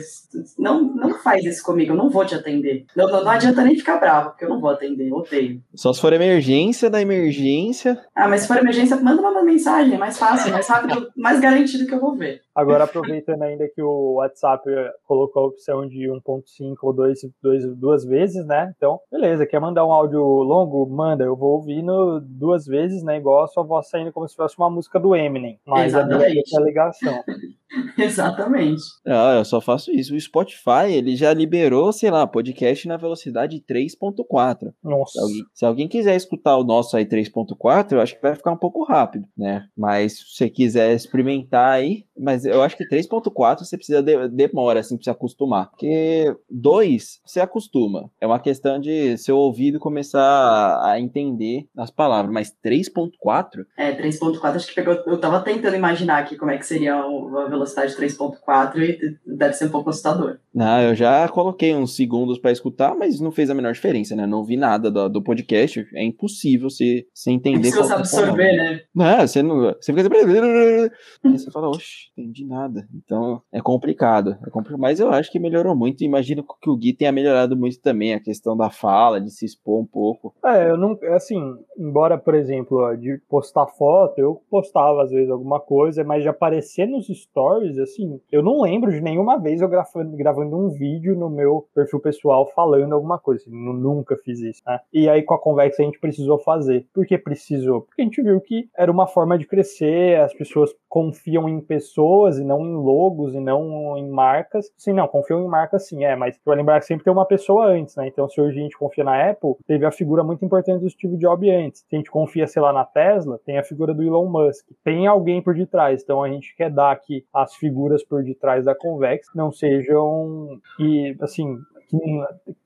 Não, 0.58 0.82
não 0.82 1.14
faz 1.18 1.44
isso 1.44 1.62
comigo, 1.62 1.92
eu 1.92 1.96
não 1.96 2.10
vou 2.10 2.24
te 2.24 2.34
atender. 2.34 2.86
Não, 2.96 3.06
não, 3.06 3.24
não 3.24 3.30
adianta 3.30 3.62
nem 3.62 3.76
ficar 3.76 3.98
bravo, 3.98 4.30
porque 4.30 4.44
eu 4.44 4.48
não 4.48 4.60
vou 4.60 4.70
atender, 4.70 5.12
odeio. 5.12 5.62
Só 5.74 5.92
se 5.92 6.00
for 6.00 6.12
emergência 6.12 6.90
da 6.90 7.00
emergência. 7.00 8.00
Ah, 8.14 8.28
mas 8.28 8.42
se 8.42 8.48
for 8.48 8.58
emergência, 8.58 8.96
manda 8.96 9.22
uma 9.22 9.42
mensagem, 9.42 9.94
é 9.94 9.98
mais 9.98 10.18
fácil, 10.18 10.52
mais 10.52 10.68
rápido, 10.68 11.08
mais 11.16 11.40
garantido 11.40 11.86
que 11.86 11.94
eu 11.94 12.00
vou 12.00 12.14
ver. 12.14 12.42
Agora, 12.58 12.84
aproveitando 12.84 13.42
ainda 13.42 13.68
que 13.68 13.80
o 13.80 14.14
WhatsApp 14.14 14.68
colocou 15.06 15.44
a 15.44 15.46
opção 15.46 15.88
de 15.88 16.10
1.5 16.10 16.76
ou 16.82 16.92
2, 16.92 17.20
2, 17.40 17.76
duas 17.76 18.04
vezes, 18.04 18.44
né? 18.44 18.74
Então, 18.76 18.98
beleza, 19.12 19.46
quer 19.46 19.60
mandar 19.60 19.86
um 19.86 19.92
áudio 19.92 20.20
longo? 20.20 20.84
Manda, 20.90 21.22
eu 21.22 21.36
vou 21.36 21.52
ouvindo 21.52 22.20
duas 22.20 22.66
vezes, 22.66 23.04
né? 23.04 23.16
Igual 23.16 23.44
a 23.44 23.46
sua 23.46 23.62
voz 23.62 23.88
saindo 23.88 24.12
como 24.12 24.28
se 24.28 24.34
fosse 24.34 24.58
uma 24.58 24.68
música 24.68 24.98
do 24.98 25.14
Eminem. 25.14 25.60
Mas 25.64 25.94
Exatamente. 25.94 26.56
a 26.56 26.60
ligação. 26.60 27.22
Exatamente. 27.98 28.82
Ah, 29.06 29.36
eu 29.38 29.44
só 29.44 29.60
faço 29.60 29.90
isso. 29.90 30.14
O 30.14 30.20
Spotify, 30.20 30.90
ele 30.90 31.16
já 31.16 31.32
liberou, 31.32 31.92
sei 31.92 32.10
lá, 32.10 32.26
podcast 32.26 32.86
na 32.88 32.96
velocidade 32.96 33.62
3.4. 33.68 34.72
Nossa. 34.82 35.12
Se 35.12 35.20
alguém, 35.20 35.44
se 35.54 35.66
alguém, 35.66 35.88
quiser 35.88 36.16
escutar 36.16 36.56
o 36.56 36.64
nosso 36.64 36.96
aí 36.96 37.04
3.4, 37.04 37.92
eu 37.92 38.00
acho 38.00 38.16
que 38.16 38.22
vai 38.22 38.34
ficar 38.34 38.52
um 38.52 38.56
pouco 38.56 38.84
rápido, 38.84 39.26
né? 39.36 39.66
Mas 39.76 40.18
se 40.18 40.36
você 40.36 40.50
quiser 40.50 40.94
experimentar 40.94 41.72
aí, 41.72 42.04
mas 42.18 42.44
eu 42.44 42.62
acho 42.62 42.76
que 42.76 42.88
3.4 42.88 43.58
você 43.60 43.76
precisa 43.76 44.02
de, 44.02 44.28
demora 44.28 44.80
assim 44.80 44.96
para 44.96 45.04
se 45.04 45.10
acostumar. 45.10 45.70
Porque 45.70 46.34
2 46.50 47.20
você 47.24 47.40
acostuma. 47.40 48.10
É 48.20 48.26
uma 48.26 48.40
questão 48.40 48.78
de 48.80 49.16
seu 49.18 49.36
ouvido 49.36 49.78
começar 49.78 50.80
a 50.84 50.98
entender 50.98 51.66
as 51.76 51.90
palavras, 51.90 52.32
mas 52.32 52.52
3.4? 52.64 53.64
É, 53.76 53.92
3.4 53.94 54.56
acho 54.56 54.68
que 54.68 54.74
pegou, 54.74 54.94
eu 55.06 55.18
tava 55.18 55.40
tentando 55.40 55.76
imaginar 55.76 56.18
aqui 56.18 56.36
como 56.36 56.50
é 56.50 56.58
que 56.58 56.66
seria 56.66 56.94
a 56.94 57.48
velocidade 57.48 57.57
3.4 57.64 58.78
e 58.78 59.16
deve 59.26 59.54
ser 59.54 59.66
um 59.66 59.70
pouco 59.70 59.90
assustador. 59.90 60.38
Não, 60.54 60.80
eu 60.82 60.94
já 60.94 61.28
coloquei 61.28 61.74
uns 61.74 61.94
segundos 61.94 62.38
para 62.38 62.50
escutar, 62.50 62.94
mas 62.96 63.20
não 63.20 63.30
fez 63.30 63.50
a 63.50 63.54
menor 63.54 63.72
diferença, 63.72 64.16
né? 64.16 64.26
Não 64.26 64.44
vi 64.44 64.56
nada 64.56 64.90
do, 64.90 65.08
do 65.08 65.22
podcast. 65.22 65.86
É 65.94 66.04
impossível 66.04 66.68
você, 66.68 67.06
você 67.14 67.30
entender. 67.30 67.68
É 67.68 67.70
você 67.70 67.92
absorver, 67.92 68.56
né? 68.56 68.80
Não, 68.94 69.20
você 69.20 69.42
não. 69.42 69.74
Você 69.80 69.92
fica 69.92 70.08
assim. 70.08 70.90
Aí 71.24 71.38
você 71.38 71.50
fala, 71.50 71.68
oxe, 71.68 72.10
entendi 72.16 72.44
nada. 72.44 72.88
Então 72.94 73.40
é 73.52 73.60
complicado, 73.60 74.36
é 74.46 74.50
complicado. 74.50 74.80
Mas 74.80 75.00
eu 75.00 75.10
acho 75.10 75.30
que 75.30 75.38
melhorou 75.38 75.76
muito. 75.76 76.02
Imagino 76.02 76.44
que 76.60 76.70
o 76.70 76.76
Gui 76.76 76.92
tenha 76.92 77.12
melhorado 77.12 77.56
muito 77.56 77.80
também 77.80 78.14
a 78.14 78.20
questão 78.20 78.56
da 78.56 78.70
fala, 78.70 79.20
de 79.20 79.30
se 79.30 79.44
expor 79.44 79.80
um 79.80 79.86
pouco. 79.86 80.34
É, 80.44 80.70
eu 80.70 80.76
não. 80.76 80.98
Assim, 81.14 81.40
embora, 81.78 82.18
por 82.18 82.34
exemplo, 82.34 82.96
de 82.96 83.20
postar 83.28 83.66
foto, 83.66 84.18
eu 84.18 84.42
postava 84.50 85.02
às 85.02 85.10
vezes 85.10 85.30
alguma 85.30 85.60
coisa, 85.60 86.02
mas 86.04 86.22
de 86.22 86.28
aparecer 86.28 86.86
nos 86.86 87.06
stories, 87.06 87.28
assim, 87.56 88.20
eu 88.30 88.42
não 88.42 88.62
lembro 88.62 88.90
de 88.90 89.00
nenhuma 89.00 89.38
vez 89.38 89.60
eu 89.60 89.68
gravando, 89.68 90.16
gravando 90.16 90.56
um 90.56 90.68
vídeo 90.68 91.16
no 91.16 91.30
meu 91.30 91.66
perfil 91.74 92.00
pessoal 92.00 92.46
falando 92.54 92.92
alguma 92.92 93.18
coisa. 93.18 93.42
Assim, 93.42 93.50
nunca 93.50 94.16
fiz 94.16 94.40
isso, 94.40 94.62
né? 94.66 94.80
E 94.92 95.08
aí 95.08 95.22
com 95.22 95.34
a 95.34 95.38
Convex 95.38 95.78
a 95.78 95.82
gente 95.82 95.98
precisou 95.98 96.38
fazer. 96.38 96.86
Por 96.92 97.06
que 97.06 97.16
precisou? 97.18 97.82
Porque 97.82 98.02
a 98.02 98.04
gente 98.04 98.22
viu 98.22 98.40
que 98.40 98.68
era 98.76 98.90
uma 98.90 99.06
forma 99.06 99.38
de 99.38 99.46
crescer, 99.46 100.20
as 100.20 100.34
pessoas 100.34 100.74
confiam 100.88 101.48
em 101.48 101.60
pessoas 101.60 102.38
e 102.38 102.44
não 102.44 102.64
em 102.64 102.74
logos 102.74 103.34
e 103.34 103.40
não 103.40 103.96
em 103.96 104.08
marcas. 104.08 104.72
Sim, 104.76 104.92
não, 104.92 105.08
confiam 105.08 105.44
em 105.44 105.48
marcas 105.48 105.86
sim, 105.86 106.04
é, 106.04 106.16
mas 106.16 106.38
vai 106.44 106.56
lembrar 106.56 106.80
que 106.80 106.86
sempre 106.86 107.04
tem 107.04 107.12
uma 107.12 107.26
pessoa 107.26 107.66
antes, 107.66 107.96
né? 107.96 108.08
Então 108.08 108.28
se 108.28 108.40
hoje 108.40 108.58
a 108.58 108.62
gente 108.62 108.78
confia 108.78 109.04
na 109.04 109.30
Apple, 109.30 109.54
teve 109.66 109.84
a 109.84 109.90
figura 109.90 110.22
muito 110.22 110.44
importante 110.44 110.82
do 110.82 110.90
Steve 110.90 111.16
Jobs 111.16 111.48
antes. 111.48 111.80
Se 111.88 111.94
a 111.94 111.96
gente 111.96 112.10
confia, 112.10 112.46
sei 112.46 112.62
lá, 112.62 112.72
na 112.72 112.84
Tesla, 112.84 113.38
tem 113.44 113.58
a 113.58 113.62
figura 113.62 113.94
do 113.94 114.02
Elon 114.02 114.26
Musk. 114.26 114.66
Tem 114.84 115.06
alguém 115.06 115.42
por 115.42 115.54
detrás. 115.54 116.02
Então 116.02 116.22
a 116.22 116.28
gente 116.28 116.54
quer 116.56 116.70
dar 116.70 116.94
que 116.96 117.24
as 117.42 117.54
figuras 117.54 118.04
por 118.04 118.22
detrás 118.22 118.64
da 118.64 118.74
Convex 118.74 119.28
não 119.34 119.52
sejam 119.52 120.60
e 120.78 121.16
assim 121.20 121.58
que, 121.88 121.98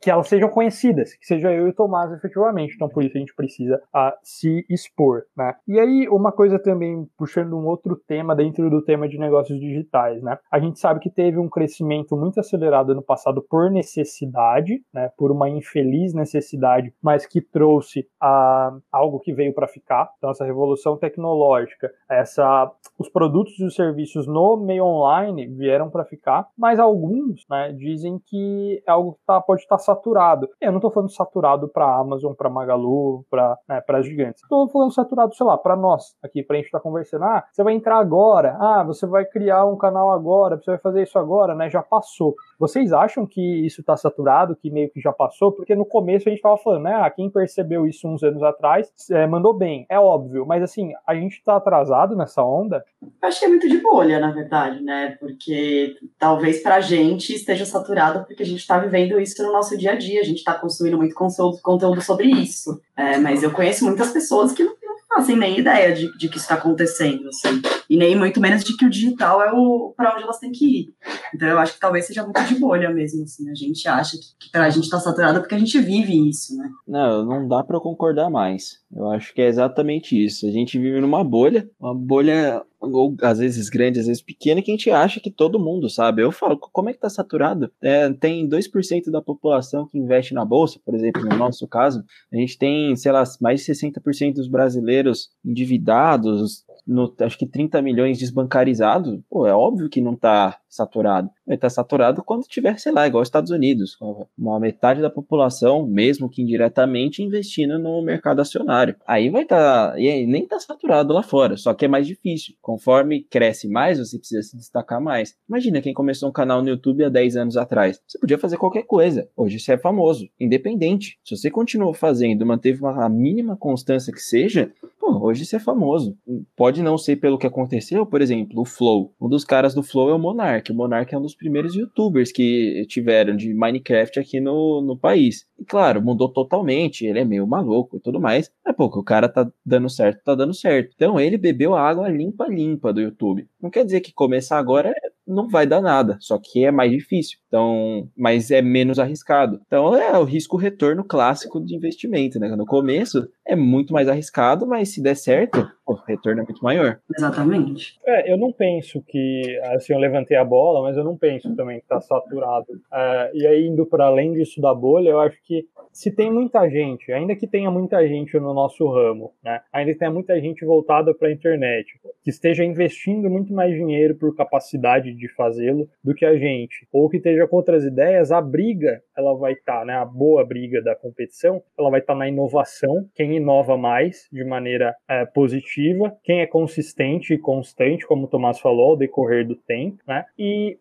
que 0.01 0.11
elas 0.11 0.29
sejam 0.29 0.49
conhecidas, 0.49 1.15
que 1.15 1.27
seja 1.27 1.53
eu 1.53 1.67
e 1.67 1.71
o 1.71 1.75
Tomás 1.75 2.13
efetivamente. 2.13 2.75
Então, 2.75 2.89
por 2.89 3.03
isso 3.03 3.17
a 3.17 3.21
gente 3.21 3.35
precisa 3.35 3.81
uh, 3.95 4.13
se 4.23 4.67
expor, 4.69 5.23
né? 5.37 5.55
E 5.67 5.79
aí, 5.79 6.09
uma 6.09 6.33
coisa 6.33 6.59
também, 6.59 7.09
puxando 7.17 7.57
um 7.57 7.67
outro 7.67 7.97
tema 7.97 8.35
dentro 8.35 8.69
do 8.69 8.83
tema 8.83 9.09
de 9.09 9.19
negócios 9.19 9.59
digitais, 9.59 10.23
né? 10.23 10.39
A 10.51 10.59
gente 10.59 10.79
sabe 10.79 11.01
que 11.01 11.11
teve 11.11 11.39
um 11.39 11.49
crescimento 11.49 12.17
muito 12.17 12.41
acelerado 12.41 12.95
no 12.95 13.03
passado 13.03 13.43
por 13.49 13.71
necessidade, 13.71 14.83
né? 14.93 15.11
Por 15.17 15.31
uma 15.31 15.49
infeliz 15.49 16.13
necessidade, 16.13 16.93
mas 17.01 17.27
que 17.27 17.41
trouxe 17.41 18.01
uh, 18.23 18.81
algo 18.91 19.21
que 19.21 19.33
veio 19.33 19.55
para 19.55 19.69
ficar. 19.69 20.11
Então, 20.19 20.31
essa 20.31 20.45
revolução 20.45 20.97
tecnológica, 20.97 21.93
essa, 22.09 22.71
os 22.99 23.09
produtos 23.09 23.59
e 23.59 23.65
os 23.65 23.75
serviços 23.75 24.27
no 24.27 24.57
meio 24.57 24.85
online 24.85 25.47
vieram 25.47 25.91
para 25.91 26.05
ficar, 26.05 26.49
mas 26.57 26.79
alguns, 26.79 27.47
né, 27.49 27.73
dizem 27.73 28.19
que 28.27 28.83
é 28.87 28.91
algo 28.91 29.12
tá, 29.27 29.41
pode 29.41 29.63
estar 29.63 29.77
tá 29.77 29.83
saturado. 29.83 30.49
Eu 30.61 30.71
não 30.71 30.79
estou 30.79 30.91
falando 30.91 31.11
saturado 31.11 31.69
para 31.69 31.97
Amazon, 31.97 32.33
para 32.33 32.51
Magalu, 32.51 33.25
para 33.31 33.59
né, 33.69 33.83
as 33.87 34.07
gigantes. 34.07 34.43
Estou 34.43 34.69
falando 34.69 34.93
saturado, 34.93 35.35
sei 35.35 35.47
lá, 35.47 35.57
para 35.57 35.77
nós 35.77 36.17
aqui, 36.23 36.43
para 36.43 36.57
a 36.57 36.59
gente 36.59 36.67
estar 36.67 36.79
tá 36.79 36.83
conversando. 36.83 37.25
Ah, 37.25 37.45
você 37.51 37.63
vai 37.63 37.75
entrar 37.75 37.99
agora. 37.99 38.57
Ah, 38.61 38.83
você 38.85 39.07
vai 39.07 39.25
criar 39.25 39.67
um 39.67 39.77
canal 39.77 40.11
agora. 40.11 40.57
Você 40.57 40.71
vai 40.71 40.79
fazer 40.79 41.03
isso 41.03 41.19
agora, 41.19 41.55
né? 41.55 41.69
Já 41.71 41.83
passou. 41.83 42.35
Vocês 42.59 42.93
acham 42.93 43.27
que 43.27 43.67
isso 43.67 43.81
está 43.81 43.97
saturado, 43.97 44.57
que 44.57 44.71
meio 44.71 44.91
que 44.91 45.01
já 45.01 45.13
passou? 45.13 45.53
Porque 45.53 45.75
no 45.75 45.85
começo 45.85 46.29
a 46.29 46.31
gente 46.31 46.39
estava 46.39 46.57
falando, 46.57 46.85
né? 46.85 46.95
Ah, 46.95 47.11
quem 47.11 47.31
percebeu 47.31 47.87
isso 47.87 48.09
uns 48.09 48.23
anos 48.23 48.43
atrás 48.43 48.93
é, 49.11 49.27
mandou 49.27 49.53
bem, 49.53 49.87
é 49.89 49.99
óbvio. 49.99 50.47
Mas 50.47 50.63
assim, 50.63 50.93
a 51.07 51.15
gente 51.15 51.39
está 51.39 51.57
atrasado 51.57 52.17
nessa 52.17 52.43
onda? 52.43 52.85
Eu 53.03 53.29
acho 53.29 53.41
que 53.41 53.47
é 53.47 53.49
muito 53.49 53.69
de 53.69 53.79
bolha, 53.79 54.21
na 54.21 54.31
verdade, 54.31 54.83
né? 54.83 55.17
Porque 55.19 55.97
talvez 56.19 56.63
para 56.63 56.77
a 56.77 56.81
gente 56.81 57.35
esteja 57.35 57.65
saturado 57.65 58.25
porque 58.25 58.43
a 58.43 58.47
gente 58.47 58.61
está 58.61 58.79
vivendo 58.79 59.02
isso 59.21 59.43
no 59.43 59.53
nosso 59.53 59.77
dia 59.77 59.93
a 59.93 59.97
dia. 59.97 60.21
A 60.21 60.25
gente 60.25 60.39
está 60.39 60.55
consumindo 60.55 60.97
muito 60.97 61.15
conteúdo 61.15 62.01
sobre 62.01 62.27
isso. 62.29 62.81
É, 62.97 63.19
mas 63.19 63.43
eu 63.43 63.51
conheço 63.51 63.85
muitas 63.85 64.11
pessoas 64.11 64.53
que 64.53 64.65
não 64.65 64.75
fazem 65.15 65.37
nem 65.37 65.59
ideia 65.59 65.95
de, 65.95 66.17
de 66.17 66.29
que 66.29 66.39
está 66.39 66.55
acontecendo, 66.55 67.29
assim. 67.29 67.61
E 67.89 67.97
nem 67.97 68.17
muito 68.17 68.41
menos 68.41 68.65
de 68.65 68.77
que 68.77 68.87
o 68.87 68.91
digital 68.91 69.43
é 69.43 69.53
o 69.53 69.93
para 69.97 70.15
onde 70.15 70.23
elas 70.23 70.39
têm 70.39 70.53
que 70.53 70.81
ir. 70.81 70.95
Então 71.35 71.49
eu 71.49 71.59
acho 71.59 71.75
que 71.75 71.81
talvez 71.81 72.07
seja 72.07 72.23
muito 72.23 72.43
de 72.45 72.55
bolha 72.55 72.91
mesmo, 72.91 73.23
assim. 73.25 73.51
A 73.51 73.55
gente 73.55 73.87
acha 73.87 74.17
que, 74.17 74.51
que 74.51 74.57
a 74.57 74.71
gente 74.71 74.85
está 74.85 74.99
saturado 74.99 75.41
porque 75.41 75.55
a 75.55 75.59
gente 75.59 75.79
vive 75.81 76.29
isso, 76.29 76.57
né? 76.57 76.71
Não, 76.87 77.25
não 77.25 77.49
dá 77.49 77.63
para 77.63 77.81
concordar 77.81 78.31
mais. 78.31 78.82
Eu 78.95 79.11
acho 79.11 79.33
que 79.35 79.41
é 79.41 79.47
exatamente 79.47 80.23
isso. 80.23 80.47
A 80.47 80.51
gente 80.51 80.79
vive 80.79 81.01
numa 81.01 81.25
bolha, 81.25 81.69
uma 81.81 81.95
bolha 81.95 82.63
ou 82.79 83.15
às 83.23 83.39
vezes 83.39 83.69
grande, 83.69 84.01
às 84.01 84.07
vezes 84.07 84.23
pequena, 84.23 84.61
que 84.61 84.71
a 84.71 84.75
gente 84.75 84.91
acha 84.91 85.21
que 85.21 85.31
todo 85.31 85.59
mundo 85.59 85.89
sabe. 85.89 86.23
Eu 86.23 86.33
falo, 86.33 86.59
como 86.59 86.91
é 86.91 86.93
que 86.93 86.99
tá 86.99 87.09
saturado? 87.09 87.71
É, 87.81 88.13
tem 88.13 88.49
2% 88.49 89.11
da 89.11 89.23
população 89.23 89.87
que 89.87 89.99
investe 89.99 90.35
na 90.35 90.45
bolsa, 90.45 90.81
por 90.85 90.95
exemplo, 90.95 91.23
no 91.23 91.37
nosso 91.37 91.67
caso. 91.69 92.05
A 92.33 92.37
gente 92.37 92.59
tem, 92.59 92.95
sei 92.97 93.13
lá, 93.13 93.23
mais 93.41 93.65
de 93.65 93.73
60% 93.73 94.35
dos 94.35 94.49
brasileiros 94.49 95.31
endividados, 95.45 96.65
no, 96.87 97.15
acho 97.21 97.39
que 97.39 97.47
30 97.47 97.81
milhões 97.81 98.19
desbancarizados. 98.19 99.21
Pô, 99.31 99.47
é 99.47 99.55
óbvio 99.55 99.89
que 99.89 100.01
não 100.01 100.17
tá 100.17 100.59
saturado. 100.69 101.31
Vai 101.47 101.57
estar 101.57 101.71
saturado 101.71 102.23
quando 102.23 102.45
tiver, 102.45 102.79
sei 102.79 102.93
lá, 102.93 103.07
igual 103.07 103.23
os 103.23 103.29
Estados 103.29 103.51
Unidos, 103.51 103.97
com 103.97 104.27
uma 104.39 104.59
metade 104.59 105.03
da 105.03 105.11
população, 105.11 105.87
mesmo 105.87 106.29
que 106.29 106.43
indiretamente, 106.43 107.23
investindo 107.23 107.79
no 107.79 108.03
mercado 108.03 108.41
acionário. 108.41 108.97
Aí 109.07 109.29
vai 109.29 109.43
estar, 109.43 109.93
tá, 109.93 109.99
e 109.99 110.09
aí 110.09 110.27
nem 110.27 110.45
está 110.45 110.59
saturado 110.59 111.13
lá 111.13 111.23
fora, 111.23 111.57
só 111.57 111.75
que 111.75 111.85
é 111.85 111.89
mais 111.89 112.07
difícil. 112.07 112.55
Conforme 112.61 113.23
cresce 113.23 113.69
mais, 113.69 113.99
você 113.99 114.19
precisa 114.19 114.43
se 114.43 114.57
destacar 114.57 115.01
mais. 115.01 115.37
Imagina 115.49 115.83
quem 115.83 115.93
começou 115.93 116.29
um 116.29 116.33
canal 116.33 116.63
no 116.63 116.69
YouTube 116.69 117.05
há 117.05 117.09
10 117.09 117.37
anos 117.37 117.57
atrás. 117.57 118.01
Você 118.07 118.19
podia 118.19 118.39
fazer 118.39 118.57
qualquer 118.57 118.85
coisa. 118.85 119.29
Hoje 119.37 119.59
você 119.59 119.73
é 119.73 119.79
famoso, 119.79 120.29
independente. 120.39 121.19
Se 121.25 121.37
você 121.37 121.51
continuou 121.51 121.93
fazendo, 121.93 122.47
manteve 122.47 122.81
uma 122.81 123.09
mínima 123.09 123.57
constância 123.57 124.13
que 124.13 124.21
seja, 124.21 124.73
pô, 124.99 125.27
hoje 125.27 125.45
você 125.45 125.57
é 125.57 125.61
famoso. 125.61 126.17
Pode 126.57 126.83
não 126.83 126.97
ser 126.97 127.17
pelo 127.17 127.39
que 127.39 127.47
aconteceu, 127.47 128.07
por 128.07 128.23
exemplo, 128.23 128.61
o 128.61 128.65
Flow. 128.65 129.13
Um 129.21 129.29
dos 129.29 129.45
caras 129.45 129.75
do 129.75 129.83
Flow 129.83 130.09
é 130.09 130.15
o. 130.15 130.23
Monark. 130.23 130.71
O 130.71 130.75
Monark 130.75 131.13
é 131.13 131.19
um 131.19 131.23
dos 131.23 131.32
primeiros 131.35 131.75
youtubers 131.75 132.33
que 132.33 132.85
tiveram 132.89 133.37
de 133.37 133.53
Minecraft 133.55 134.21
aqui 134.21 134.41
no, 134.41 134.81
no 134.83 134.97
país. 134.97 135.47
E 135.59 135.65
claro, 135.65 136.03
mudou 136.03 136.29
totalmente, 136.29 137.07
ele 137.07 137.19
é 137.21 137.25
meio 137.25 137.47
maluco 137.47 137.97
e 137.97 138.01
tudo 138.01 138.21
mais. 138.21 138.51
Mas, 138.65 138.77
pô, 138.77 138.87
o 138.87 139.03
cara 139.03 139.29
tá 139.29 139.51
dando 139.65 139.89
certo, 139.89 140.23
tá 140.25 140.35
dando 140.35 140.55
certo. 140.55 140.93
Então 140.95 141.19
ele 141.21 141.37
bebeu 141.39 141.75
a 141.75 141.81
água 141.81 142.09
limpa, 142.09 142.47
limpa 142.49 142.93
do 142.93 143.01
YouTube. 143.01 143.47
Não 143.61 143.71
quer 143.71 143.85
dizer 143.85 144.01
que 144.01 144.13
começar 144.13 144.59
agora 144.59 144.93
não 145.33 145.49
vai 145.49 145.67
dar 145.67 145.81
nada, 145.81 146.17
só 146.21 146.39
que 146.39 146.65
é 146.65 146.71
mais 146.71 146.91
difícil. 146.91 147.39
Então, 147.49 148.09
mas 148.17 148.51
é 148.51 148.63
menos 148.63 148.99
arriscado. 148.99 149.61
Então 149.67 149.95
é 149.95 150.17
o 150.19 150.25
risco 150.25 150.57
retorno 150.57 151.05
clássico 151.05 151.61
de 151.61 151.75
investimento, 151.75 152.39
né? 152.39 152.49
No 152.57 152.65
começo 152.65 153.29
é 153.47 153.55
muito 153.55 153.93
mais 153.93 154.09
arriscado, 154.09 154.67
mas 154.67 154.91
se 154.91 155.03
der 155.03 155.17
certo, 155.17 155.69
o 155.87 155.93
retorno 155.95 156.41
é 156.41 156.45
muito 156.45 156.63
maior. 156.63 156.99
Exatamente. 157.17 157.99
É, 158.07 158.33
eu 158.33 158.39
não 158.39 158.53
penso 158.53 159.03
que 159.07 159.61
assim 159.75 159.93
eu 159.93 159.99
levantei 159.99 160.37
a 160.37 160.45
bola, 160.45 160.83
mas 160.83 160.97
eu 160.97 161.05
não 161.05 161.17
penso 161.17 161.55
também 161.55 161.79
que 161.79 161.85
está 161.85 162.01
saturado. 162.01 162.67
É, 162.93 163.31
e 163.35 163.47
aí 163.47 163.67
indo 163.67 163.85
para 163.85 164.07
além 164.07 164.33
disso 164.33 164.61
da 164.61 164.75
bolha, 164.75 165.11
eu 165.11 165.21
acho 165.21 165.37
que 165.45 165.67
se 165.93 166.11
tem 166.11 166.33
muita 166.33 166.69
gente, 166.69 167.13
ainda 167.13 167.37
que 167.37 167.47
tenha 167.47 167.71
muita 167.71 168.07
gente 168.09 168.39
no 168.41 168.55
nosso 168.55 168.89
ramo, 168.89 169.33
né? 169.45 169.61
Ainda 169.73 169.93
que 169.93 169.99
tenha 169.99 170.11
muita 170.11 170.41
gente 170.41 170.65
voltada 170.65 171.15
para 171.15 171.29
a 171.29 171.33
internet, 171.33 172.01
que 172.23 172.31
esteja 172.31 172.65
investindo 172.65 173.29
muito 173.29 173.53
mais 173.53 173.75
dinheiro 173.75 174.15
por 174.17 174.35
capacidade 174.35 175.13
de 175.13 175.29
fazê-lo 175.35 175.89
do 176.03 176.15
que 176.15 176.25
a 176.25 176.37
gente, 176.37 176.87
ou 176.91 177.09
que 177.09 177.19
esteja 177.19 177.47
com 177.47 177.57
outras 177.57 177.85
ideias, 177.85 178.33
a 178.33 178.41
briga 178.41 179.03
ela 179.17 179.37
vai 179.37 179.53
estar, 179.53 179.81
tá, 179.81 179.85
né? 179.85 179.95
A 179.95 180.05
boa 180.05 180.45
briga 180.45 180.83
da 180.83 180.97
competição, 180.97 181.63
ela 181.79 181.91
vai 181.91 182.01
estar 182.01 182.15
tá 182.15 182.19
na 182.19 182.29
inovação, 182.29 183.07
quem 183.15 183.37
inova 183.37 183.77
mais 183.77 184.29
de 184.33 184.45
maneira 184.45 184.95
é, 185.09 185.27
positiva, 185.27 186.17
quem 186.25 186.41
é 186.41 186.47
consistente 186.47 187.35
e 187.35 187.39
constante, 187.39 188.07
como 188.07 188.25
o 188.25 188.29
Tomás 188.29 188.59
falou, 188.59 188.91
ao 188.91 188.97
decorrer 188.97 189.47
do 189.47 189.57
tempo, 189.57 189.99
né? 190.07 190.25
E 190.39 190.79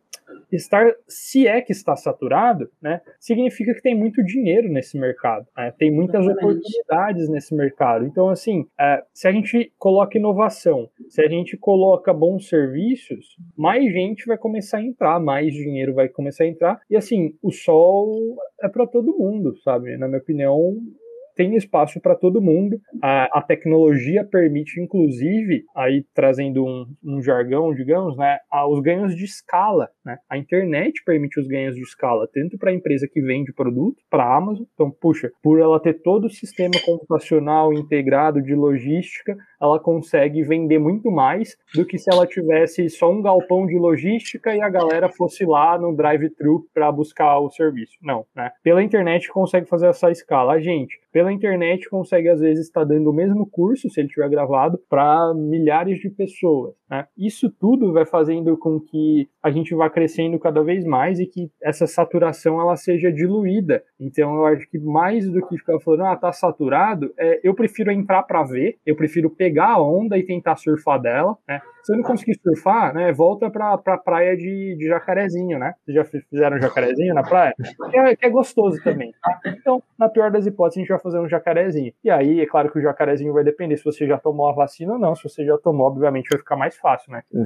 estar, 0.51 0.93
se 1.07 1.47
é 1.47 1.61
que 1.61 1.71
está 1.71 1.95
saturado, 1.95 2.69
né, 2.81 3.01
significa 3.19 3.73
que 3.73 3.81
tem 3.81 3.97
muito 3.97 4.23
dinheiro 4.23 4.69
nesse 4.69 4.97
mercado, 4.97 5.45
né, 5.55 5.73
tem 5.77 5.91
muitas 5.91 6.25
Exatamente. 6.25 6.57
oportunidades 6.57 7.29
nesse 7.29 7.55
mercado. 7.55 8.05
Então, 8.05 8.29
assim, 8.29 8.65
é, 8.79 9.03
se 9.13 9.27
a 9.27 9.31
gente 9.31 9.71
coloca 9.77 10.17
inovação, 10.17 10.89
se 11.09 11.21
a 11.21 11.27
gente 11.27 11.57
coloca 11.57 12.13
bons 12.13 12.47
serviços, 12.47 13.35
mais 13.57 13.91
gente 13.91 14.25
vai 14.25 14.37
começar 14.37 14.77
a 14.77 14.83
entrar, 14.83 15.19
mais 15.19 15.53
dinheiro 15.53 15.93
vai 15.93 16.07
começar 16.09 16.43
a 16.43 16.47
entrar. 16.47 16.79
E 16.89 16.95
assim, 16.95 17.35
o 17.41 17.51
sol 17.51 18.37
é 18.61 18.67
para 18.67 18.87
todo 18.87 19.17
mundo, 19.17 19.57
sabe? 19.63 19.97
Na 19.97 20.07
minha 20.07 20.19
opinião, 20.19 20.77
tem 21.35 21.55
espaço 21.55 21.99
para 21.99 22.15
todo 22.15 22.41
mundo. 22.41 22.79
A, 23.01 23.39
a, 23.39 23.41
tecnologia 23.41 24.23
permite, 24.23 24.79
inclusive, 24.79 25.63
aí 25.75 26.05
trazendo 26.13 26.63
um, 26.63 26.85
um 27.03 27.21
jargão, 27.21 27.73
digamos, 27.73 28.17
né, 28.17 28.37
os 28.69 28.79
ganhos 28.81 29.15
de 29.15 29.25
escala. 29.25 29.89
Né? 30.05 30.17
A 30.29 30.37
internet 30.37 31.03
permite 31.05 31.39
os 31.39 31.47
ganhos 31.47 31.75
de 31.75 31.81
escala, 31.81 32.27
tanto 32.33 32.57
para 32.57 32.71
a 32.71 32.73
empresa 32.73 33.07
que 33.11 33.21
vende 33.21 33.53
produto, 33.53 34.01
para 34.09 34.23
a 34.23 34.37
Amazon. 34.37 34.65
Então, 34.73 34.91
puxa, 34.91 35.31
por 35.41 35.59
ela 35.59 35.79
ter 35.79 36.01
todo 36.01 36.25
o 36.25 36.29
sistema 36.29 36.73
computacional 36.85 37.73
integrado 37.73 38.41
de 38.41 38.55
logística, 38.55 39.35
ela 39.61 39.79
consegue 39.79 40.41
vender 40.43 40.79
muito 40.79 41.11
mais 41.11 41.55
do 41.75 41.85
que 41.85 41.97
se 41.97 42.11
ela 42.11 42.25
tivesse 42.25 42.89
só 42.89 43.11
um 43.11 43.21
galpão 43.21 43.65
de 43.65 43.77
logística 43.77 44.55
e 44.55 44.61
a 44.61 44.69
galera 44.69 45.09
fosse 45.09 45.45
lá 45.45 45.77
no 45.77 45.95
drive-thru 45.95 46.65
para 46.73 46.91
buscar 46.91 47.39
o 47.39 47.49
serviço. 47.51 47.93
Não, 48.01 48.25
né? 48.35 48.51
Pela 48.63 48.83
internet 48.83 49.29
consegue 49.29 49.67
fazer 49.67 49.87
essa 49.87 50.09
escala. 50.09 50.53
A 50.53 50.59
gente, 50.59 50.99
pela 51.11 51.31
internet, 51.31 51.89
consegue 51.89 52.29
às 52.29 52.39
vezes 52.39 52.67
estar 52.67 52.81
tá 52.81 52.87
dando 52.87 53.09
o 53.09 53.13
mesmo 53.13 53.45
curso, 53.49 53.89
se 53.89 53.99
ele 53.99 54.07
tiver 54.07 54.29
gravado, 54.29 54.79
para 54.89 55.33
milhares 55.35 55.99
de 55.99 56.09
pessoas. 56.09 56.73
Né? 56.91 57.07
Isso 57.17 57.49
tudo 57.49 57.93
vai 57.93 58.05
fazendo 58.05 58.57
com 58.57 58.77
que 58.77 59.29
a 59.41 59.49
gente 59.49 59.73
vá 59.73 59.89
crescendo 59.89 60.37
cada 60.37 60.61
vez 60.61 60.83
mais 60.83 61.19
e 61.19 61.25
que 61.25 61.49
essa 61.63 61.87
saturação 61.87 62.59
ela 62.59 62.75
seja 62.75 63.09
diluída. 63.09 63.81
Então 63.97 64.35
eu 64.35 64.45
acho 64.47 64.69
que 64.69 64.77
mais 64.77 65.29
do 65.31 65.47
que 65.47 65.57
ficar 65.57 65.79
falando, 65.79 66.03
ah, 66.03 66.15
tá 66.17 66.33
saturado, 66.33 67.13
é, 67.17 67.39
eu 67.43 67.55
prefiro 67.55 67.91
entrar 67.91 68.23
para 68.23 68.43
ver, 68.43 68.77
eu 68.85 68.95
prefiro 68.95 69.29
pegar 69.29 69.69
a 69.69 69.81
onda 69.81 70.17
e 70.17 70.23
tentar 70.23 70.57
surfar 70.57 71.01
dela, 71.01 71.37
né? 71.47 71.61
Se 71.83 71.93
eu 71.93 71.97
não 71.97 72.03
conseguir 72.03 72.35
surfar, 72.35 72.93
né, 72.93 73.11
volta 73.11 73.49
pra, 73.49 73.75
pra 73.75 73.97
praia 73.97 74.37
de, 74.37 74.75
de 74.77 74.87
jacarezinho, 74.87 75.57
né? 75.57 75.73
Vocês 75.83 75.95
já 75.95 76.21
fizeram 76.29 76.59
jacarezinho 76.59 77.13
na 77.13 77.23
praia? 77.23 77.55
Que 77.89 77.97
é, 77.97 78.15
que 78.15 78.25
é 78.25 78.29
gostoso 78.29 78.81
também, 78.83 79.13
tá? 79.21 79.39
Então, 79.47 79.81
na 79.97 80.07
pior 80.07 80.29
das 80.29 80.45
hipóteses, 80.45 80.77
a 80.77 80.81
gente 80.81 80.89
vai 80.89 80.99
fazer 80.99 81.19
um 81.19 81.27
jacarezinho. 81.27 81.91
E 82.03 82.09
aí, 82.09 82.39
é 82.39 82.45
claro 82.45 82.71
que 82.71 82.77
o 82.77 82.81
jacarezinho 82.81 83.33
vai 83.33 83.43
depender 83.43 83.77
se 83.77 83.83
você 83.83 84.05
já 84.05 84.17
tomou 84.19 84.47
a 84.47 84.53
vacina 84.53 84.93
ou 84.93 84.99
não. 84.99 85.15
Se 85.15 85.23
você 85.23 85.43
já 85.43 85.57
tomou, 85.57 85.87
obviamente 85.87 86.29
vai 86.29 86.37
ficar 86.37 86.55
mais 86.55 86.77
fácil, 86.81 87.11
né? 87.11 87.23
Um 87.33 87.45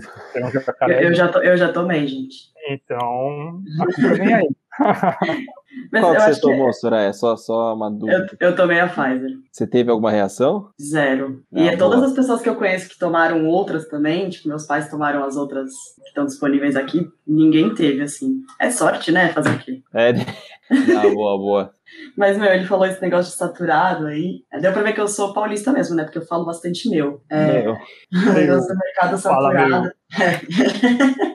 eu, 0.88 1.00
eu, 1.02 1.14
já, 1.14 1.28
eu 1.44 1.58
já 1.58 1.72
tomei, 1.72 2.08
gente. 2.08 2.54
Então, 2.68 3.62
vem 4.18 4.34
aí. 4.34 4.50
Mas 5.92 6.02
Qual 6.02 6.16
que 6.16 6.22
você 6.22 6.42
tomou, 6.42 6.68
que... 6.68 6.74
Soraya? 6.74 7.14
Só, 7.14 7.36
só 7.38 7.74
uma 7.74 7.90
dúvida. 7.90 8.28
Eu, 8.40 8.50
eu, 8.50 8.56
tomei 8.56 8.80
a 8.80 8.88
Pfizer. 8.88 9.32
Você 9.52 9.68
teve 9.68 9.92
alguma 9.92 10.12
reação? 10.12 10.70
Zero. 10.82 11.44
Ah, 11.54 11.60
e 11.60 11.68
é 11.70 11.78
todas 11.78 12.02
as 12.04 12.14
pessoas 12.14 12.42
que 12.42 12.50
eu 12.50 12.56
conheço 12.56 12.90
que 12.90 12.98
tomaram 12.98 13.46
outras 13.46 13.88
também, 13.88 14.30
tipo, 14.30 14.48
meus 14.48 14.66
pais 14.66 14.90
tomaram 14.90 15.24
as 15.24 15.36
outras 15.36 15.72
que 16.02 16.08
estão 16.08 16.26
disponíveis 16.26 16.76
aqui, 16.76 17.08
ninguém 17.26 17.74
teve, 17.74 18.02
assim. 18.02 18.42
É 18.60 18.70
sorte, 18.70 19.12
né? 19.12 19.30
Fazer 19.30 19.52
o 19.52 19.60
quê? 19.60 19.82
É, 19.94 20.14
Ah, 20.70 21.14
boa, 21.14 21.38
boa. 21.38 21.75
Mas, 22.18 22.38
meu, 22.38 22.52
ele 22.52 22.66
falou 22.66 22.86
esse 22.86 23.02
negócio 23.02 23.32
de 23.32 23.38
saturado 23.38 24.08
aí. 24.08 24.44
Deu 24.60 24.74
pra 24.74 24.84
ver 24.84 24.94
que 24.94 25.02
eu 25.02 25.08
sou 25.08 25.34
paulista 25.34 25.72
mesmo, 25.72 25.96
né? 25.96 26.04
Porque 26.04 26.18
eu 26.18 26.26
falo 26.26 26.46
bastante 26.46 26.90
meu. 26.90 27.22
É, 27.30 27.64
Meu. 27.64 27.74
o 28.14 28.34
negócio 28.34 28.74
do 28.74 28.80
mercado 28.80 29.18
saturado. 29.18 29.92
É. 30.20 31.35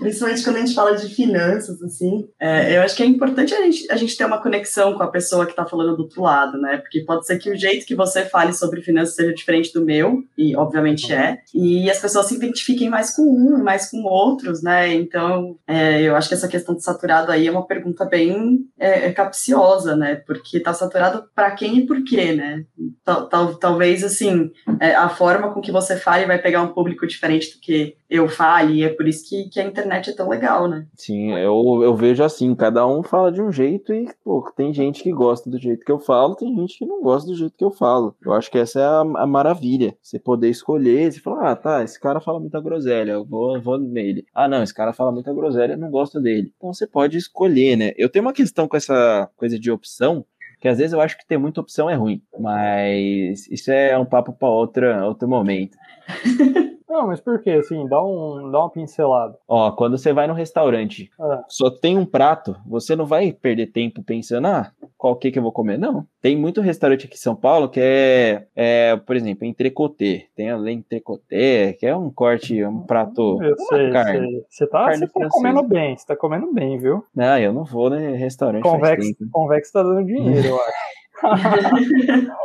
Principalmente 0.00 0.42
quando 0.44 0.56
a 0.56 0.60
gente 0.60 0.74
fala 0.74 0.96
de 0.96 1.14
finanças, 1.14 1.82
assim. 1.82 2.28
É, 2.40 2.76
eu 2.76 2.82
acho 2.82 2.96
que 2.96 3.02
é 3.02 3.06
importante 3.06 3.54
a 3.54 3.62
gente, 3.62 3.90
a 3.90 3.96
gente 3.96 4.16
ter 4.16 4.24
uma 4.24 4.40
conexão 4.42 4.94
com 4.94 5.02
a 5.02 5.08
pessoa 5.10 5.44
que 5.44 5.52
está 5.52 5.64
falando 5.66 5.96
do 5.96 6.02
outro 6.02 6.22
lado, 6.22 6.58
né? 6.58 6.78
Porque 6.78 7.00
pode 7.04 7.26
ser 7.26 7.38
que 7.38 7.50
o 7.50 7.56
jeito 7.56 7.86
que 7.86 7.94
você 7.94 8.24
fale 8.24 8.52
sobre 8.52 8.82
finanças 8.82 9.14
seja 9.14 9.34
diferente 9.34 9.72
do 9.72 9.84
meu, 9.84 10.22
e 10.36 10.56
obviamente 10.56 11.12
é, 11.12 11.38
e 11.54 11.90
as 11.90 11.98
pessoas 12.00 12.26
se 12.26 12.34
identifiquem 12.36 12.88
mais 12.88 13.14
com 13.14 13.22
um, 13.22 13.62
mais 13.62 13.90
com 13.90 14.02
outros, 14.04 14.62
né? 14.62 14.92
Então, 14.94 15.56
é, 15.66 16.02
eu 16.02 16.14
acho 16.16 16.28
que 16.28 16.34
essa 16.34 16.48
questão 16.48 16.74
de 16.74 16.82
saturado 16.82 17.30
aí 17.32 17.46
é 17.46 17.50
uma 17.50 17.66
pergunta 17.66 18.04
bem 18.04 18.60
é, 18.78 19.06
é 19.08 19.12
capciosa, 19.12 19.96
né? 19.96 20.16
Porque 20.26 20.60
tá 20.60 20.72
saturado 20.72 21.24
para 21.34 21.50
quem 21.52 21.78
e 21.78 21.86
por 21.86 22.02
quê, 22.04 22.32
né? 22.32 22.64
Tal, 23.04 23.28
tal- 23.28 23.54
talvez, 23.56 24.02
assim, 24.04 24.50
é, 24.80 24.94
a 24.94 25.08
forma 25.08 25.52
com 25.52 25.60
que 25.60 25.72
você 25.72 25.96
fale 25.96 26.26
vai 26.26 26.38
pegar 26.40 26.62
um 26.62 26.72
público 26.72 27.06
diferente 27.06 27.54
do 27.54 27.60
que 27.60 27.96
eu 28.08 28.28
fale, 28.28 28.74
e 28.74 28.84
é 28.84 28.88
por 28.88 29.08
isso 29.08 29.28
que, 29.28 29.33
que 29.50 29.60
a 29.60 29.64
internet 29.64 30.10
é 30.10 30.12
tão 30.14 30.28
legal, 30.28 30.68
né? 30.68 30.86
Sim, 30.94 31.32
eu, 31.32 31.80
eu 31.82 31.94
vejo 31.94 32.22
assim, 32.22 32.54
cada 32.54 32.86
um 32.86 33.02
fala 33.02 33.32
de 33.32 33.42
um 33.42 33.50
jeito 33.50 33.92
e, 33.92 34.08
pô, 34.22 34.50
tem 34.56 34.72
gente 34.72 35.02
que 35.02 35.12
gosta 35.12 35.50
do 35.50 35.58
jeito 35.58 35.84
que 35.84 35.92
eu 35.92 35.98
falo, 35.98 36.34
tem 36.34 36.54
gente 36.54 36.78
que 36.78 36.86
não 36.86 37.02
gosta 37.02 37.28
do 37.28 37.36
jeito 37.36 37.56
que 37.56 37.64
eu 37.64 37.70
falo. 37.70 38.14
Eu 38.24 38.32
acho 38.32 38.50
que 38.50 38.58
essa 38.58 38.80
é 38.80 38.84
a, 38.84 39.00
a 39.00 39.26
maravilha. 39.26 39.96
Você 40.00 40.18
poder 40.18 40.48
escolher, 40.50 41.12
você 41.12 41.20
falar, 41.20 41.50
ah, 41.50 41.56
tá, 41.56 41.82
esse 41.82 41.98
cara 42.00 42.20
fala 42.20 42.40
muita 42.40 42.60
groselha, 42.60 43.12
eu 43.12 43.24
vou, 43.24 43.60
vou 43.60 43.78
nele. 43.78 44.24
Ah, 44.34 44.48
não, 44.48 44.62
esse 44.62 44.74
cara 44.74 44.92
fala 44.92 45.12
muita 45.12 45.32
groselha, 45.32 45.72
eu 45.72 45.78
não 45.78 45.90
gosto 45.90 46.20
dele. 46.20 46.52
Então 46.56 46.72
você 46.72 46.86
pode 46.86 47.16
escolher, 47.18 47.76
né? 47.76 47.92
Eu 47.96 48.08
tenho 48.08 48.24
uma 48.24 48.32
questão 48.32 48.68
com 48.68 48.76
essa 48.76 49.28
coisa 49.36 49.58
de 49.58 49.70
opção, 49.70 50.24
que 50.60 50.68
às 50.68 50.78
vezes 50.78 50.92
eu 50.92 51.00
acho 51.00 51.18
que 51.18 51.26
ter 51.26 51.36
muita 51.36 51.60
opção 51.60 51.90
é 51.90 51.94
ruim, 51.94 52.22
mas 52.38 53.46
isso 53.50 53.70
é 53.70 53.98
um 53.98 54.06
papo 54.06 54.32
para 54.32 54.48
outra 54.48 55.06
outro 55.06 55.28
momento. 55.28 55.76
Não, 56.94 57.08
mas 57.08 57.20
por 57.20 57.42
quê? 57.42 57.50
Assim, 57.50 57.88
dá, 57.88 58.00
um, 58.00 58.52
dá 58.52 58.60
uma 58.60 58.70
pincelada. 58.70 59.36
Ó, 59.48 59.72
quando 59.72 59.98
você 59.98 60.12
vai 60.12 60.28
no 60.28 60.32
restaurante, 60.32 61.10
Ah. 61.18 61.42
só 61.48 61.68
tem 61.68 61.98
um 61.98 62.06
prato, 62.06 62.54
você 62.64 62.94
não 62.94 63.04
vai 63.04 63.32
perder 63.32 63.66
tempo 63.72 64.00
pensando, 64.00 64.46
ah, 64.46 64.70
qual 64.96 65.16
que 65.16 65.32
que 65.32 65.38
eu 65.40 65.42
vou 65.42 65.50
comer? 65.50 65.76
Não. 65.76 66.06
Tem 66.22 66.36
muito 66.36 66.60
restaurante 66.60 67.06
aqui 67.06 67.16
em 67.16 67.18
São 67.18 67.34
Paulo 67.34 67.68
que 67.68 67.80
é, 67.80 68.46
é 68.54 68.96
por 68.96 69.16
exemplo, 69.16 69.44
entrecotê. 69.44 70.28
Tem 70.36 70.52
a 70.52 70.56
entrecotê, 70.70 71.72
que 71.80 71.84
é 71.84 71.96
um 71.96 72.10
corte, 72.10 72.64
um 72.64 72.82
prato, 72.82 73.42
Eu 73.42 73.56
sei, 73.58 73.90
carne. 73.90 74.30
sei. 74.30 74.44
Você 74.48 74.66
tá, 74.68 74.84
Carne 74.84 74.98
você 75.08 75.18
tá 75.18 75.28
comendo 75.28 75.62
bem, 75.64 75.96
você 75.96 76.06
tá 76.06 76.14
comendo 76.16 76.52
bem, 76.54 76.78
viu? 76.78 77.02
Não, 77.12 77.36
eu 77.38 77.52
não 77.52 77.64
vou 77.64 77.90
no 77.90 77.96
restaurante 77.96 78.62
Convex. 78.62 79.04
Convex 79.32 79.72
tá 79.72 79.82
dando 79.82 80.04
dinheiro, 80.04 80.46
eu 80.46 80.56
acho. 80.60 81.03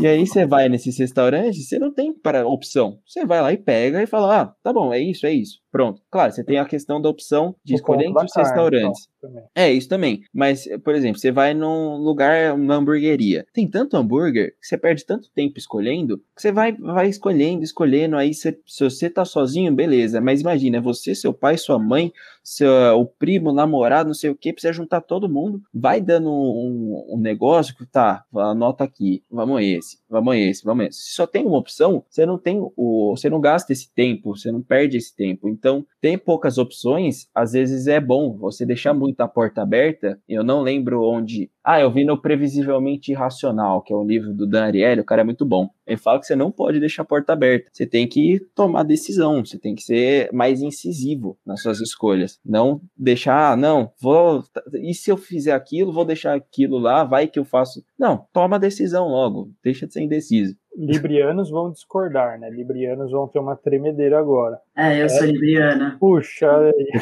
E 0.00 0.06
aí 0.06 0.26
você 0.26 0.46
vai 0.46 0.68
nesses 0.70 0.98
restaurantes, 0.98 1.68
você 1.68 1.78
não 1.78 1.92
tem 1.92 2.14
para 2.14 2.46
opção. 2.46 2.98
Você 3.06 3.26
vai 3.26 3.42
lá 3.42 3.52
e 3.52 3.58
pega 3.58 4.02
e 4.02 4.06
fala, 4.06 4.40
ah, 4.40 4.54
tá 4.62 4.72
bom, 4.72 4.92
é 4.92 4.98
isso, 4.98 5.26
é 5.26 5.32
isso. 5.32 5.61
Pronto. 5.72 6.02
Claro, 6.10 6.30
você 6.30 6.44
tem 6.44 6.58
a 6.58 6.66
questão 6.66 7.00
da 7.00 7.08
opção 7.08 7.56
de 7.64 7.72
O 7.72 7.76
escolher 7.76 8.04
entre 8.04 8.26
os 8.26 8.36
restaurantes. 8.36 9.08
então. 9.16 9.48
É, 9.54 9.72
isso 9.72 9.88
também. 9.88 10.20
Mas, 10.32 10.68
por 10.84 10.94
exemplo, 10.94 11.18
você 11.18 11.32
vai 11.32 11.54
num 11.54 11.96
lugar, 11.96 12.58
numa 12.58 12.74
hamburgueria. 12.74 13.46
Tem 13.54 13.66
tanto 13.66 13.96
hambúrguer 13.96 14.50
que 14.60 14.66
você 14.66 14.76
perde 14.76 15.06
tanto 15.06 15.30
tempo 15.34 15.58
escolhendo, 15.58 16.18
que 16.36 16.42
você 16.42 16.52
vai, 16.52 16.72
vai 16.72 17.08
escolhendo, 17.08 17.64
escolhendo. 17.64 18.16
Aí, 18.16 18.34
você, 18.34 18.58
se 18.66 18.84
você 18.84 19.08
tá 19.08 19.24
sozinho, 19.24 19.74
beleza. 19.74 20.20
Mas 20.20 20.42
imagina, 20.42 20.78
você, 20.78 21.14
seu 21.14 21.32
pai, 21.32 21.56
sua 21.56 21.78
mãe, 21.78 22.12
seu, 22.44 22.70
o 22.98 23.06
primo, 23.06 23.48
o 23.50 23.54
namorado, 23.54 24.08
não 24.08 24.14
sei 24.14 24.28
o 24.28 24.36
que, 24.36 24.52
precisa 24.52 24.74
juntar 24.74 25.00
todo 25.00 25.28
mundo. 25.28 25.62
Vai 25.72 26.02
dando 26.02 26.30
um, 26.30 27.14
um 27.14 27.18
negócio 27.18 27.74
que 27.74 27.86
tá, 27.86 28.24
anota 28.34 28.84
aqui, 28.84 29.22
vamos 29.30 29.62
esse, 29.62 29.98
vamos 30.08 30.36
esse, 30.36 30.64
vamos 30.64 30.86
esse. 30.86 30.98
Se 31.02 31.14
só 31.14 31.26
tem 31.26 31.46
uma 31.46 31.56
opção, 31.58 32.04
você 32.10 32.26
não 32.26 32.36
tem 32.36 32.58
o. 32.76 33.16
Você 33.16 33.30
não 33.30 33.40
gasta 33.40 33.72
esse 33.72 33.90
tempo, 33.94 34.36
você 34.36 34.50
não 34.50 34.60
perde 34.60 34.96
esse 34.98 35.14
tempo. 35.14 35.48
Então, 35.62 35.86
tem 36.00 36.18
poucas 36.18 36.58
opções, 36.58 37.28
às 37.32 37.52
vezes 37.52 37.86
é 37.86 38.00
bom 38.00 38.36
você 38.36 38.66
deixar 38.66 38.92
muito 38.92 39.20
a 39.20 39.28
porta 39.28 39.62
aberta. 39.62 40.20
Eu 40.28 40.42
não 40.42 40.60
lembro 40.60 41.04
onde. 41.04 41.48
Ah, 41.62 41.80
eu 41.80 41.88
vi 41.88 42.04
no 42.04 42.20
Previsivelmente 42.20 43.12
Irracional, 43.12 43.80
que 43.80 43.92
é 43.92 43.96
o 43.96 44.02
livro 44.02 44.34
do 44.34 44.44
Dan 44.44 44.64
Ariely, 44.64 45.00
o 45.00 45.04
cara 45.04 45.20
é 45.20 45.24
muito 45.24 45.46
bom. 45.46 45.68
Ele 45.86 45.96
fala 45.96 46.18
que 46.18 46.26
você 46.26 46.34
não 46.34 46.50
pode 46.50 46.80
deixar 46.80 47.02
a 47.02 47.04
porta 47.04 47.32
aberta. 47.32 47.70
Você 47.72 47.86
tem 47.86 48.08
que 48.08 48.40
tomar 48.56 48.82
decisão, 48.82 49.44
você 49.44 49.56
tem 49.56 49.76
que 49.76 49.82
ser 49.82 50.32
mais 50.32 50.60
incisivo 50.60 51.38
nas 51.46 51.62
suas 51.62 51.80
escolhas. 51.80 52.40
Não 52.44 52.80
deixar, 52.96 53.52
ah, 53.52 53.56
não, 53.56 53.92
vou. 54.00 54.42
E 54.82 54.92
se 54.92 55.12
eu 55.12 55.16
fizer 55.16 55.52
aquilo, 55.52 55.92
vou 55.92 56.04
deixar 56.04 56.34
aquilo 56.34 56.78
lá, 56.78 57.04
vai 57.04 57.28
que 57.28 57.38
eu 57.38 57.44
faço. 57.44 57.84
Não, 57.96 58.26
toma 58.32 58.56
a 58.56 58.58
decisão 58.58 59.06
logo, 59.06 59.52
deixa 59.62 59.86
de 59.86 59.92
ser 59.92 60.02
indeciso. 60.02 60.56
Librianos 60.76 61.50
vão 61.50 61.70
discordar, 61.70 62.38
né? 62.40 62.48
Librianos 62.50 63.10
vão 63.10 63.28
ter 63.28 63.38
uma 63.38 63.56
tremedeira 63.56 64.18
agora. 64.18 64.58
É, 64.76 65.02
eu 65.02 65.08
sou 65.08 65.26
libriana. 65.26 65.96
Puxa. 66.00 66.50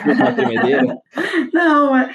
Uma 0.04 0.32
tremedeira. 0.32 0.98
Não, 1.52 1.96
é, 1.96 2.08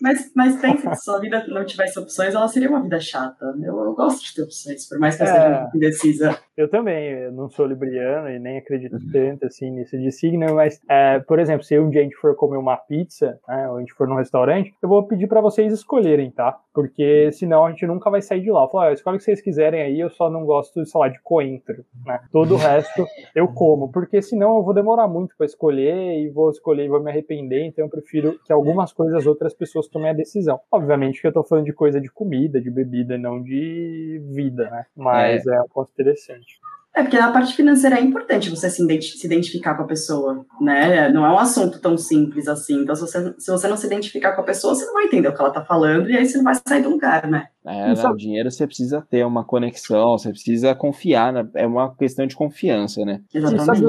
mas, 0.00 0.30
mas 0.34 0.60
pensa 0.60 0.90
que 0.90 0.96
se 0.96 1.04
sua 1.04 1.18
vida 1.18 1.44
não 1.48 1.64
tivesse 1.64 1.98
opções, 1.98 2.34
ela 2.34 2.46
seria 2.46 2.68
uma 2.68 2.82
vida 2.82 3.00
chata. 3.00 3.54
Eu, 3.62 3.78
eu 3.84 3.94
gosto 3.94 4.22
de 4.24 4.34
ter 4.34 4.42
opções, 4.42 4.88
por 4.88 4.98
mais 4.98 5.16
que 5.16 5.22
eu 5.22 5.26
É. 5.26 5.30
seja 5.32 5.48
um 5.48 5.60
pouco 5.62 5.76
indecisa. 5.76 6.38
Eu 6.56 6.68
também, 6.68 7.10
eu 7.10 7.32
não 7.32 7.48
sou 7.48 7.66
libriano 7.66 8.28
e 8.28 8.38
nem 8.38 8.58
acredito 8.58 8.96
tanto 9.12 9.46
assim 9.46 9.70
nisso 9.70 9.98
de 9.98 10.10
signo, 10.12 10.54
mas, 10.54 10.80
é, 10.88 11.18
por 11.20 11.38
exemplo, 11.38 11.64
se 11.64 11.78
um 11.78 11.88
dia 11.90 12.00
a 12.02 12.04
gente 12.04 12.16
for 12.16 12.34
comer 12.36 12.58
uma 12.58 12.76
pizza, 12.76 13.38
né, 13.48 13.68
ou 13.68 13.76
a 13.76 13.80
gente 13.80 13.92
for 13.94 14.06
num 14.06 14.16
restaurante, 14.16 14.72
eu 14.82 14.88
vou 14.88 15.02
pedir 15.06 15.26
pra 15.26 15.40
vocês 15.40 15.72
escolherem, 15.72 16.30
tá? 16.30 16.56
Porque 16.72 17.30
senão 17.32 17.66
a 17.66 17.70
gente 17.70 17.86
nunca 17.86 18.10
vai 18.10 18.20
sair 18.22 18.42
de 18.42 18.50
lá. 18.50 18.62
Eu 18.64 18.68
falo, 18.68 18.84
ah, 18.84 18.92
escolhe 18.92 19.16
o 19.16 19.18
que 19.18 19.24
vocês 19.24 19.40
quiserem 19.40 19.80
aí, 19.82 19.98
eu 19.98 20.10
só 20.10 20.30
não 20.30 20.44
gosto, 20.44 20.53
sei 20.62 20.82
lá, 20.94 21.08
de 21.08 21.20
coentro, 21.20 21.84
né? 22.04 22.20
Todo 22.30 22.54
o 22.54 22.58
resto 22.58 23.06
eu 23.34 23.48
como, 23.48 23.90
porque 23.90 24.20
senão 24.22 24.56
eu 24.56 24.62
vou 24.62 24.74
demorar 24.74 25.08
muito 25.08 25.36
pra 25.36 25.46
escolher 25.46 26.18
e 26.18 26.28
vou 26.28 26.50
escolher 26.50 26.84
e 26.84 26.88
vou 26.88 27.02
me 27.02 27.10
arrepender, 27.10 27.64
então 27.64 27.84
eu 27.84 27.90
prefiro 27.90 28.38
que 28.44 28.52
algumas 28.52 28.92
coisas 28.92 29.26
outras 29.26 29.54
pessoas 29.54 29.88
tomem 29.88 30.10
a 30.10 30.14
decisão. 30.14 30.60
Obviamente 30.70 31.20
que 31.20 31.26
eu 31.26 31.32
tô 31.32 31.42
falando 31.42 31.64
de 31.64 31.72
coisa 31.72 32.00
de 32.00 32.10
comida, 32.10 32.60
de 32.60 32.70
bebida, 32.70 33.18
não 33.18 33.42
de 33.42 34.22
vida, 34.26 34.70
né? 34.70 34.86
Mas 34.96 35.46
é, 35.46 35.60
um 35.60 35.68
ponto 35.68 35.90
interessante. 35.92 36.58
É, 36.96 37.02
porque 37.02 37.18
na 37.18 37.32
parte 37.32 37.54
financeira 37.56 37.98
é 37.98 38.00
importante 38.00 38.48
você 38.48 38.70
se, 38.70 38.82
identi- 38.82 39.18
se 39.18 39.26
identificar 39.26 39.74
com 39.74 39.82
a 39.82 39.86
pessoa, 39.86 40.46
né? 40.60 41.08
Não 41.08 41.26
é 41.26 41.30
um 41.30 41.38
assunto 41.38 41.80
tão 41.80 41.98
simples 41.98 42.46
assim. 42.46 42.82
Então, 42.82 42.94
se 42.94 43.00
você, 43.00 43.34
se 43.36 43.50
você 43.50 43.66
não 43.66 43.76
se 43.76 43.86
identificar 43.86 44.32
com 44.32 44.42
a 44.42 44.44
pessoa, 44.44 44.74
você 44.76 44.86
não 44.86 44.94
vai 44.94 45.06
entender 45.06 45.26
o 45.26 45.34
que 45.34 45.40
ela 45.40 45.50
tá 45.50 45.64
falando 45.64 46.08
e 46.08 46.16
aí 46.16 46.24
você 46.24 46.36
não 46.36 46.44
vai 46.44 46.54
sair 46.54 46.82
do 46.82 46.90
lugar, 46.90 47.26
né? 47.28 47.48
É, 47.66 47.92
Isso- 47.92 48.04
né, 48.04 48.10
o 48.10 48.16
dinheiro 48.16 48.48
você 48.50 48.64
precisa 48.64 49.04
ter 49.10 49.24
uma 49.26 49.42
conexão, 49.42 50.16
você 50.16 50.30
precisa 50.30 50.72
confiar, 50.74 51.32
né? 51.32 51.48
é 51.54 51.66
uma 51.66 51.94
questão 51.96 52.26
de 52.26 52.36
confiança, 52.36 53.04
né? 53.04 53.20
E 53.34 53.38
Exatamente. 53.38 53.64
sabe 53.64 53.84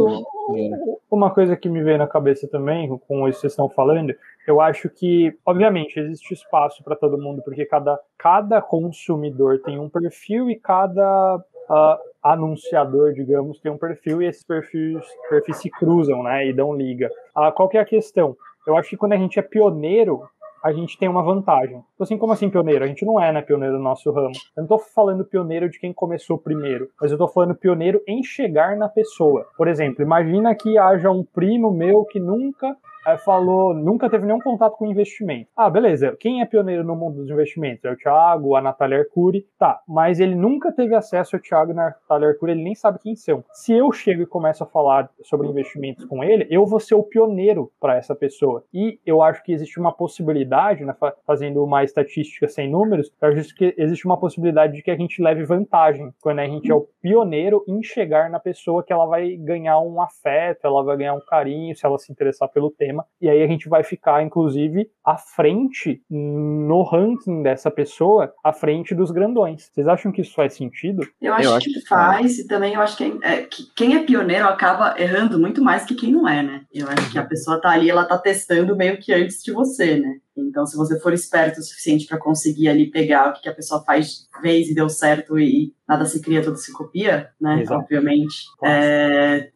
uma 1.12 1.30
coisa 1.32 1.56
que 1.56 1.70
me 1.70 1.84
veio 1.84 1.98
na 1.98 2.08
cabeça 2.08 2.48
também, 2.48 2.88
com 3.08 3.28
isso 3.28 3.38
que 3.38 3.42
vocês 3.42 3.54
estão 3.54 3.70
falando, 3.70 4.14
eu 4.48 4.62
acho 4.62 4.90
que, 4.90 5.34
obviamente, 5.46 6.00
existe 6.00 6.34
espaço 6.34 6.84
para 6.84 6.96
todo 6.96 7.18
mundo, 7.22 7.42
porque 7.44 7.66
cada, 7.66 8.00
cada 8.18 8.62
consumidor 8.62 9.62
tem 9.64 9.80
um 9.80 9.90
perfil 9.90 10.50
e 10.50 10.56
cada 10.56 11.40
ah, 11.70 12.00
anunciador, 12.26 13.14
digamos, 13.14 13.60
tem 13.60 13.72
um 13.72 13.78
perfil 13.78 14.22
e 14.22 14.26
esses 14.26 14.44
perfis, 14.44 15.06
perfis 15.30 15.58
se 15.58 15.70
cruzam, 15.70 16.24
né, 16.24 16.48
e 16.48 16.54
dão 16.54 16.76
liga. 16.76 17.10
Ah, 17.36 17.52
qual 17.52 17.70
que 17.70 17.78
é 17.78 17.82
a 17.82 17.86
questão? 17.86 18.36
Eu 18.66 18.76
acho 18.76 18.90
que 18.90 18.98
quando 18.98 19.14
a 19.14 19.18
gente 19.18 19.38
é 19.38 19.44
pioneiro, 19.44 20.24
a 20.64 20.74
gente 20.74 20.98
tem 20.98 21.08
uma 21.08 21.22
vantagem. 21.22 21.76
Então, 21.76 22.04
Assim, 22.04 22.18
como 22.18 22.34
assim 22.34 22.50
pioneiro? 22.50 22.84
A 22.84 22.88
gente 22.88 23.06
não 23.06 23.22
é, 23.22 23.32
né, 23.32 23.44
pioneiro 23.44 23.78
no 23.78 23.84
nosso 23.84 24.12
ramo. 24.12 24.34
Eu 24.58 24.62
não 24.62 24.68
tô 24.68 24.80
falando 24.80 25.24
pioneiro 25.24 25.70
de 25.70 25.80
quem 25.80 25.94
começou 25.94 26.40
primeiro, 26.40 26.90
mas 27.00 27.12
eu 27.12 27.18
tô 27.20 27.28
falando 27.28 27.54
pioneiro 27.54 28.02
em 28.08 28.24
chegar 28.24 28.76
na 28.76 28.90
pessoa. 28.90 29.46
Por 29.56 29.68
exemplo, 29.68 30.02
imagina 30.02 30.56
que 30.56 30.80
haja 30.80 31.12
um 31.12 31.24
primo 31.24 31.70
meu 31.70 32.04
que 32.06 32.20
nunca 32.20 32.76
eh, 33.06 33.18
falou, 33.18 33.74
nunca 33.74 34.10
teve 34.10 34.26
nenhum 34.26 34.40
contato 34.40 34.76
com 34.78 34.86
investimento. 34.86 35.50
Ah, 35.56 35.70
beleza. 35.70 36.16
Quem 36.20 36.42
é 36.42 36.46
pioneiro 36.46 36.84
no 36.84 36.96
mundo 36.96 37.18
dos 37.18 37.30
investimentos? 37.30 37.84
É 37.86 37.92
o 37.92 37.98
Thiago, 37.98 38.56
a 38.56 38.62
Natália 38.62 39.00
Arcuri. 39.00 39.46
Tá, 39.58 39.82
mas 39.88 40.20
ele 40.20 40.36
nunca 40.36 40.72
teve 40.72 40.96
acesso 40.96 41.36
ao 41.36 41.42
Thiago 41.42 41.72
e 41.72 41.74
a 41.74 41.76
Natália 41.76 42.30
Arcuri, 42.30 42.52
ele 42.54 42.64
nem 42.64 42.76
sabe 42.76 43.00
quem 43.00 43.16
são. 43.16 43.44
Se 43.52 43.74
eu 43.74 43.92
chego 43.92 44.22
e 44.22 44.26
começo 44.26 44.64
a 44.64 44.68
falar 44.68 45.10
sobre 45.24 45.48
investimentos 45.48 46.06
com 46.06 46.24
ele, 46.24 46.48
eu 46.50 46.66
vou 46.66 46.80
ser 46.80 46.96
o 46.96 47.04
pioneiro 47.04 47.72
para 47.80 47.96
essa 47.96 48.16
pessoa. 48.16 48.64
E 48.74 49.00
eu 49.06 49.22
acho 49.22 49.44
que 49.44 49.52
existe 49.52 49.80
uma 49.80 49.92
possibilidade, 49.92 50.84
né, 50.86 50.94
fa- 51.00 51.14
fazendo 51.26 51.64
uma 51.64 51.84
estatística 51.84 52.48
sem 52.48 52.70
números, 52.70 53.12
eu 53.22 53.30
acho 53.30 53.56
que 53.56 53.74
existe 53.78 54.06
uma 54.06 54.18
possibilidade 54.18 54.74
de 54.74 54.82
que 54.82 54.92
a 54.92 54.96
gente 54.96 55.22
leve 55.22 55.44
vantagem 55.44 56.14
quando 56.22 56.40
a 56.40 56.46
gente 56.46 56.72
é 56.72 56.76
o 56.76 56.88
pioneiro 57.02 57.64
em 57.68 57.82
chegar 57.84 58.30
na 58.30 58.40
pessoa 58.40 58.84
que 58.84 58.94
ela 58.94 59.06
vai 59.06 59.36
ganhar 59.36 59.80
um 59.80 60.02
afeto, 60.02 60.66
ela 60.66 60.84
vai 60.84 60.98
ganhar 60.98 61.14
um 61.14 61.22
carinho, 61.26 61.76
se 61.76 61.86
ela 61.86 61.98
se 61.98 62.12
interessar 62.12 62.50
pelo 62.50 62.70
tema, 62.70 62.95
e 63.22 63.30
aí 63.30 63.42
a 63.42 63.48
gente 63.48 63.68
vai 63.70 63.84
ficar, 63.84 64.22
inclusive, 64.24 64.90
à 65.04 65.18
frente 65.18 66.02
no 66.10 66.84
ranking 66.84 67.42
dessa 67.44 67.70
pessoa, 67.72 68.34
à 68.44 68.52
frente 68.54 68.94
dos 68.96 69.12
grandões. 69.12 69.70
Vocês 69.74 69.88
acham 69.88 70.12
que 70.12 70.22
isso 70.22 70.34
faz 70.34 70.54
sentido? 70.54 71.08
Eu 71.22 71.34
acho, 71.34 71.44
Eu 71.50 71.54
acho 71.56 71.68
que, 71.68 71.74
que 71.82 71.88
faz. 71.88 72.40
e 72.40 72.48
também 72.48 72.74
eu 72.74 72.82
acho 72.82 72.98
que, 72.98 73.04
é- 73.04 73.34
é, 73.34 73.42
que 73.44 73.64
quem 73.76 73.96
é 73.96 74.04
pioneiro 74.04 74.46
acaba 74.48 74.96
errando 75.00 75.40
muito 75.40 75.64
mais 75.64 75.84
que 75.86 75.96
quem 75.96 76.12
não 76.12 76.28
é, 76.28 76.42
né? 76.44 76.62
Eu 76.74 76.88
acho 76.90 77.12
que 77.12 77.18
a 77.20 77.26
pessoa 77.26 77.60
tá 77.62 77.70
ali, 77.70 77.90
ela 77.90 78.06
tá 78.06 78.18
testando 78.18 78.76
meio 78.76 78.98
que 78.98 79.14
antes 79.14 79.44
de 79.44 79.52
você, 79.52 79.98
né? 79.98 80.18
Então, 80.38 80.66
se 80.66 80.76
você 80.76 81.00
for 81.00 81.14
esperto 81.14 81.60
o 81.60 81.64
suficiente 81.64 82.06
para 82.06 82.18
conseguir 82.18 82.68
ali 82.68 82.90
pegar 82.90 83.30
o 83.30 83.34
que, 83.34 83.48
a 83.48 83.54
pessoa 83.54 83.84
faz, 83.84 84.28
fez 84.42 84.70
e 84.70 84.76
deu 84.76 84.90
certo 84.90 85.40
e 85.40 85.74
nada 85.88 86.06
se 86.06 86.22
cria, 86.22 86.42
tudo 86.42 86.58
se 86.58 86.74
copia, 86.74 87.30
né? 87.40 87.62
Exato. 87.62 87.82
Obviamente. 87.82 88.46
É, 88.64 89.52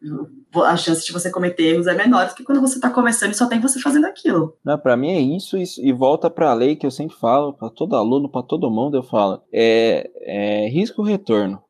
a 0.64 0.76
chance 0.76 1.04
de 1.04 1.12
você 1.12 1.30
cometer 1.30 1.74
erros 1.74 1.86
é 1.86 1.94
menor 1.94 2.28
do 2.28 2.34
que 2.34 2.44
quando 2.44 2.60
você 2.60 2.76
está 2.76 2.90
começando 2.90 3.32
e 3.32 3.36
só 3.36 3.46
tem 3.46 3.60
você 3.60 3.78
fazendo 3.80 4.06
aquilo. 4.06 4.56
Para 4.82 4.96
mim 4.96 5.10
é 5.10 5.20
isso, 5.20 5.56
isso 5.56 5.80
e 5.84 5.92
volta 5.92 6.30
para 6.30 6.50
a 6.50 6.54
lei 6.54 6.76
que 6.76 6.86
eu 6.86 6.90
sempre 6.90 7.16
falo, 7.16 7.52
para 7.52 7.70
todo 7.70 7.96
aluno, 7.96 8.30
para 8.30 8.42
todo 8.42 8.70
mundo, 8.70 8.96
eu 8.96 9.02
falo: 9.02 9.42
é, 9.52 10.10
é 10.22 10.68
risco-retorno. 10.68 11.62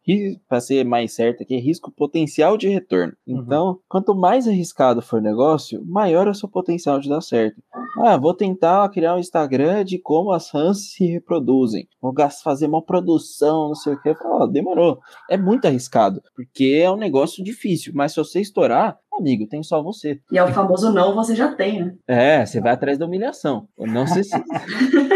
Para 0.48 0.60
ser 0.60 0.84
mais 0.84 1.12
certo 1.12 1.42
aqui, 1.42 1.54
é 1.54 1.58
risco 1.58 1.90
potencial 1.90 2.56
de 2.56 2.68
retorno. 2.68 3.12
Uhum. 3.26 3.38
Então, 3.40 3.78
quanto 3.88 4.14
mais 4.14 4.46
arriscado 4.48 5.02
for 5.02 5.20
o 5.20 5.22
negócio, 5.22 5.84
maior 5.84 6.26
é 6.26 6.30
o 6.30 6.34
seu 6.34 6.48
potencial 6.48 6.98
de 6.98 7.08
dar 7.08 7.20
certo. 7.20 7.62
Ah, 7.98 8.16
vou 8.16 8.34
tentar 8.34 8.88
criar 8.90 9.14
um 9.14 9.18
Instagram 9.18 9.84
de 9.84 9.98
como 9.98 10.32
as 10.32 10.50
rãs 10.50 10.92
se 10.92 11.04
reproduzem. 11.04 11.88
Vou 12.00 12.14
fazer 12.42 12.66
uma 12.66 12.82
produção, 12.82 13.68
não 13.68 13.74
sei 13.74 13.94
o 13.94 14.00
que. 14.00 14.14
Falo, 14.14 14.44
oh, 14.44 14.46
demorou. 14.46 14.98
É 15.28 15.36
muito 15.36 15.66
arriscado, 15.66 16.22
porque 16.34 16.80
é 16.82 16.90
um 16.90 16.96
negócio 16.96 17.42
difícil. 17.42 17.92
Mas 17.94 18.12
se 18.12 18.18
você 18.18 18.40
estourar, 18.40 18.98
amigo, 19.12 19.46
tem 19.46 19.62
só 19.62 19.82
você. 19.82 20.20
E 20.30 20.38
é 20.38 20.44
o 20.44 20.48
famoso 20.48 20.92
não, 20.92 21.14
você 21.14 21.34
já 21.34 21.52
tem, 21.54 21.84
né? 21.84 21.94
É, 22.06 22.46
você 22.46 22.60
vai 22.60 22.72
atrás 22.72 22.98
da 22.98 23.06
humilhação. 23.06 23.68
Não 23.78 24.06
sei 24.06 24.24
se. 24.24 24.30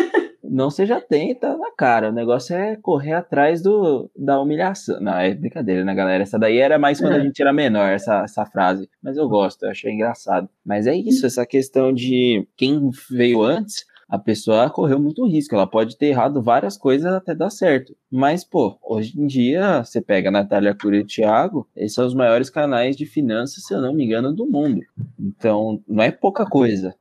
não 0.54 0.68
tem, 1.08 1.34
tá 1.34 1.56
na 1.56 1.72
cara. 1.76 2.10
O 2.10 2.12
negócio 2.12 2.54
é 2.54 2.76
correr 2.76 3.12
atrás 3.12 3.60
do, 3.60 4.08
da 4.16 4.40
humilhação. 4.40 5.00
Não, 5.00 5.18
é 5.18 5.34
brincadeira, 5.34 5.84
né, 5.84 5.94
galera? 5.94 6.22
Essa 6.22 6.38
daí 6.38 6.58
era 6.58 6.78
mais 6.78 7.00
quando 7.00 7.14
é. 7.14 7.16
a 7.16 7.20
gente 7.20 7.42
era 7.42 7.52
menor, 7.52 7.90
essa, 7.90 8.22
essa 8.22 8.46
frase. 8.46 8.88
Mas 9.02 9.16
eu 9.16 9.28
gosto, 9.28 9.64
eu 9.64 9.70
achei 9.70 9.92
engraçado. 9.92 10.48
Mas 10.64 10.86
é 10.86 10.94
isso, 10.94 11.26
essa 11.26 11.44
questão 11.44 11.92
de 11.92 12.46
quem 12.56 12.90
veio 13.10 13.42
antes 13.42 13.84
a 14.08 14.18
pessoa 14.18 14.70
correu 14.70 15.00
muito 15.00 15.26
risco. 15.26 15.54
Ela 15.54 15.66
pode 15.66 15.96
ter 15.96 16.06
errado 16.06 16.40
várias 16.40 16.76
coisas 16.76 17.12
até 17.12 17.34
dar 17.34 17.50
certo. 17.50 17.96
Mas, 18.10 18.44
pô, 18.44 18.78
hoje 18.82 19.18
em 19.18 19.26
dia, 19.26 19.82
você 19.82 20.00
pega 20.00 20.28
a 20.28 20.32
Natália 20.32 20.74
Cura 20.74 20.96
e 20.96 21.00
o 21.00 21.06
Thiago, 21.06 21.68
esses 21.74 21.94
são 21.94 22.06
os 22.06 22.14
maiores 22.14 22.48
canais 22.48 22.96
de 22.96 23.06
finanças, 23.06 23.64
se 23.64 23.74
eu 23.74 23.80
não 23.80 23.92
me 23.92 24.04
engano, 24.04 24.32
do 24.32 24.46
mundo. 24.46 24.82
Então, 25.18 25.82
não 25.88 26.04
é 26.04 26.12
pouca 26.12 26.46
coisa. 26.46 26.94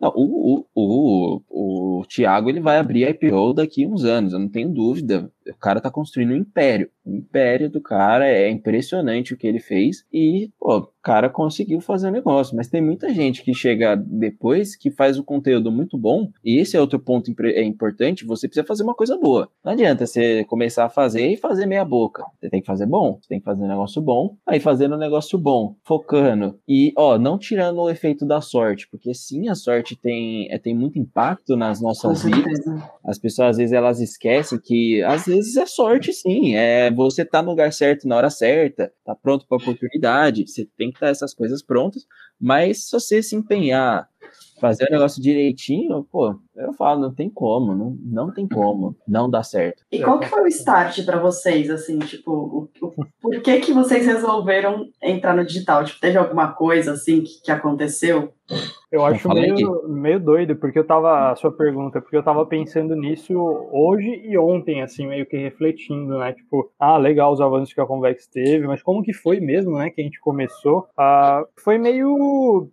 Não, 0.00 0.10
o, 0.16 0.66
o, 0.74 1.40
o, 1.48 2.00
o 2.00 2.06
Thiago 2.06 2.48
ele 2.48 2.60
vai 2.60 2.78
abrir 2.78 3.04
a 3.04 3.10
IPO 3.10 3.52
daqui 3.52 3.84
a 3.84 3.88
uns 3.88 4.04
anos, 4.04 4.32
eu 4.32 4.38
não 4.38 4.48
tenho 4.48 4.72
dúvida. 4.72 5.30
O 5.50 5.58
cara 5.58 5.80
tá 5.80 5.90
construindo 5.90 6.32
um 6.32 6.36
império. 6.36 6.90
O 7.04 7.14
império 7.14 7.70
do 7.70 7.80
cara 7.80 8.28
é 8.28 8.48
impressionante 8.48 9.34
o 9.34 9.36
que 9.36 9.46
ele 9.46 9.58
fez. 9.58 10.04
E, 10.12 10.50
pô, 10.58 10.78
o 10.78 10.88
cara 11.02 11.28
conseguiu 11.28 11.80
fazer 11.80 12.08
o 12.08 12.12
negócio. 12.12 12.56
Mas 12.56 12.68
tem 12.68 12.80
muita 12.80 13.12
gente 13.12 13.42
que 13.42 13.54
chega 13.54 13.96
depois 13.96 14.76
que 14.76 14.90
faz 14.90 15.18
o 15.18 15.24
conteúdo 15.24 15.72
muito 15.72 15.98
bom. 15.98 16.30
E 16.44 16.58
esse 16.58 16.76
é 16.76 16.80
outro 16.80 16.98
ponto 16.98 17.32
é 17.44 17.62
importante. 17.62 18.24
Você 18.24 18.46
precisa 18.46 18.66
fazer 18.66 18.82
uma 18.82 18.94
coisa 18.94 19.16
boa. 19.18 19.48
Não 19.64 19.72
adianta 19.72 20.06
você 20.06 20.44
começar 20.44 20.84
a 20.84 20.90
fazer 20.90 21.26
e 21.32 21.36
fazer 21.36 21.66
meia 21.66 21.84
boca. 21.84 22.24
Você 22.38 22.48
tem 22.48 22.60
que 22.60 22.66
fazer 22.66 22.86
bom. 22.86 23.18
Você 23.20 23.28
tem 23.28 23.38
que 23.38 23.44
fazer 23.44 23.62
um 23.62 23.68
negócio 23.68 24.00
bom. 24.00 24.36
Aí 24.46 24.60
fazendo 24.60 24.94
um 24.94 24.98
negócio 24.98 25.38
bom, 25.38 25.74
focando. 25.84 26.58
E, 26.68 26.92
ó, 26.96 27.18
não 27.18 27.38
tirando 27.38 27.80
o 27.80 27.90
efeito 27.90 28.26
da 28.26 28.40
sorte. 28.40 28.88
Porque 28.90 29.12
sim, 29.14 29.48
a 29.48 29.54
sorte 29.54 29.96
tem, 29.96 30.50
é, 30.52 30.58
tem 30.58 30.74
muito 30.74 30.98
impacto 30.98 31.56
nas 31.56 31.80
nossas 31.80 32.22
vidas. 32.22 32.60
As 33.04 33.18
pessoas, 33.18 33.50
às 33.50 33.56
vezes, 33.56 33.72
elas 33.72 34.00
esquecem 34.00 34.60
que, 34.62 35.02
às 35.02 35.26
vezes, 35.26 35.39
é 35.56 35.66
sorte, 35.66 36.12
sim. 36.12 36.54
É 36.54 36.90
você 36.90 37.24
tá 37.24 37.42
no 37.42 37.50
lugar 37.50 37.72
certo 37.72 38.06
na 38.06 38.16
hora 38.16 38.30
certa, 38.30 38.92
tá 39.04 39.14
pronto 39.14 39.46
para 39.46 39.58
oportunidade, 39.58 40.46
você 40.46 40.66
tem 40.76 40.90
que 40.90 40.96
estar 40.96 41.08
essas 41.08 41.34
coisas 41.34 41.62
prontas, 41.62 42.06
mas 42.40 42.84
se 42.84 42.92
você 42.92 43.22
se 43.22 43.36
empenhar, 43.36 44.08
fazer 44.60 44.86
o 44.88 44.92
negócio 44.92 45.22
direitinho, 45.22 46.04
pô, 46.04 46.38
eu 46.56 46.72
falo, 46.74 47.00
não 47.00 47.14
tem 47.14 47.30
como, 47.30 47.74
não, 47.74 47.96
não 48.02 48.32
tem 48.32 48.46
como, 48.46 48.96
não 49.06 49.30
dá 49.30 49.42
certo. 49.42 49.84
E 49.90 50.02
qual 50.02 50.18
que 50.18 50.28
foi 50.28 50.42
o 50.42 50.48
start 50.48 51.04
para 51.04 51.18
vocês, 51.18 51.70
assim, 51.70 51.98
tipo, 52.00 52.32
o, 52.32 52.68
o, 52.82 52.92
por 53.20 53.40
que 53.40 53.60
que 53.60 53.72
vocês 53.72 54.04
resolveram 54.04 54.86
entrar 55.02 55.34
no 55.34 55.44
digital? 55.44 55.84
Tipo, 55.84 56.00
teve 56.00 56.18
alguma 56.18 56.52
coisa, 56.52 56.92
assim, 56.92 57.22
que, 57.22 57.40
que 57.44 57.52
aconteceu? 57.52 58.32
Eu 58.90 59.04
acho 59.04 59.28
meio, 59.28 59.88
meio 59.88 60.18
doido, 60.18 60.56
porque 60.56 60.78
eu 60.78 60.86
tava, 60.86 61.30
a 61.30 61.36
sua 61.36 61.52
pergunta, 61.52 62.00
porque 62.00 62.16
eu 62.16 62.22
tava 62.22 62.44
pensando 62.44 62.96
nisso 62.96 63.32
hoje 63.70 64.08
e 64.24 64.36
ontem, 64.36 64.82
assim, 64.82 65.06
meio 65.06 65.24
que 65.26 65.36
refletindo, 65.36 66.18
né, 66.18 66.32
tipo, 66.32 66.70
ah, 66.78 66.96
legal 66.96 67.32
os 67.32 67.40
avanços 67.40 67.72
que 67.72 67.80
a 67.80 67.86
Convex 67.86 68.26
teve, 68.26 68.66
mas 68.66 68.82
como 68.82 69.04
que 69.04 69.12
foi 69.12 69.38
mesmo, 69.38 69.78
né, 69.78 69.90
que 69.90 70.00
a 70.00 70.04
gente 70.04 70.18
começou? 70.18 70.88
Ah, 70.98 71.44
foi 71.62 71.78
meio 71.78 72.68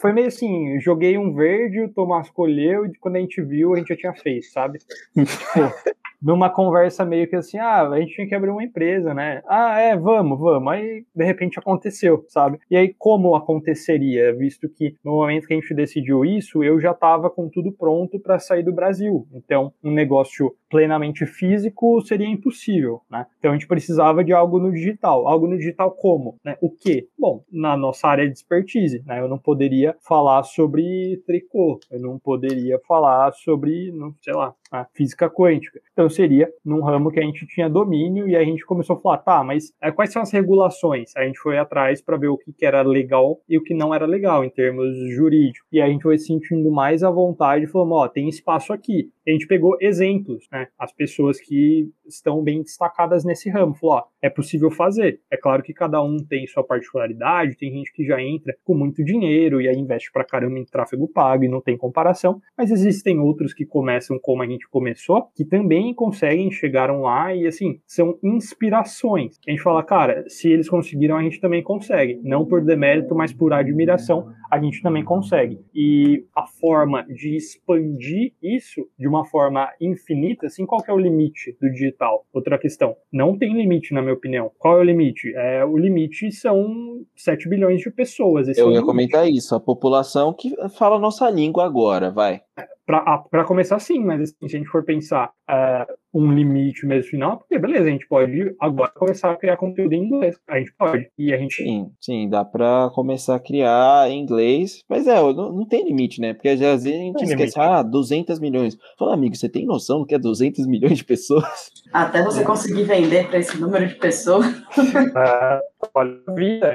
foi 0.00 0.12
meio 0.12 0.28
assim, 0.28 0.78
joguei 0.80 1.18
um 1.18 1.34
verde, 1.34 1.82
o 1.82 1.92
Tomás 1.92 2.30
colheu, 2.30 2.86
e 2.86 2.92
quando 2.98 3.16
a 3.16 3.20
gente 3.20 3.27
viu, 3.36 3.74
a 3.74 3.78
gente 3.78 3.88
já 3.88 3.96
tinha 3.96 4.14
feito, 4.14 4.46
sabe? 4.46 4.78
tipo, 4.78 4.94
numa 6.20 6.50
conversa 6.50 7.04
meio 7.04 7.28
que 7.28 7.36
assim, 7.36 7.58
ah, 7.58 7.88
a 7.88 8.00
gente 8.00 8.14
tinha 8.14 8.26
que 8.26 8.34
abrir 8.34 8.50
uma 8.50 8.64
empresa, 8.64 9.14
né? 9.14 9.42
Ah, 9.46 9.78
é, 9.78 9.96
vamos, 9.96 10.38
vamos. 10.38 10.72
Aí, 10.72 11.04
de 11.14 11.24
repente, 11.24 11.58
aconteceu, 11.58 12.24
sabe? 12.28 12.58
E 12.70 12.76
aí, 12.76 12.94
como 12.98 13.34
aconteceria? 13.34 14.34
Visto 14.34 14.68
que 14.68 14.94
no 15.04 15.12
momento 15.12 15.46
que 15.46 15.54
a 15.54 15.56
gente 15.56 15.74
decidiu 15.74 16.24
isso, 16.24 16.62
eu 16.62 16.80
já 16.80 16.90
estava 16.90 17.30
com 17.30 17.48
tudo 17.48 17.72
pronto 17.72 18.18
para 18.18 18.38
sair 18.38 18.62
do 18.62 18.74
Brasil. 18.74 19.26
Então, 19.32 19.72
um 19.82 19.92
negócio 19.92 20.54
plenamente 20.68 21.24
físico 21.26 22.00
seria 22.02 22.28
impossível, 22.28 23.00
né? 23.10 23.26
Então, 23.38 23.52
a 23.52 23.54
gente 23.54 23.66
precisava 23.66 24.24
de 24.24 24.32
algo 24.32 24.58
no 24.58 24.72
digital. 24.72 25.26
Algo 25.28 25.46
no 25.46 25.56
digital 25.56 25.90
como? 25.92 26.36
Né? 26.44 26.56
O 26.60 26.70
quê? 26.70 27.08
Bom, 27.18 27.42
na 27.50 27.76
nossa 27.76 28.08
área 28.08 28.26
de 28.26 28.32
expertise, 28.32 29.02
né? 29.06 29.20
Eu 29.20 29.28
não 29.28 29.38
poderia 29.38 29.96
falar 30.06 30.42
sobre 30.42 31.22
tricô, 31.26 31.78
eu 31.90 32.00
não 32.00 32.18
poderia 32.18 32.78
falar 32.86 33.32
sobre, 33.32 33.92
não 33.92 34.12
sei 34.22 34.34
lá, 34.34 34.54
a 34.70 34.84
física 34.94 35.28
quântica. 35.28 35.80
Então 35.92 36.08
seria 36.08 36.48
num 36.64 36.82
ramo 36.82 37.10
que 37.10 37.20
a 37.20 37.22
gente 37.22 37.46
tinha 37.46 37.68
domínio 37.68 38.28
e 38.28 38.36
a 38.36 38.44
gente 38.44 38.64
começou 38.64 38.96
a 38.96 39.00
falar, 39.00 39.18
tá, 39.18 39.44
mas 39.44 39.72
é, 39.82 39.90
quais 39.90 40.12
são 40.12 40.22
as 40.22 40.32
regulações? 40.32 41.14
A 41.16 41.24
gente 41.24 41.38
foi 41.38 41.58
atrás 41.58 42.00
para 42.00 42.16
ver 42.16 42.28
o 42.28 42.38
que, 42.38 42.52
que, 42.52 42.66
era 42.66 42.82
legal 42.82 43.40
e 43.48 43.56
o 43.56 43.62
que 43.62 43.74
não 43.74 43.94
era 43.94 44.06
legal 44.06 44.44
em 44.44 44.50
termos 44.50 44.96
jurídicos. 45.14 45.66
E 45.72 45.80
a 45.80 45.86
gente 45.86 46.02
foi 46.02 46.18
sentindo 46.18 46.70
mais 46.70 47.02
à 47.02 47.10
vontade, 47.10 47.66
falando, 47.66 47.92
ó, 47.92 48.08
tem 48.08 48.28
espaço 48.28 48.72
aqui. 48.72 49.10
E 49.26 49.30
a 49.30 49.32
gente 49.32 49.46
pegou 49.46 49.76
exemplos, 49.80 50.46
né? 50.50 50.68
As 50.78 50.92
pessoas 50.92 51.40
que 51.40 51.90
estão 52.06 52.42
bem 52.42 52.62
destacadas 52.62 53.24
nesse 53.24 53.50
ramo. 53.50 53.74
Falou, 53.74 53.96
ó, 53.96 54.04
é 54.22 54.30
possível 54.30 54.70
fazer. 54.70 55.20
É 55.30 55.36
claro 55.36 55.62
que 55.62 55.74
cada 55.74 56.02
um 56.02 56.16
tem 56.16 56.46
sua 56.46 56.64
particularidade, 56.64 57.56
tem 57.56 57.70
gente 57.70 57.92
que 57.92 58.04
já 58.04 58.20
entra 58.22 58.54
com 58.64 58.74
muito 58.74 59.04
dinheiro 59.04 59.60
e 59.60 59.68
aí 59.68 59.76
investe 59.76 60.10
pra 60.12 60.24
caramba 60.24 60.58
em 60.58 60.64
tráfego 60.64 61.08
pago 61.08 61.44
e 61.44 61.48
não 61.48 61.60
tem 61.60 61.76
comparação, 61.76 62.40
mas 62.56 62.70
existem 62.70 63.18
outros 63.18 63.52
que 63.52 63.66
começam 63.66 64.18
como 64.18 64.42
a 64.42 64.46
gente 64.46 64.57
começou, 64.66 65.28
que 65.34 65.44
também 65.44 65.94
conseguem, 65.94 66.50
chegaram 66.50 67.02
lá 67.02 67.34
e 67.34 67.46
assim, 67.46 67.80
são 67.86 68.18
inspirações. 68.22 69.36
A 69.46 69.50
gente 69.50 69.62
fala, 69.62 69.82
cara, 69.82 70.24
se 70.28 70.48
eles 70.50 70.68
conseguiram, 70.68 71.16
a 71.16 71.22
gente 71.22 71.40
também 71.40 71.62
consegue. 71.62 72.20
Não 72.22 72.46
por 72.46 72.64
demérito, 72.64 73.14
mas 73.14 73.32
por 73.32 73.52
admiração, 73.52 74.32
a 74.50 74.58
gente 74.58 74.82
também 74.82 75.04
consegue. 75.04 75.60
E 75.74 76.24
a 76.34 76.46
forma 76.46 77.04
de 77.04 77.36
expandir 77.36 78.32
isso 78.42 78.88
de 78.98 79.06
uma 79.06 79.24
forma 79.24 79.68
infinita, 79.80 80.46
assim, 80.46 80.64
qual 80.64 80.82
é 80.86 80.92
o 80.92 80.98
limite 80.98 81.56
do 81.60 81.70
digital? 81.70 82.24
Outra 82.32 82.58
questão. 82.58 82.96
Não 83.12 83.36
tem 83.36 83.54
limite, 83.54 83.92
na 83.92 84.00
minha 84.00 84.14
opinião. 84.14 84.50
Qual 84.58 84.78
é 84.78 84.80
o 84.80 84.84
limite? 84.84 85.32
É, 85.36 85.64
o 85.64 85.76
limite 85.76 86.32
são 86.32 87.04
7 87.16 87.48
bilhões 87.48 87.80
de 87.80 87.90
pessoas. 87.90 88.48
Eu 88.56 88.70
é 88.70 88.74
ia 88.74 88.82
comentar 88.82 89.28
isso. 89.28 89.54
A 89.54 89.60
população 89.60 90.32
que 90.32 90.54
fala 90.70 90.98
nossa 90.98 91.28
língua 91.28 91.64
agora, 91.64 92.10
vai. 92.10 92.40
Para 92.88 93.44
começar, 93.44 93.78
sim, 93.78 94.02
mas 94.02 94.22
assim, 94.22 94.48
se 94.48 94.56
a 94.56 94.58
gente 94.58 94.70
for 94.70 94.82
pensar 94.82 95.30
é, 95.48 95.86
um 96.12 96.32
limite 96.32 96.86
mesmo 96.86 97.10
final, 97.10 97.38
porque 97.38 97.58
beleza, 97.58 97.84
a 97.84 97.90
gente 97.90 98.06
pode 98.08 98.54
agora 98.60 98.90
começar 98.90 99.30
a 99.30 99.36
criar 99.36 99.56
conteúdo 99.56 99.92
em 99.92 100.04
inglês. 100.04 100.36
A 100.48 100.58
gente 100.58 100.72
pode. 100.76 101.10
E 101.18 101.32
a 101.32 101.38
gente. 101.38 101.62
Sim, 101.62 101.90
sim, 102.00 102.28
dá 102.28 102.44
para 102.44 102.90
começar 102.94 103.36
a 103.36 103.40
criar 103.40 104.10
em 104.10 104.20
inglês. 104.20 104.82
Mas 104.88 105.06
é, 105.06 105.20
não, 105.20 105.52
não 105.52 105.66
tem 105.66 105.84
limite, 105.84 106.20
né? 106.20 106.34
Porque 106.34 106.48
às 106.48 106.60
vezes 106.60 106.86
a 106.86 106.90
gente 106.90 107.22
esquece, 107.22 107.36
limite. 107.36 107.60
ah, 107.60 107.82
200 107.82 108.38
milhões. 108.40 108.76
Fala, 108.98 109.14
amigo, 109.14 109.36
você 109.36 109.48
tem 109.48 109.66
noção 109.66 110.00
do 110.00 110.06
que 110.06 110.14
é 110.14 110.18
200 110.18 110.66
milhões 110.66 110.98
de 110.98 111.04
pessoas? 111.04 111.70
Até 111.92 112.22
você 112.22 112.44
conseguir 112.44 112.84
vender 112.84 113.28
para 113.28 113.38
esse 113.38 113.58
número 113.60 113.86
de 113.86 113.94
pessoas. 113.94 114.46
é, 115.16 115.60
olha, 115.94 116.18
vida. 116.34 116.74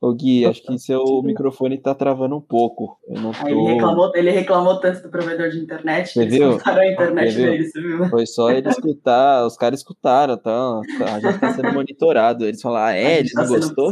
Ô 0.00 0.12
Gui, 0.14 0.44
acho 0.44 0.62
que 0.62 0.78
seu 0.78 1.02
microfone 1.22 1.78
tá 1.78 1.94
travando 1.94 2.36
um 2.36 2.40
pouco. 2.40 2.98
Eu 3.08 3.20
não 3.20 3.32
tô... 3.32 3.48
ele, 3.48 3.74
reclamou, 3.74 4.12
ele 4.14 4.30
reclamou 4.30 4.80
tanto 4.80 5.02
do 5.02 5.10
provedor 5.10 5.50
de 5.50 5.58
internet 5.58 6.12
você 6.12 6.26
viu? 6.26 6.58
a 6.64 6.86
internet 6.86 7.47
viu? 7.56 8.08
Foi 8.08 8.26
só 8.26 8.50
ele 8.50 8.68
escutar, 8.68 9.46
os 9.46 9.56
caras 9.56 9.80
escutaram, 9.80 10.36
tá? 10.36 10.80
A 11.14 11.20
gente 11.20 11.38
tá 11.38 11.52
sendo 11.54 11.72
monitorado. 11.72 12.46
Eles 12.46 12.60
falaram, 12.60 12.86
ah, 12.86 12.92
é, 12.92 13.22
tá 13.22 13.42
não 13.42 13.48
gostou? 13.48 13.90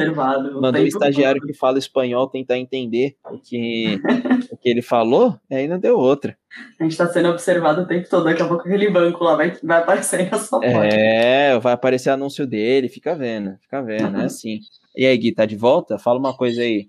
Mandou 0.61 0.83
um 0.83 0.87
estagiário 0.87 1.41
todo. 1.41 1.51
que 1.51 1.59
fala 1.59 1.79
espanhol 1.79 2.29
tentar 2.29 2.59
entender 2.59 3.17
o 3.31 3.39
que, 3.39 4.01
o 4.51 4.57
que 4.57 4.69
ele 4.69 4.83
falou, 4.83 5.39
e 5.51 5.55
aí 5.55 5.69
não 5.69 5.79
deu 5.79 5.99
outra. 5.99 6.37
A 6.81 6.85
gente 6.85 6.97
tá 6.97 7.07
sendo 7.07 7.29
observado 7.29 7.83
o 7.83 7.87
tempo 7.87 8.09
todo, 8.09 8.25
daqui 8.25 8.43
a 8.43 8.49
pouco 8.49 8.67
aquele 8.67 8.91
banco 8.91 9.23
lá 9.23 9.37
vai, 9.37 9.57
vai 9.63 9.79
aparecer 9.79 10.31
na 10.31 10.39
sua 10.39 10.61
porta. 10.61 10.87
É, 10.87 11.59
vai 11.59 11.73
aparecer 11.73 12.11
anúncio 12.11 12.47
dele, 12.47 12.89
fica 12.89 13.15
vendo, 13.15 13.57
fica 13.61 13.83
vendo, 13.83 14.17
é 14.19 14.25
assim. 14.27 14.61
E 14.97 15.05
aí, 15.05 15.17
Gui, 15.19 15.35
tá 15.35 15.45
de 15.45 15.57
volta? 15.57 15.99
Fala 15.99 16.19
uma 16.19 16.35
coisa 16.35 16.63
aí. 16.63 16.87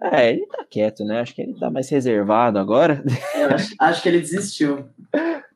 É, 0.00 0.30
ele 0.30 0.46
tá 0.46 0.64
quieto, 0.68 1.04
né? 1.04 1.20
Acho 1.20 1.34
que 1.34 1.42
ele 1.42 1.54
tá 1.54 1.70
mais 1.70 1.88
reservado 1.88 2.58
agora. 2.58 3.02
Acho, 3.54 3.74
acho, 3.80 4.02
que 4.02 4.08
ele 4.08 4.20
desistiu. 4.20 4.84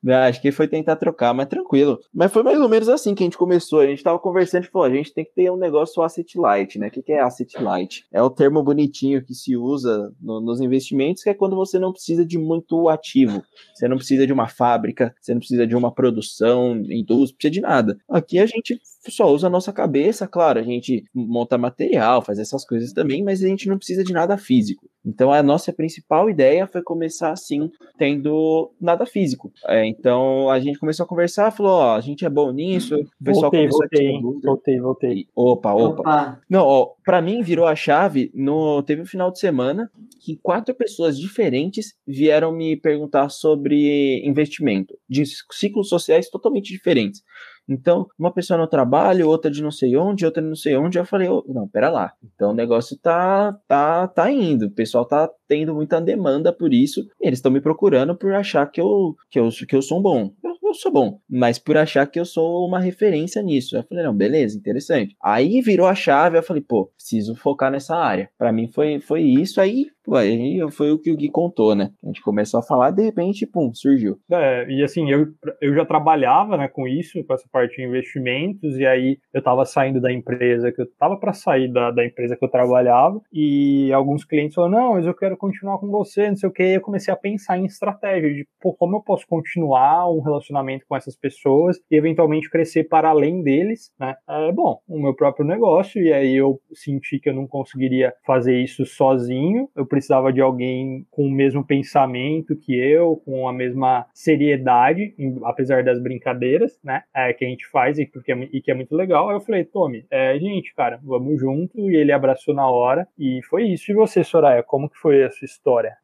Acho 0.09 0.41
que 0.41 0.49
ele 0.49 0.57
foi 0.57 0.67
tentar 0.67 0.97
trocar, 0.97 1.33
mas 1.33 1.47
tranquilo. 1.47 2.01
Mas 2.13 2.33
foi 2.33 2.43
mais 2.43 2.59
ou 2.61 2.69
menos 2.69 2.89
assim 2.89 3.15
que 3.15 3.23
a 3.23 3.27
gente 3.27 3.39
começou. 3.39 3.81
A 3.81 3.87
gente 3.87 4.03
tava 4.03 4.19
conversando 4.19 4.65
e 4.65 4.69
falou: 4.69 4.87
a 4.87 4.95
gente 4.95 5.13
tem 5.13 5.25
que 5.25 5.33
ter 5.33 5.51
um 5.51 5.57
negócio 5.57 6.03
asset 6.03 6.37
light, 6.37 6.79
né? 6.79 6.89
O 6.89 6.91
que, 6.91 7.03
que 7.03 7.13
é 7.13 7.21
asset 7.21 7.63
light? 7.63 8.05
É 8.13 8.21
o 8.21 8.31
termo 8.31 8.63
bonitinho 8.63 9.25
que 9.25 9.35
se 9.35 9.57
usa 9.57 10.13
no, 10.21 10.41
nos 10.41 10.61
investimentos, 10.61 11.23
que 11.23 11.31
é 11.31 11.35
quando 11.35 11.55
você 11.55 11.79
não 11.79 11.93
precisa 11.93 12.25
de 12.25 12.37
muito 12.37 12.89
ativo. 12.89 13.43
Você 13.75 13.87
não 13.87 13.97
precisa 13.97 14.27
de 14.27 14.33
uma 14.33 14.49
fábrica, 14.49 15.15
você 15.21 15.33
não 15.33 15.39
precisa 15.39 15.67
de 15.67 15.77
uma 15.77 15.93
produção, 15.93 16.77
indústria, 16.89 17.37
precisa 17.37 17.53
de 17.53 17.61
nada. 17.61 17.97
Aqui 18.09 18.39
a 18.39 18.47
gente 18.47 18.81
só 19.09 19.33
usa 19.33 19.47
a 19.47 19.51
nossa 19.51 19.73
cabeça, 19.73 20.27
claro, 20.29 20.61
a 20.61 20.63
gente 20.63 21.05
monta 21.15 21.59
material, 21.59 22.23
faz 22.23 22.39
essas 22.39 22.65
coisas 22.65 22.93
também, 22.93 23.23
mas 23.23 23.43
a 23.43 23.49
gente 23.49 23.69
não 23.69 23.77
precisa 23.77 24.05
de 24.05 24.13
nada 24.13 24.32
físico. 24.37 24.91
Então 25.05 25.33
a 25.33 25.43
nossa 25.43 25.73
principal 25.73 26.31
ideia 26.31 26.67
foi 26.67 26.83
começar 26.83 27.33
assim, 27.33 27.71
tendo 27.99 28.73
nada 28.81 29.05
físico. 29.05 29.53
É, 29.67 29.85
então 29.85 30.49
a 30.49 30.61
gente 30.61 30.79
começou 30.79 31.05
a 31.05 31.09
conversar, 31.09 31.51
falou, 31.51 31.73
ó, 31.73 31.97
a 31.97 32.01
gente 32.01 32.25
é 32.25 32.31
bom 32.31 32.53
nisso, 32.53 32.95
o 32.97 33.25
pessoal 33.25 33.51
voltei, 33.51 33.61
começou 33.61 33.81
voltei, 33.81 34.17
a 34.17 34.21
voltei, 34.21 34.81
voltei. 34.81 35.29
Opa, 35.35 35.75
opa, 35.75 36.01
opa. 36.03 36.41
Não, 36.49 36.65
ó, 36.65 36.93
pra 37.05 37.21
mim 37.21 37.43
virou 37.43 37.67
a 37.67 37.75
chave, 37.75 38.31
no, 38.33 38.83
teve 38.83 39.03
um 39.03 39.07
final 39.07 39.31
de 39.31 39.41
semana 39.41 39.91
que 40.21 40.39
quatro 40.41 40.73
pessoas 40.73 41.19
diferentes 41.19 41.95
vieram 42.07 42.53
me 42.53 42.77
perguntar 42.77 43.29
sobre 43.29 44.25
investimento, 44.25 44.97
de 45.09 45.25
ciclos 45.51 45.89
sociais 45.89 46.31
totalmente 46.31 46.73
diferentes. 46.73 47.23
Então, 47.69 48.07
uma 48.19 48.33
pessoa 48.33 48.59
no 48.59 48.67
trabalho, 48.67 49.29
outra 49.29 49.51
de 49.51 49.63
não 49.63 49.71
sei 49.71 49.97
onde, 49.97 50.25
outra 50.25 50.43
de 50.43 50.49
não 50.49 50.57
sei 50.57 50.77
onde. 50.77 50.99
Eu 50.99 51.05
falei, 51.05 51.29
oh, 51.29 51.45
não, 51.49 51.69
pera 51.69 51.89
lá. 51.91 52.13
Então 52.35 52.51
o 52.51 52.55
negócio 52.55 52.99
tá, 52.99 53.57
tá, 53.67 54.09
tá 54.09 54.31
indo. 54.31 54.67
O 54.67 54.71
pessoal 54.71 55.05
tá 55.05 55.29
tendo 55.49 55.75
muita 55.75 56.01
demanda 56.01 56.53
por 56.53 56.73
isso. 56.73 57.07
eles 57.21 57.39
estão 57.39 57.53
me 57.53 57.61
procurando 57.61 58.17
por 58.17 58.35
achar 58.35 58.67
que 58.71 58.81
eu, 58.81 59.15
que 59.31 59.39
eu, 59.39 59.49
que 59.69 59.77
eu 59.77 59.83
sou 59.83 59.99
um 59.99 60.03
bom. 60.03 60.33
Eu, 60.43 60.53
sou 60.75 60.93
bom, 60.93 61.19
mas 61.29 61.59
por 61.59 61.77
achar 61.77 62.07
que 62.07 62.19
eu 62.19 62.25
sou 62.25 62.67
uma 62.67 62.81
referência 62.81 63.43
nisso. 63.43 63.77
Eu 63.77 63.85
falei, 63.85 64.05
não, 64.05 64.15
beleza, 64.15 64.59
interessante. 64.59 65.17
Aí 65.23 65.61
virou 65.61 65.87
a 65.87 65.95
chave, 65.95 66.39
eu 66.39 66.43
falei, 66.43 66.63
pô, 66.63 66.87
preciso 66.97 67.35
focar 67.35 67.71
nessa 67.71 67.97
área. 67.97 68.31
Para 68.39 68.53
mim 68.53 68.69
foi, 68.69 69.01
foi 69.01 69.23
isso. 69.23 69.61
Aí 69.61 69.87
Pô, 70.05 70.17
aí 70.17 70.59
foi 70.73 70.91
o 70.91 70.99
que 70.99 71.13
o 71.13 71.17
Gui 71.17 71.29
contou, 71.29 71.75
né? 71.75 71.93
A 72.03 72.09
gente 72.09 72.21
começou 72.23 72.59
a 72.59 72.63
falar, 72.63 72.91
de 72.91 73.03
repente, 73.03 73.47
pum, 73.47 73.73
surgiu. 73.73 74.19
É, 74.31 74.67
e 74.69 74.83
assim, 74.83 75.09
eu, 75.09 75.29
eu 75.61 75.75
já 75.75 75.85
trabalhava 75.85 76.57
né, 76.57 76.67
com 76.67 76.89
isso, 76.89 77.23
com 77.25 77.33
essa 77.33 77.49
parte 77.51 77.77
de 77.77 77.85
investimentos, 77.85 78.77
e 78.79 78.85
aí 78.85 79.19
eu 79.33 79.41
tava 79.41 79.65
saindo 79.65 80.01
da 80.01 80.13
empresa, 80.13 80.73
que 80.73 80.83
eu 80.83 80.91
tava 80.99 81.17
para 81.17 81.33
sair 81.33 81.73
da, 81.73 81.93
da 81.93 82.05
empresa 82.05 82.37
que 82.37 82.45
eu 82.45 82.51
trabalhava, 82.51 83.21
e 83.33 83.93
alguns 83.93 84.25
clientes 84.25 84.57
falaram, 84.57 84.73
não, 84.73 84.95
mas 84.95 85.07
eu 85.07 85.15
quero 85.15 85.37
continuar 85.37 85.79
com 85.79 85.89
você, 85.89 86.29
não 86.29 86.37
sei 86.37 86.49
o 86.49 86.53
que, 86.53 86.65
e 86.65 86.75
eu 86.75 86.81
comecei 86.81 87.15
a 87.15 87.17
pensar 87.17 87.57
em 87.59 87.65
estratégia, 87.65 88.35
de 88.35 88.47
pô, 88.61 88.75
como 88.75 88.97
eu 88.97 89.01
posso 89.01 89.27
continuar 89.29 90.11
um 90.11 90.21
relacionamento 90.21 90.62
com 90.89 90.97
essas 90.97 91.17
pessoas 91.17 91.79
e 91.91 91.97
eventualmente 91.97 92.51
crescer 92.51 92.85
para 92.85 93.09
além 93.09 93.43
deles, 93.43 93.91
né? 93.99 94.15
É, 94.29 94.53
bom, 94.53 94.81
o 94.89 95.01
meu 95.01 95.15
próprio 95.15 95.47
negócio, 95.47 96.03
e 96.03 96.13
aí 96.13 96.37
eu 96.37 96.61
senti 96.73 97.19
que 97.19 97.29
eu 97.29 97.35
não 97.35 97.47
conseguiria 97.47 98.13
fazer 98.27 98.57
isso 98.59 98.85
sozinho, 98.85 99.69
eu 99.77 99.87
precisava 99.87 100.33
de 100.33 100.41
alguém 100.41 101.07
com 101.11 101.25
o 101.27 101.31
mesmo 101.31 101.65
pensamento 101.65 102.57
que 102.57 102.75
eu, 102.75 103.17
com 103.25 103.49
a 103.49 103.53
mesma 103.53 104.07
seriedade, 104.13 105.15
apesar 105.45 105.85
das 105.85 106.01
brincadeiras, 106.01 106.79
né? 106.83 107.03
É, 107.15 107.33
que 107.33 107.45
a 107.45 107.49
gente 107.49 107.67
faz 107.69 107.99
e, 107.99 108.07
porque, 108.07 108.33
é 108.33 108.49
e 108.53 108.61
que 108.61 108.71
é 108.71 108.75
muito 108.75 108.95
legal. 108.95 109.29
Aí 109.29 109.37
eu 109.37 109.41
falei, 109.41 109.65
Tommy, 109.65 110.05
é, 110.11 110.39
gente, 110.39 110.75
cara, 110.75 111.01
vamos 111.03 111.41
junto. 111.41 111.91
E 111.91 111.97
ele 111.97 112.13
abraçou 112.13 112.55
na 112.55 112.69
hora. 112.69 113.07
E 113.19 113.41
foi 113.49 113.65
isso. 113.65 113.91
E 113.91 113.95
você, 113.95 114.23
Soraya, 114.23 114.63
como 114.63 114.89
que 114.89 114.99
foi 114.99 115.25
a 115.25 115.31
sua 115.31 115.47
história? 115.47 115.97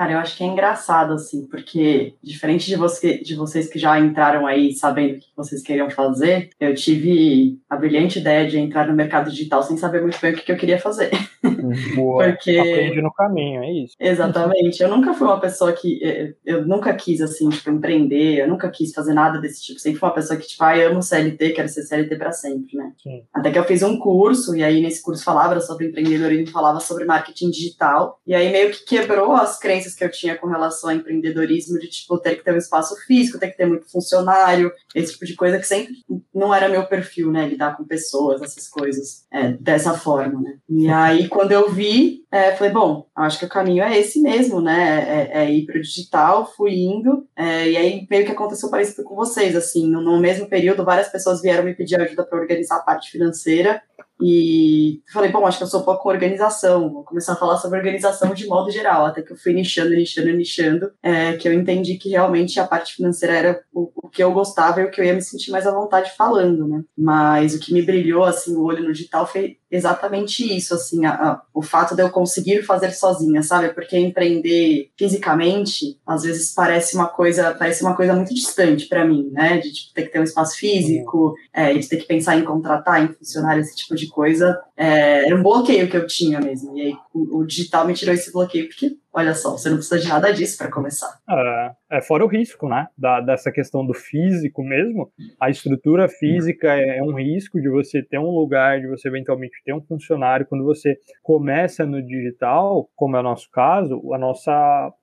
Cara, 0.00 0.12
eu 0.12 0.18
acho 0.18 0.34
que 0.34 0.42
é 0.42 0.46
engraçado, 0.46 1.12
assim, 1.12 1.46
porque 1.46 2.14
diferente 2.22 2.66
de, 2.66 2.74
você, 2.74 3.18
de 3.18 3.34
vocês 3.34 3.68
que 3.68 3.78
já 3.78 4.00
entraram 4.00 4.46
aí 4.46 4.72
sabendo 4.72 5.16
o 5.16 5.18
que 5.18 5.26
vocês 5.36 5.60
queriam 5.60 5.90
fazer, 5.90 6.48
eu 6.58 6.74
tive 6.74 7.58
a 7.68 7.76
brilhante 7.76 8.18
ideia 8.18 8.48
de 8.48 8.58
entrar 8.58 8.88
no 8.88 8.94
mercado 8.94 9.30
digital 9.30 9.62
sem 9.62 9.76
saber 9.76 10.00
muito 10.00 10.18
bem 10.18 10.32
o 10.32 10.36
que, 10.36 10.50
eu 10.50 10.56
queria 10.56 10.78
fazer. 10.78 11.10
Boa. 11.94 12.24
porque... 12.24 12.56
Aprende 12.56 13.02
no 13.02 13.12
caminho, 13.12 13.62
é 13.62 13.72
isso. 13.72 13.94
Exatamente. 14.00 14.82
Eu 14.82 14.88
nunca 14.88 15.12
fui 15.12 15.26
uma 15.26 15.38
pessoa 15.38 15.70
que. 15.74 16.34
Eu 16.46 16.66
nunca 16.66 16.94
quis, 16.94 17.20
assim, 17.20 17.50
tipo, 17.50 17.68
empreender, 17.68 18.38
eu 18.38 18.48
nunca 18.48 18.70
quis 18.70 18.94
fazer 18.94 19.12
nada 19.12 19.38
desse 19.38 19.62
tipo. 19.62 19.78
Sempre 19.78 20.00
fui 20.00 20.08
uma 20.08 20.14
pessoa 20.14 20.38
que, 20.38 20.48
tipo, 20.48 20.64
ah, 20.64 20.78
eu 20.78 20.92
amo 20.92 21.02
CLT, 21.02 21.50
quero 21.50 21.68
ser 21.68 21.82
CLT 21.82 22.16
para 22.16 22.32
sempre, 22.32 22.74
né? 22.78 22.92
Sim. 23.02 23.22
Até 23.34 23.50
que 23.50 23.58
eu 23.58 23.64
fiz 23.64 23.82
um 23.82 23.98
curso, 23.98 24.56
e 24.56 24.64
aí 24.64 24.80
nesse 24.80 25.02
curso 25.02 25.22
falava 25.22 25.60
sobre 25.60 25.88
empreendedorismo, 25.88 26.50
falava 26.50 26.80
sobre 26.80 27.04
marketing 27.04 27.50
digital, 27.50 28.18
e 28.26 28.34
aí 28.34 28.50
meio 28.50 28.70
que 28.70 28.86
quebrou 28.86 29.34
as 29.34 29.49
crenças 29.58 29.94
que 29.94 30.04
eu 30.04 30.10
tinha 30.10 30.36
com 30.36 30.46
relação 30.46 30.90
ao 30.90 30.96
empreendedorismo, 30.96 31.78
de 31.78 31.88
tipo, 31.88 32.18
ter 32.18 32.36
que 32.36 32.44
ter 32.44 32.54
um 32.54 32.58
espaço 32.58 32.94
físico, 33.06 33.38
ter 33.38 33.50
que 33.50 33.56
ter 33.56 33.66
muito 33.66 33.90
funcionário, 33.90 34.72
esse 34.94 35.12
tipo 35.12 35.24
de 35.24 35.34
coisa 35.34 35.58
que 35.58 35.66
sempre 35.66 35.94
não 36.34 36.54
era 36.54 36.68
meu 36.68 36.86
perfil, 36.86 37.30
né? 37.30 37.48
Lidar 37.48 37.76
com 37.76 37.84
pessoas, 37.84 38.42
essas 38.42 38.68
coisas, 38.68 39.26
é, 39.32 39.52
dessa 39.52 39.94
forma, 39.94 40.40
né? 40.40 40.58
E 40.68 40.88
aí, 40.88 41.28
quando 41.28 41.52
eu 41.52 41.70
vi, 41.70 42.24
é, 42.30 42.54
falei, 42.54 42.72
bom, 42.72 43.06
acho 43.14 43.38
que 43.38 43.44
o 43.44 43.48
caminho 43.48 43.82
é 43.82 43.98
esse 43.98 44.20
mesmo, 44.20 44.60
né? 44.60 45.28
É, 45.32 45.42
é 45.42 45.50
ir 45.50 45.66
para 45.66 45.78
o 45.78 45.82
digital, 45.82 46.50
fui 46.56 46.74
indo, 46.74 47.26
é, 47.36 47.70
e 47.70 47.76
aí 47.76 48.06
meio 48.10 48.24
que 48.24 48.32
aconteceu 48.32 48.70
parecido 48.70 49.02
com 49.04 49.14
vocês, 49.14 49.56
assim, 49.56 49.88
no, 49.88 50.00
no 50.00 50.20
mesmo 50.20 50.48
período, 50.48 50.84
várias 50.84 51.08
pessoas 51.08 51.42
vieram 51.42 51.64
me 51.64 51.74
pedir 51.74 52.00
ajuda 52.00 52.24
para 52.24 52.38
organizar 52.38 52.76
a 52.76 52.82
parte 52.82 53.10
financeira, 53.10 53.82
e 54.20 55.02
falei, 55.12 55.30
bom, 55.30 55.46
acho 55.46 55.58
que 55.58 55.64
eu 55.64 55.68
sou 55.68 55.82
pouco 55.82 56.08
organização, 56.08 56.92
vou 56.92 57.04
começar 57.04 57.32
a 57.32 57.36
falar 57.36 57.56
sobre 57.56 57.78
organização 57.78 58.34
de 58.34 58.46
modo 58.46 58.70
geral, 58.70 59.06
até 59.06 59.22
que 59.22 59.32
eu 59.32 59.36
fui 59.36 59.52
nichando, 59.52 59.90
nichando, 59.90 60.32
nichando, 60.32 60.92
é, 61.02 61.34
que 61.34 61.48
eu 61.48 61.52
entendi 61.52 61.96
que 61.96 62.10
realmente 62.10 62.60
a 62.60 62.66
parte 62.66 62.94
financeira 62.94 63.34
era 63.34 63.62
o, 63.72 63.90
o, 63.94 64.08
que 64.08 64.22
eu 64.22 64.32
gostava 64.32 64.80
e 64.80 64.84
o 64.84 64.90
que 64.90 65.00
eu 65.00 65.04
ia 65.04 65.14
me 65.14 65.22
sentir 65.22 65.50
mais 65.50 65.66
à 65.66 65.72
vontade 65.72 66.12
falando, 66.16 66.66
né? 66.66 66.82
Mas 66.96 67.54
o 67.54 67.60
que 67.60 67.72
me 67.72 67.82
brilhou, 67.82 68.24
assim, 68.24 68.54
o 68.56 68.64
olho 68.64 68.82
no 68.82 68.92
digital 68.92 69.26
foi 69.26 69.56
exatamente 69.70 70.56
isso, 70.56 70.74
assim, 70.74 71.06
a, 71.06 71.12
a, 71.12 71.42
o 71.54 71.62
fato 71.62 71.94
de 71.94 72.02
eu 72.02 72.10
conseguir 72.10 72.62
fazer 72.62 72.90
sozinha, 72.90 73.42
sabe? 73.42 73.72
Porque 73.72 73.96
empreender 73.96 74.90
fisicamente, 74.98 75.98
às 76.04 76.24
vezes 76.24 76.52
parece 76.52 76.96
uma 76.96 77.06
coisa, 77.06 77.54
parece 77.54 77.82
uma 77.82 77.94
coisa 77.94 78.12
muito 78.14 78.34
distante 78.34 78.86
para 78.86 79.04
mim, 79.04 79.30
né? 79.32 79.58
De 79.58 79.72
tipo, 79.72 79.94
ter 79.94 80.02
que 80.02 80.12
ter 80.12 80.20
um 80.20 80.24
espaço 80.24 80.56
físico, 80.56 81.34
é, 81.52 81.72
de 81.72 81.88
ter 81.88 81.98
que 81.98 82.06
pensar 82.06 82.36
em 82.36 82.44
contratar, 82.44 83.02
em 83.02 83.12
funcionário, 83.14 83.60
esse 83.60 83.76
tipo 83.76 83.94
de 83.94 84.08
coisa. 84.10 84.60
É, 84.76 85.26
era 85.26 85.36
um 85.36 85.42
bloqueio 85.42 85.88
que 85.88 85.96
eu 85.96 86.06
tinha 86.06 86.40
mesmo. 86.40 86.76
E 86.76 86.80
aí 86.82 86.96
o 87.14 87.44
digital 87.44 87.86
me 87.86 87.94
tirou 87.94 88.14
esse 88.14 88.32
bloqueio, 88.32 88.68
porque 88.68 88.96
Olha 89.12 89.34
só, 89.34 89.52
você 89.52 89.68
não 89.68 89.76
precisa 89.76 89.98
de 89.98 90.08
nada 90.08 90.32
disso 90.32 90.56
para 90.56 90.70
começar. 90.70 91.18
É, 91.28 91.72
é, 91.98 92.00
fora 92.00 92.24
o 92.24 92.28
risco, 92.28 92.68
né? 92.68 92.86
Da, 92.96 93.20
dessa 93.20 93.50
questão 93.50 93.84
do 93.84 93.92
físico 93.92 94.62
mesmo. 94.62 95.10
A 95.40 95.50
estrutura 95.50 96.08
física 96.08 96.68
é, 96.68 96.98
é, 96.98 97.02
um 97.02 97.14
risco 97.14 97.60
de 97.60 97.68
você 97.68 98.02
ter 98.02 98.18
um 98.18 98.30
lugar, 98.30 98.80
de 98.80 98.86
você 98.86 99.08
eventualmente 99.08 99.60
ter 99.64 99.74
um 99.74 99.82
funcionário. 99.82 100.46
Quando 100.46 100.64
você 100.64 100.96
começa 101.22 101.84
no 101.84 102.00
digital, 102.00 102.88
como 102.94 103.16
é 103.16 103.20
o 103.20 103.24
nosso 103.24 103.50
caso, 103.50 104.00
a 104.14 104.18
nossa. 104.18 104.52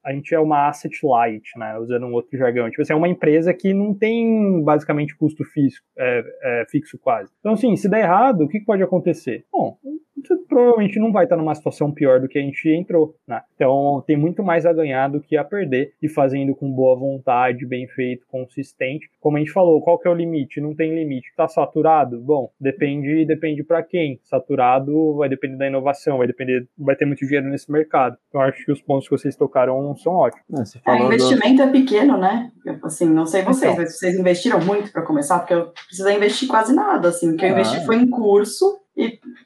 A 0.05 0.14
gente 0.14 0.34
é 0.34 0.39
uma 0.39 0.70
asset 0.70 0.97
light, 1.03 1.58
né? 1.58 1.78
Usando 1.78 2.05
um 2.05 2.14
outro 2.14 2.38
jargão. 2.38 2.70
Tipo, 2.70 2.78
você 2.78 2.93
assim, 2.93 2.93
é 2.93 2.95
uma 2.95 3.10
empresa 3.10 3.53
que 3.53 3.74
não 3.74 3.93
tem 3.93 4.64
basicamente 4.64 5.18
custo 5.18 5.43
físico, 5.43 5.86
é, 5.97 6.24
é, 6.43 6.66
fixo 6.70 6.97
quase. 6.97 7.30
Então, 7.39 7.53
assim, 7.53 7.76
se 7.76 7.89
der 7.89 8.03
errado, 8.03 8.45
o 8.45 8.47
que 8.47 8.62
pode 8.62 8.82
acontecer? 8.82 9.45
Bom, 9.51 9.78
você 10.22 10.36
provavelmente 10.47 10.99
não 10.99 11.11
vai 11.11 11.26
estar 11.26 11.38
numa 11.38 11.55
situação 11.55 11.91
pior 11.91 12.20
do 12.20 12.28
que 12.28 12.38
a 12.38 12.41
gente 12.41 12.70
entrou, 12.70 13.15
né? 13.28 13.41
Então 13.55 14.03
tem 14.05 14.18
muito 14.18 14.43
mais 14.43 14.65
a 14.65 14.74
ganhar 14.74 15.07
do 15.09 15.22
que 15.22 15.38
a 15.38 15.43
perder 15.43 15.93
e 16.01 16.09
fazendo 16.09 16.55
com 16.55 16.72
boa 16.72 16.97
vontade, 16.97 17.65
bem 17.65 17.88
feito, 17.88 18.26
consistente. 18.28 19.09
Como 19.20 19.38
a 19.38 19.39
gente 19.39 19.51
falou, 19.51 19.82
qual 19.82 19.99
que 19.99 20.07
é 20.07 20.11
o 20.11 20.15
limite? 20.15 20.61
Não 20.61 20.76
tem 20.76 20.93
limite. 20.93 21.30
Está 21.30 21.47
saturado? 21.47 22.20
Bom, 22.20 22.51
depende, 22.59 23.26
depende 23.26 23.63
para 23.63 23.84
quem. 23.84 24.20
Saturado 24.24 25.15
vai 25.15 25.30
depender 25.30 25.57
da 25.57 25.68
inovação, 25.68 26.18
vai 26.18 26.28
depender, 26.28 26.68
vai 26.78 26.95
ter 26.95 27.05
muito 27.05 27.26
dinheiro 27.26 27.47
nesse 27.47 27.72
mercado. 27.72 28.18
Então 28.30 28.41
acho 28.41 28.63
que 28.65 28.72
os 28.72 28.82
pontos 28.82 29.07
que 29.07 29.18
vocês 29.18 29.36
tocaram 29.36 29.95
são 29.97 30.13
ótimos. 30.13 30.76
É, 30.86 30.91
o 30.91 31.05
investimento 31.05 31.57
do... 31.57 31.63
é 31.63 31.72
pequeno, 31.72 32.18
né? 32.18 32.51
Assim, 32.84 33.05
não 33.09 33.26
sei 33.26 33.43
vocês, 33.43 33.72
então. 33.72 33.84
mas 33.84 33.97
vocês 33.97 34.18
investiram 34.18 34.59
muito 34.63 34.91
para 34.91 35.01
começar, 35.01 35.39
porque 35.39 35.53
eu 35.53 35.72
precisei 35.88 36.15
investir 36.15 36.47
quase 36.47 36.74
nada, 36.74 37.09
assim, 37.09 37.34
o 37.34 37.38
que 37.38 37.45
eu 37.45 37.49
investi 37.49 37.86
foi 37.86 37.95
em 37.95 38.09
curso 38.09 38.87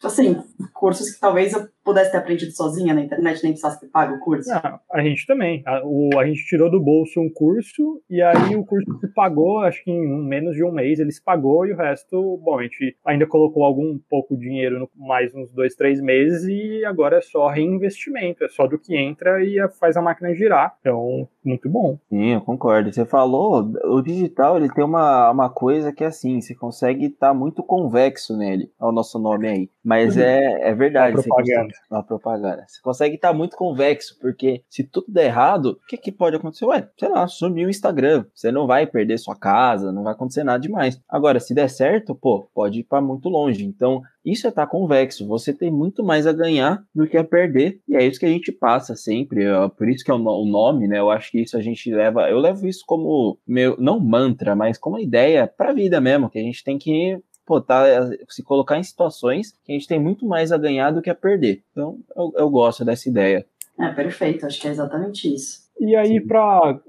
assim, 0.07 0.41
cursos 0.73 1.11
que 1.11 1.19
talvez 1.19 1.53
eu 1.53 1.67
pudesse 1.83 2.11
ter 2.11 2.17
aprendido 2.17 2.51
sozinha 2.51 2.93
na 2.93 3.01
internet, 3.01 3.43
nem 3.43 3.51
precisasse 3.51 3.79
ter 3.79 3.87
pago 3.87 4.15
o 4.15 4.19
curso? 4.19 4.49
Não, 4.49 4.79
a 4.91 5.01
gente 5.01 5.25
também. 5.25 5.63
A, 5.65 5.81
o, 5.83 6.19
a 6.19 6.25
gente 6.25 6.45
tirou 6.45 6.69
do 6.69 6.79
bolso 6.79 7.19
um 7.19 7.29
curso 7.29 8.01
e 8.09 8.21
aí 8.21 8.55
o 8.55 8.65
curso 8.65 8.99
se 8.99 9.07
pagou, 9.13 9.59
acho 9.59 9.83
que 9.83 9.91
em 9.91 10.27
menos 10.27 10.55
de 10.55 10.63
um 10.63 10.71
mês 10.71 10.99
ele 10.99 11.11
se 11.11 11.23
pagou 11.23 11.65
e 11.65 11.73
o 11.73 11.77
resto, 11.77 12.37
bom, 12.43 12.59
a 12.59 12.63
gente 12.63 12.95
ainda 13.05 13.25
colocou 13.25 13.63
algum 13.63 13.99
pouco 14.09 14.37
dinheiro 14.37 14.79
no, 14.79 14.89
mais 14.95 15.33
uns 15.33 15.51
dois, 15.51 15.75
três 15.75 15.99
meses 16.01 16.43
e 16.43 16.85
agora 16.85 17.17
é 17.17 17.21
só 17.21 17.47
reinvestimento, 17.47 18.43
é 18.43 18.47
só 18.47 18.67
do 18.67 18.77
que 18.77 18.95
entra 18.95 19.43
e 19.43 19.57
faz 19.79 19.97
a 19.97 20.01
máquina 20.01 20.33
girar. 20.33 20.75
Então, 20.79 21.27
muito 21.43 21.69
bom. 21.69 21.97
Sim, 22.09 22.33
eu 22.33 22.41
concordo. 22.41 22.91
Você 22.91 23.05
falou, 23.05 23.71
o 23.85 24.01
digital 24.01 24.57
ele 24.57 24.69
tem 24.69 24.83
uma, 24.83 25.31
uma 25.31 25.49
coisa 25.49 25.91
que 25.91 26.03
é 26.03 26.07
assim, 26.07 26.39
você 26.39 26.53
consegue 26.53 27.07
estar 27.07 27.29
tá 27.29 27.33
muito 27.33 27.63
convexo 27.63 28.37
nele, 28.37 28.71
é 28.79 28.85
o 28.85 28.91
nosso 28.91 29.17
nome 29.19 29.47
aí. 29.47 29.69
Mas 29.83 30.15
uhum. 30.15 30.23
é, 30.23 30.69
é 30.69 30.75
verdade. 30.75 31.15
Uma 31.15 31.23
propaganda. 31.23 31.70
Consegue, 31.71 31.87
uma 31.91 32.03
propaganda. 32.03 32.65
Você 32.67 32.81
consegue 32.81 33.15
estar 33.15 33.33
muito 33.33 33.55
convexo, 33.55 34.17
porque 34.19 34.63
se 34.69 34.83
tudo 34.83 35.05
der 35.09 35.25
errado, 35.25 35.79
o 35.83 35.87
que, 35.87 35.97
que 35.97 36.11
pode 36.11 36.35
acontecer? 36.35 36.65
Ué, 36.65 36.87
sei 36.97 37.09
lá, 37.09 37.27
sumiu 37.27 37.67
o 37.67 37.69
Instagram. 37.69 38.25
Você 38.33 38.51
não 38.51 38.67
vai 38.67 38.85
perder 38.85 39.17
sua 39.17 39.35
casa, 39.35 39.91
não 39.91 40.03
vai 40.03 40.13
acontecer 40.13 40.43
nada 40.43 40.59
demais. 40.59 41.01
Agora, 41.07 41.39
se 41.39 41.53
der 41.53 41.69
certo, 41.69 42.15
pô, 42.15 42.47
pode 42.53 42.79
ir 42.79 42.83
para 42.83 43.01
muito 43.01 43.29
longe. 43.29 43.65
Então, 43.65 44.01
isso 44.23 44.45
é 44.45 44.49
estar 44.49 44.67
convexo. 44.67 45.27
Você 45.27 45.53
tem 45.53 45.71
muito 45.71 46.03
mais 46.03 46.27
a 46.27 46.33
ganhar 46.33 46.83
do 46.93 47.07
que 47.07 47.17
a 47.17 47.23
perder. 47.23 47.79
E 47.87 47.95
é 47.95 48.05
isso 48.05 48.19
que 48.19 48.25
a 48.25 48.29
gente 48.29 48.51
passa 48.51 48.95
sempre. 48.95 49.45
Por 49.77 49.89
isso 49.89 50.03
que 50.03 50.11
é 50.11 50.13
o 50.13 50.45
nome, 50.45 50.87
né? 50.87 50.99
Eu 50.99 51.09
acho 51.09 51.31
que 51.31 51.41
isso 51.41 51.57
a 51.57 51.61
gente 51.61 51.91
leva. 51.93 52.29
Eu 52.29 52.39
levo 52.39 52.67
isso 52.67 52.83
como 52.85 53.37
meu, 53.47 53.75
não 53.79 53.99
mantra, 53.99 54.55
mas 54.55 54.77
como 54.77 54.99
ideia 54.99 55.47
para 55.47 55.69
a 55.69 55.73
vida 55.73 55.99
mesmo, 55.99 56.29
que 56.29 56.39
a 56.39 56.43
gente 56.43 56.63
tem 56.63 56.77
que 56.77 57.19
pô, 57.45 57.61
tá, 57.61 57.83
se 58.29 58.43
colocar 58.43 58.77
em 58.77 58.83
situações 58.83 59.53
que 59.63 59.71
a 59.71 59.75
gente 59.75 59.87
tem 59.87 59.99
muito 59.99 60.25
mais 60.25 60.51
a 60.51 60.57
ganhar 60.57 60.91
do 60.91 61.01
que 61.01 61.09
a 61.09 61.15
perder. 61.15 61.63
Então, 61.71 61.99
eu, 62.15 62.31
eu 62.35 62.49
gosto 62.49 62.85
dessa 62.85 63.09
ideia. 63.09 63.45
É, 63.79 63.89
perfeito, 63.89 64.45
acho 64.45 64.61
que 64.61 64.67
é 64.67 64.71
exatamente 64.71 65.33
isso. 65.33 65.61
E 65.79 65.95
aí, 65.95 66.21
para 66.21 66.79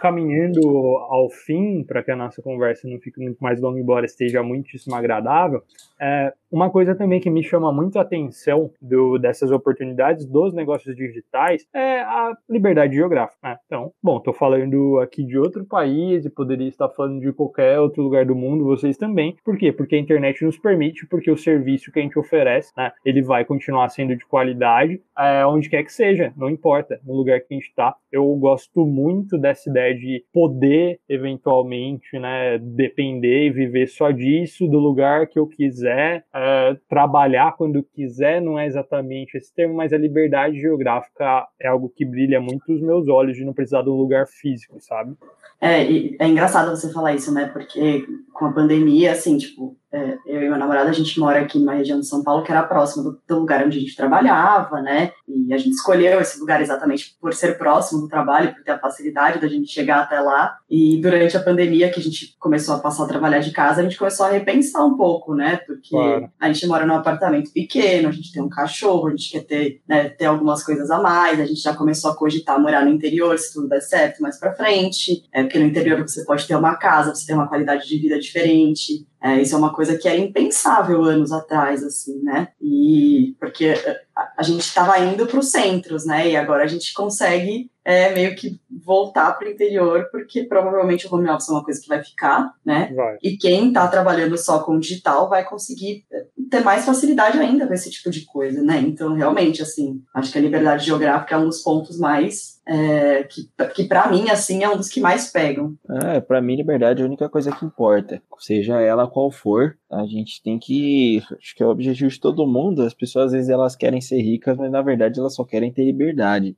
caminhando 0.00 0.60
ao 1.08 1.30
fim, 1.30 1.84
para 1.84 2.02
que 2.02 2.10
a 2.10 2.16
nossa 2.16 2.42
conversa 2.42 2.88
não 2.88 2.98
fique 2.98 3.20
muito 3.20 3.38
mais 3.38 3.60
longa, 3.60 3.78
embora 3.78 4.04
esteja 4.04 4.42
muitíssimo 4.42 4.96
agradável, 4.96 5.62
é, 6.00 6.32
uma 6.50 6.70
coisa 6.70 6.94
também 6.94 7.20
que 7.20 7.30
me 7.30 7.42
chama 7.42 7.72
muito 7.72 7.98
a 7.98 8.02
atenção 8.02 8.70
do, 8.80 9.18
dessas 9.18 9.50
oportunidades 9.50 10.26
dos 10.26 10.52
negócios 10.52 10.96
digitais 10.96 11.64
é 11.72 12.00
a 12.00 12.36
liberdade 12.48 12.96
geográfica. 12.96 13.38
Né? 13.42 13.56
Então, 13.66 13.92
bom, 14.02 14.18
estou 14.18 14.34
falando 14.34 14.98
aqui 14.98 15.24
de 15.24 15.38
outro 15.38 15.64
país 15.64 16.24
e 16.24 16.30
poderia 16.30 16.68
estar 16.68 16.88
falando 16.88 17.20
de 17.20 17.32
qualquer 17.32 17.78
outro 17.78 18.02
lugar 18.02 18.26
do 18.26 18.34
mundo, 18.34 18.64
vocês 18.64 18.96
também. 18.96 19.36
Por 19.44 19.56
quê? 19.56 19.72
Porque 19.72 19.94
a 19.94 19.98
internet 19.98 20.44
nos 20.44 20.58
permite, 20.58 21.06
porque 21.06 21.30
o 21.30 21.36
serviço 21.36 21.92
que 21.92 22.00
a 22.00 22.02
gente 22.02 22.18
oferece, 22.18 22.72
né, 22.76 22.90
ele 23.04 23.22
vai 23.22 23.44
continuar 23.44 23.88
sendo 23.88 24.16
de 24.16 24.26
qualidade, 24.26 25.00
é, 25.16 25.46
onde 25.46 25.68
quer 25.68 25.84
que 25.84 25.92
seja, 25.92 26.32
não 26.36 26.50
importa, 26.50 27.00
no 27.04 27.14
lugar 27.14 27.40
que 27.40 27.54
a 27.54 27.54
gente 27.54 27.68
está. 27.68 27.94
Eu 28.10 28.26
gosto 28.36 28.84
muito 28.84 29.38
dessa 29.38 29.70
ideia 29.70 29.94
de 29.94 30.24
poder, 30.32 30.98
eventualmente, 31.08 32.18
né, 32.18 32.58
depender 32.58 33.46
e 33.46 33.50
viver 33.50 33.86
só 33.86 34.10
disso, 34.10 34.66
do 34.66 34.78
lugar 34.78 35.28
que 35.28 35.38
eu 35.38 35.46
quiser 35.46 36.24
uh, 36.40 36.78
trabalhar 36.88 37.56
quando 37.56 37.82
quiser, 37.82 38.40
não 38.40 38.58
é 38.58 38.66
exatamente 38.66 39.36
esse 39.36 39.54
termo, 39.54 39.74
mas 39.74 39.92
a 39.92 39.98
liberdade 39.98 40.58
geográfica 40.58 41.46
é 41.60 41.68
algo 41.68 41.92
que 41.94 42.04
brilha 42.04 42.40
muito 42.40 42.72
os 42.72 42.80
meus 42.80 43.08
olhos 43.08 43.36
de 43.36 43.44
não 43.44 43.52
precisar 43.52 43.82
de 43.82 43.90
um 43.90 43.96
lugar 43.96 44.26
físico, 44.26 44.80
sabe? 44.80 45.14
É, 45.60 45.82
é 46.18 46.26
engraçado 46.26 46.70
você 46.70 46.90
falar 46.90 47.14
isso, 47.14 47.32
né? 47.34 47.46
Porque 47.52 48.06
com 48.32 48.46
a 48.46 48.52
pandemia, 48.52 49.12
assim, 49.12 49.36
tipo, 49.36 49.76
é, 49.92 50.18
eu 50.24 50.42
e 50.42 50.48
meu 50.48 50.58
namorado, 50.58 50.88
a 50.88 50.92
gente 50.92 51.18
mora 51.18 51.40
aqui 51.40 51.58
numa 51.58 51.74
região 51.74 51.98
de 51.98 52.06
São 52.06 52.22
Paulo 52.22 52.44
que 52.44 52.52
era 52.52 52.62
próximo 52.62 53.02
do, 53.02 53.20
do, 53.26 53.40
lugar 53.40 53.66
onde 53.66 53.76
a 53.76 53.80
gente 53.80 53.96
trabalhava, 53.96 54.80
né? 54.80 55.12
E 55.26 55.52
a 55.52 55.58
gente 55.58 55.74
escolheu 55.74 56.20
esse 56.20 56.38
lugar 56.38 56.62
exatamente 56.62 57.16
por 57.20 57.34
ser 57.34 57.58
próximo 57.58 58.02
do 58.02 58.08
trabalho, 58.08 58.54
por 58.54 58.62
ter 58.62 58.70
a 58.70 58.78
facilidade 58.78 59.40
da 59.40 59.48
gente 59.48 59.72
chegar 59.72 60.02
até 60.02 60.20
lá. 60.20 60.58
E 60.70 61.00
durante 61.00 61.36
a 61.36 61.42
pandemia, 61.42 61.90
que 61.90 61.98
a 61.98 62.02
gente 62.02 62.36
começou 62.38 62.76
a 62.76 62.78
passar 62.78 63.04
a 63.04 63.08
trabalhar 63.08 63.40
de 63.40 63.50
casa, 63.50 63.80
a 63.80 63.82
gente 63.82 63.98
começou 63.98 64.26
a 64.26 64.30
repensar 64.30 64.86
um 64.86 64.96
pouco, 64.96 65.34
né? 65.34 65.56
Porque 65.66 65.90
claro. 65.90 66.30
a 66.38 66.52
gente 66.52 66.66
mora 66.68 66.86
num 66.86 66.94
apartamento 66.94 67.52
pequeno, 67.52 68.08
a 68.08 68.12
gente 68.12 68.32
tem 68.32 68.42
um 68.42 68.48
cachorro, 68.48 69.08
a 69.08 69.10
gente 69.10 69.32
quer 69.32 69.44
ter, 69.44 69.82
né, 69.88 70.08
ter 70.08 70.26
algumas 70.26 70.62
coisas 70.62 70.88
a 70.90 71.00
mais, 71.00 71.40
a 71.40 71.46
gente 71.46 71.60
já 71.60 71.74
começou 71.74 72.12
a 72.12 72.16
cogitar 72.16 72.60
morar 72.60 72.84
no 72.84 72.92
interior, 72.92 73.36
se 73.36 73.52
tudo 73.52 73.68
der 73.68 73.80
certo, 73.80 74.22
mais 74.22 74.38
pra 74.38 74.54
frente. 74.54 75.24
É, 75.32 75.42
porque 75.42 75.58
no 75.58 75.66
interior 75.66 76.00
você 76.00 76.24
pode 76.24 76.46
ter 76.46 76.54
uma 76.54 76.76
casa, 76.76 77.12
você 77.12 77.26
tem 77.26 77.34
uma 77.34 77.48
qualidade 77.48 77.88
de 77.88 77.98
vida 77.98 78.20
diferente. 78.20 79.09
É, 79.22 79.40
isso 79.40 79.54
é 79.54 79.58
uma 79.58 79.74
coisa 79.74 79.98
que 79.98 80.08
era 80.08 80.16
impensável 80.16 81.02
anos 81.04 81.30
atrás, 81.30 81.84
assim, 81.84 82.22
né? 82.22 82.48
E 82.60 83.36
porque 83.38 83.74
a, 84.16 84.32
a 84.38 84.42
gente 84.42 84.60
estava 84.60 84.98
indo 84.98 85.26
para 85.26 85.38
os 85.38 85.50
centros, 85.50 86.06
né? 86.06 86.30
E 86.30 86.36
agora 86.36 86.64
a 86.64 86.66
gente 86.66 86.92
consegue 86.94 87.70
é, 87.84 88.14
meio 88.14 88.34
que 88.34 88.60
voltar 88.84 89.32
para 89.32 89.48
o 89.48 89.50
interior, 89.50 90.08
porque 90.10 90.44
provavelmente 90.44 91.06
o 91.06 91.14
home 91.14 91.28
office 91.28 91.48
é 91.48 91.52
uma 91.52 91.64
coisa 91.64 91.80
que 91.80 91.88
vai 91.88 92.02
ficar, 92.02 92.52
né? 92.64 92.92
Vai. 92.94 93.18
E 93.22 93.36
quem 93.36 93.68
está 93.68 93.86
trabalhando 93.88 94.36
só 94.38 94.60
com 94.60 94.78
digital 94.78 95.28
vai 95.28 95.44
conseguir 95.44 96.04
é, 96.12 96.24
ter 96.50 96.60
mais 96.60 96.84
facilidade 96.84 97.38
ainda 97.38 97.66
com 97.66 97.74
esse 97.74 97.90
tipo 97.90 98.10
de 98.10 98.24
coisa, 98.24 98.62
né? 98.62 98.78
Então, 98.78 99.14
realmente, 99.14 99.60
assim, 99.62 100.02
acho 100.14 100.32
que 100.32 100.38
a 100.38 100.42
liberdade 100.42 100.86
geográfica 100.86 101.34
é 101.34 101.38
um 101.38 101.46
dos 101.46 101.62
pontos 101.62 101.98
mais 101.98 102.59
é, 102.72 103.24
que, 103.24 103.50
que 103.74 103.84
para 103.84 104.08
mim, 104.08 104.30
assim, 104.30 104.62
é 104.62 104.68
um 104.68 104.76
dos 104.76 104.88
que 104.88 105.00
mais 105.00 105.32
pegam. 105.32 105.76
É, 106.04 106.20
para 106.20 106.40
mim, 106.40 106.54
liberdade 106.54 107.00
é 107.00 107.04
a 107.04 107.06
única 107.08 107.28
coisa 107.28 107.50
que 107.50 107.64
importa. 107.64 108.22
Seja 108.38 108.80
ela 108.80 109.08
qual 109.08 109.28
for, 109.30 109.76
a 109.90 110.06
gente 110.06 110.40
tem 110.40 110.56
que. 110.56 111.20
Acho 111.36 111.56
que 111.56 111.62
é 111.64 111.66
o 111.66 111.70
objetivo 111.70 112.08
de 112.08 112.20
todo 112.20 112.46
mundo. 112.46 112.82
As 112.82 112.94
pessoas, 112.94 113.26
às 113.26 113.32
vezes, 113.32 113.50
elas 113.50 113.74
querem 113.74 114.00
ser 114.00 114.22
ricas, 114.22 114.56
mas 114.56 114.70
na 114.70 114.80
verdade 114.80 115.18
elas 115.18 115.34
só 115.34 115.44
querem 115.44 115.72
ter 115.72 115.84
liberdade. 115.84 116.56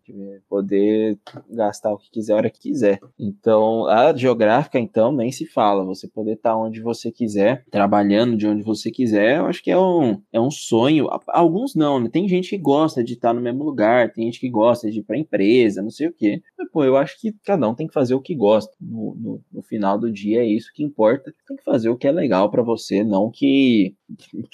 Poder 0.51 1.19
gastar 1.51 1.93
o 1.93 1.99
que 1.99 2.11
quiser, 2.11 2.35
a 2.35 2.37
hora 2.37 2.51
que 2.51 2.61
quiser. 2.61 3.01
Então, 3.19 3.87
a 3.87 4.15
geográfica, 4.15 4.79
então, 4.79 5.13
nem 5.13 5.33
se 5.33 5.47
fala. 5.47 5.83
Você 5.87 6.07
poder 6.07 6.35
estar 6.35 6.57
onde 6.57 6.83
você 6.83 7.11
quiser, 7.11 7.65
trabalhando 7.71 8.37
de 8.37 8.47
onde 8.47 8.63
você 8.63 8.91
quiser, 8.91 9.39
eu 9.39 9.47
acho 9.47 9.63
que 9.63 9.71
é 9.71 9.79
um, 9.79 10.21
é 10.31 10.41
um 10.41 10.51
sonho. 10.51 11.09
Alguns 11.29 11.75
não, 11.75 11.99
né? 11.99 12.11
Tem 12.13 12.29
gente 12.29 12.51
que 12.51 12.59
gosta 12.59 13.03
de 13.03 13.15
estar 13.15 13.33
no 13.33 13.41
mesmo 13.41 13.65
lugar, 13.65 14.13
tem 14.13 14.27
gente 14.27 14.39
que 14.39 14.51
gosta 14.51 14.91
de 14.91 15.01
ir 15.01 15.03
pra 15.03 15.17
empresa, 15.17 15.81
não 15.81 15.91
sei 15.91 16.02
sei 16.03 16.09
o 16.09 16.13
quê. 16.13 16.43
Mas, 16.59 16.71
pô, 16.71 16.85
eu 16.85 16.97
acho 16.97 17.21
que 17.21 17.33
cada 17.45 17.69
um 17.69 17.75
tem 17.75 17.87
que 17.87 17.95
fazer 17.95 18.15
o 18.15 18.21
que 18.21 18.35
gosta. 18.35 18.73
No, 18.81 19.15
no, 19.15 19.41
no 19.53 19.63
final 19.63 19.99
do 19.99 20.11
dia 20.11 20.41
é 20.41 20.47
isso 20.47 20.73
que 20.75 20.83
importa. 20.83 21.33
Tem 21.47 21.57
que 21.57 21.65
fazer 21.65 21.89
o 21.89 21.97
que 21.97 22.07
é 22.07 22.13
legal 22.13 22.51
para 22.51 22.63
você, 22.63 23.05
não 23.05 23.31
que. 23.31 23.95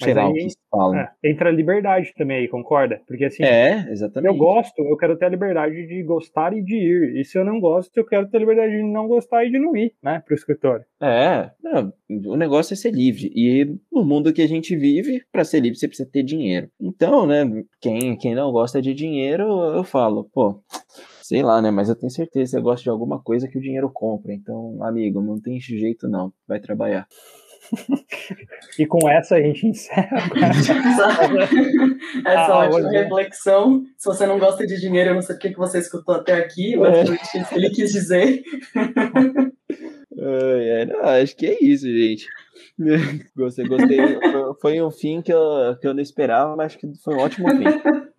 Sei 0.01 0.13
lá, 0.13 0.29
o 0.29 0.33
que 0.33 0.49
se 0.49 0.57
fala. 0.69 1.11
É, 1.23 1.31
entra 1.31 1.49
a 1.49 1.51
liberdade 1.51 2.13
também 2.15 2.37
aí, 2.37 2.47
concorda? 2.47 3.01
Porque 3.07 3.25
assim. 3.25 3.43
É, 3.43 3.89
exatamente. 3.91 4.31
Eu 4.31 4.37
gosto, 4.37 4.79
eu 4.79 4.97
quero 4.97 5.17
ter 5.17 5.25
a 5.25 5.29
liberdade 5.29 5.87
de 5.87 6.03
gostar 6.03 6.53
e 6.53 6.63
de 6.63 6.75
ir. 6.75 7.19
E 7.19 7.25
se 7.25 7.37
eu 7.37 7.43
não 7.43 7.59
gosto, 7.59 7.97
eu 7.97 8.05
quero 8.05 8.29
ter 8.29 8.37
a 8.37 8.39
liberdade 8.39 8.71
de 8.71 8.83
não 8.83 9.07
gostar 9.07 9.45
e 9.45 9.51
de 9.51 9.59
não 9.59 9.75
ir, 9.75 9.93
né, 10.01 10.21
pro 10.25 10.35
escritório. 10.35 10.85
É, 11.01 11.51
não, 11.61 11.93
o 12.31 12.35
negócio 12.35 12.73
é 12.73 12.77
ser 12.77 12.91
livre. 12.91 13.31
E 13.35 13.75
no 13.91 14.05
mundo 14.05 14.33
que 14.33 14.41
a 14.41 14.47
gente 14.47 14.75
vive, 14.75 15.23
para 15.31 15.43
ser 15.43 15.59
livre, 15.61 15.77
você 15.77 15.87
precisa 15.87 16.09
ter 16.09 16.23
dinheiro. 16.23 16.69
Então, 16.79 17.25
né, 17.25 17.43
quem, 17.81 18.17
quem 18.17 18.35
não 18.35 18.51
gosta 18.51 18.81
de 18.81 18.93
dinheiro, 18.93 19.43
eu 19.43 19.83
falo, 19.83 20.29
pô, 20.31 20.61
Sei 21.29 21.43
lá, 21.43 21.61
né? 21.61 21.69
Mas 21.69 21.89
eu 21.89 21.95
tenho 21.95 22.09
certeza 22.09 22.43
que 22.43 22.57
você 22.57 22.59
gosta 22.59 22.81
de 22.81 22.89
alguma 22.89 23.21
coisa 23.21 23.47
que 23.47 23.55
o 23.55 23.61
dinheiro 23.61 23.87
compra. 23.93 24.33
Então, 24.33 24.81
amigo, 24.81 25.21
não 25.21 25.39
tem 25.39 25.61
jeito 25.61 26.07
não. 26.07 26.33
Vai 26.47 26.59
trabalhar. 26.59 27.05
e 28.79 28.87
com 28.87 29.07
essa 29.07 29.35
a 29.35 29.39
gente 29.39 29.67
encerra. 29.67 30.17
essa 32.25 32.51
ah, 32.51 32.59
ótima 32.61 32.87
hoje... 32.87 32.97
reflexão. 32.97 33.83
Se 33.95 34.07
você 34.07 34.25
não 34.25 34.39
gosta 34.39 34.65
de 34.65 34.81
dinheiro, 34.81 35.11
eu 35.11 35.13
não 35.13 35.21
sei 35.21 35.35
o 35.35 35.37
que 35.37 35.55
você 35.55 35.77
escutou 35.77 36.15
até 36.15 36.33
aqui, 36.33 36.75
mas 36.75 36.97
é. 36.97 37.43
que 37.43 37.55
ele 37.55 37.69
quis 37.69 37.91
dizer. 37.91 38.41
é, 40.17 40.85
não, 40.87 41.01
acho 41.01 41.35
que 41.35 41.45
é 41.45 41.63
isso, 41.63 41.85
gente. 41.85 42.25
Gostei, 43.35 43.67
gostei. 43.67 43.99
Foi 44.61 44.81
um 44.81 44.91
fim 44.91 45.21
que 45.21 45.31
eu, 45.31 45.77
que 45.79 45.87
eu 45.87 45.93
não 45.93 46.01
esperava, 46.01 46.55
mas 46.55 46.75
que 46.75 46.87
foi 47.03 47.15
um 47.15 47.19
ótimo 47.19 47.49
fim. 47.49 47.63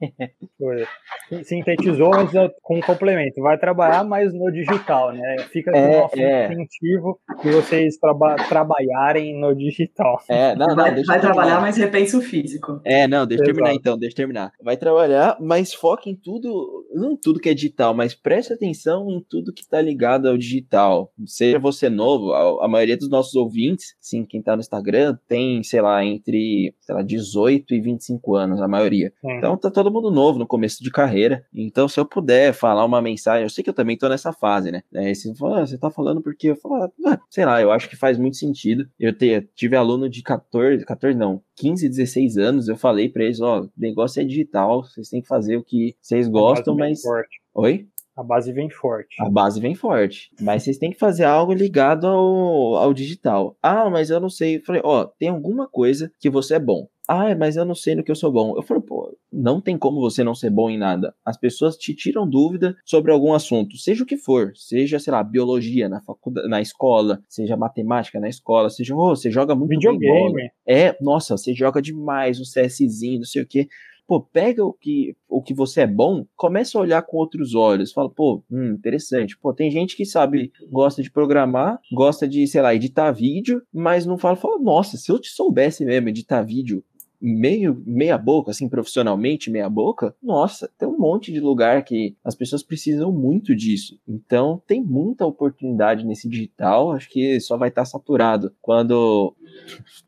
Foi. 0.58 1.44
Sintetizou, 1.44 2.10
mas 2.10 2.34
é 2.34 2.50
com 2.62 2.78
um 2.78 2.80
complemento. 2.80 3.40
Vai 3.40 3.58
trabalhar 3.58 4.02
mais 4.04 4.32
no 4.32 4.50
digital, 4.50 5.12
né? 5.12 5.36
Fica 5.50 5.70
com 5.70 5.78
é, 5.78 6.00
nosso 6.00 6.20
é. 6.20 6.52
incentivo 6.52 7.20
que 7.40 7.50
vocês 7.50 7.96
traba 7.98 8.36
trabalharem 8.48 9.38
no 9.38 9.54
digital. 9.54 10.18
É, 10.28 10.54
não, 10.56 10.68
não, 10.68 10.76
vai, 10.76 11.02
vai 11.04 11.20
trabalhar, 11.20 11.60
mas 11.60 11.76
repensa 11.76 12.18
o 12.18 12.22
físico. 12.22 12.80
É, 12.84 13.06
não, 13.06 13.26
deixa 13.26 13.42
eu 13.42 13.46
terminar 13.46 13.74
então, 13.74 13.98
deixa 13.98 14.14
eu 14.14 14.16
terminar. 14.16 14.52
Vai 14.62 14.76
trabalhar, 14.76 15.36
mas 15.40 15.72
foca 15.72 16.08
em 16.08 16.16
tudo, 16.16 16.86
não 16.94 17.16
tudo 17.16 17.40
que 17.40 17.48
é 17.48 17.54
digital, 17.54 17.94
mas 17.94 18.14
preste 18.14 18.52
atenção 18.52 19.10
em 19.10 19.24
tudo 19.28 19.52
que 19.52 19.62
está 19.62 19.80
ligado 19.80 20.28
ao 20.28 20.36
digital. 20.36 21.12
Seja 21.26 21.58
você 21.58 21.88
novo, 21.88 22.32
a, 22.32 22.64
a 22.64 22.68
maioria 22.68 22.96
dos 22.96 23.08
nossos 23.08 23.34
ouvintes, 23.34 23.94
sim, 24.00 24.24
quem 24.30 24.40
tá 24.40 24.54
no 24.54 24.60
Instagram 24.60 25.18
tem, 25.28 25.62
sei 25.62 25.80
lá, 25.80 26.04
entre 26.04 26.74
sei 26.80 26.94
lá, 26.94 27.02
18 27.02 27.74
e 27.74 27.80
25 27.80 28.36
anos, 28.36 28.62
a 28.62 28.68
maioria. 28.68 29.12
Então 29.24 29.56
tá 29.56 29.70
todo 29.70 29.90
mundo 29.90 30.10
novo 30.10 30.38
no 30.38 30.46
começo 30.46 30.82
de 30.82 30.90
carreira. 30.90 31.44
Então, 31.52 31.88
se 31.88 31.98
eu 31.98 32.06
puder 32.06 32.52
falar 32.52 32.84
uma 32.84 33.02
mensagem, 33.02 33.42
eu 33.42 33.50
sei 33.50 33.64
que 33.64 33.70
eu 33.70 33.74
também 33.74 33.96
tô 33.96 34.08
nessa 34.08 34.32
fase, 34.32 34.70
né? 34.70 34.82
É, 34.94 35.12
você, 35.12 35.34
fala, 35.34 35.62
ah, 35.62 35.66
você 35.66 35.76
tá 35.76 35.90
falando 35.90 36.22
porque 36.22 36.50
eu 36.50 36.56
falo, 36.56 36.90
ah, 37.06 37.18
sei 37.28 37.44
lá, 37.44 37.60
eu 37.60 37.70
acho 37.70 37.88
que 37.88 37.96
faz 37.96 38.16
muito 38.18 38.36
sentido. 38.36 38.88
Eu 38.98 39.12
te, 39.12 39.48
tive 39.54 39.76
aluno 39.76 40.08
de 40.08 40.22
14, 40.22 40.84
14 40.84 41.16
não, 41.16 41.42
15, 41.56 41.88
16 41.88 42.36
anos, 42.38 42.68
eu 42.68 42.76
falei 42.76 43.08
para 43.08 43.24
eles, 43.24 43.40
ó, 43.40 43.62
o 43.62 43.70
negócio 43.76 44.20
é 44.20 44.24
digital, 44.24 44.84
vocês 44.84 45.08
têm 45.08 45.20
que 45.20 45.28
fazer 45.28 45.56
o 45.56 45.64
que 45.64 45.94
vocês 46.00 46.28
gostam, 46.28 46.74
mas. 46.76 47.02
Forte. 47.02 47.40
Oi? 47.52 47.88
A 48.16 48.22
base 48.22 48.52
vem 48.52 48.68
forte. 48.68 49.16
A 49.20 49.30
base 49.30 49.60
vem 49.60 49.74
forte. 49.74 50.30
Mas 50.40 50.62
vocês 50.62 50.78
têm 50.78 50.90
que 50.90 50.98
fazer 50.98 51.24
algo 51.24 51.52
ligado 51.52 52.06
ao, 52.06 52.76
ao 52.76 52.94
digital. 52.94 53.56
Ah, 53.62 53.88
mas 53.88 54.10
eu 54.10 54.20
não 54.20 54.28
sei. 54.28 54.56
Eu 54.56 54.64
falei, 54.64 54.82
ó, 54.84 55.04
tem 55.04 55.28
alguma 55.28 55.68
coisa 55.68 56.12
que 56.18 56.28
você 56.28 56.54
é 56.54 56.60
bom. 56.60 56.88
Ah, 57.08 57.34
mas 57.34 57.56
eu 57.56 57.64
não 57.64 57.74
sei 57.74 57.96
no 57.96 58.04
que 58.04 58.10
eu 58.10 58.14
sou 58.14 58.30
bom. 58.30 58.54
Eu 58.56 58.62
falei, 58.62 58.80
pô, 58.82 59.12
não 59.32 59.60
tem 59.60 59.76
como 59.76 60.00
você 60.00 60.22
não 60.22 60.32
ser 60.32 60.48
bom 60.48 60.70
em 60.70 60.78
nada. 60.78 61.12
As 61.24 61.36
pessoas 61.36 61.76
te 61.76 61.92
tiram 61.92 62.28
dúvida 62.28 62.76
sobre 62.84 63.10
algum 63.10 63.32
assunto, 63.32 63.76
seja 63.76 64.04
o 64.04 64.06
que 64.06 64.16
for, 64.16 64.52
seja, 64.54 64.96
sei 65.00 65.12
lá, 65.12 65.24
biologia 65.24 65.88
na 65.88 66.00
faculdade, 66.00 66.46
na 66.48 66.60
escola, 66.60 67.20
seja 67.28 67.56
matemática 67.56 68.20
na 68.20 68.28
escola, 68.28 68.70
seja, 68.70 68.94
oh, 68.94 69.16
você 69.16 69.28
joga 69.28 69.56
muito 69.56 69.70
Videogame. 69.70 70.50
É, 70.64 70.96
nossa, 71.00 71.36
você 71.36 71.52
joga 71.52 71.82
demais 71.82 72.38
um 72.38 72.44
CSzinho, 72.44 73.18
não 73.18 73.26
sei 73.26 73.42
o 73.42 73.46
quê 73.46 73.66
pô, 74.10 74.20
pega 74.20 74.64
o 74.64 74.72
que, 74.72 75.14
o 75.28 75.40
que 75.40 75.54
você 75.54 75.82
é 75.82 75.86
bom, 75.86 76.26
começa 76.34 76.76
a 76.76 76.80
olhar 76.80 77.00
com 77.02 77.16
outros 77.16 77.54
olhos. 77.54 77.92
Fala, 77.92 78.10
pô, 78.10 78.42
hum, 78.50 78.72
interessante. 78.72 79.38
Pô, 79.38 79.54
tem 79.54 79.70
gente 79.70 79.96
que 79.96 80.04
sabe, 80.04 80.50
gosta 80.68 81.00
de 81.00 81.08
programar, 81.08 81.78
gosta 81.92 82.26
de, 82.26 82.44
sei 82.48 82.60
lá, 82.60 82.74
editar 82.74 83.12
vídeo, 83.12 83.62
mas 83.72 84.04
não 84.04 84.18
fala, 84.18 84.34
fala, 84.34 84.58
nossa, 84.58 84.96
se 84.96 85.12
eu 85.12 85.20
te 85.20 85.28
soubesse 85.28 85.84
mesmo 85.84 86.08
editar 86.08 86.42
vídeo, 86.42 86.82
meio 87.20 87.82
meia 87.86 88.16
boca, 88.16 88.50
assim, 88.50 88.68
profissionalmente 88.68 89.50
meia 89.50 89.68
boca, 89.68 90.14
nossa, 90.22 90.70
tem 90.78 90.88
um 90.88 90.98
monte 90.98 91.32
de 91.32 91.40
lugar 91.40 91.84
que 91.84 92.16
as 92.24 92.34
pessoas 92.34 92.62
precisam 92.62 93.12
muito 93.12 93.54
disso. 93.54 93.98
Então, 94.08 94.62
tem 94.66 94.82
muita 94.82 95.26
oportunidade 95.26 96.04
nesse 96.04 96.28
digital, 96.28 96.92
acho 96.92 97.08
que 97.10 97.38
só 97.40 97.56
vai 97.56 97.68
estar 97.68 97.84
saturado 97.84 98.54
quando 98.60 99.34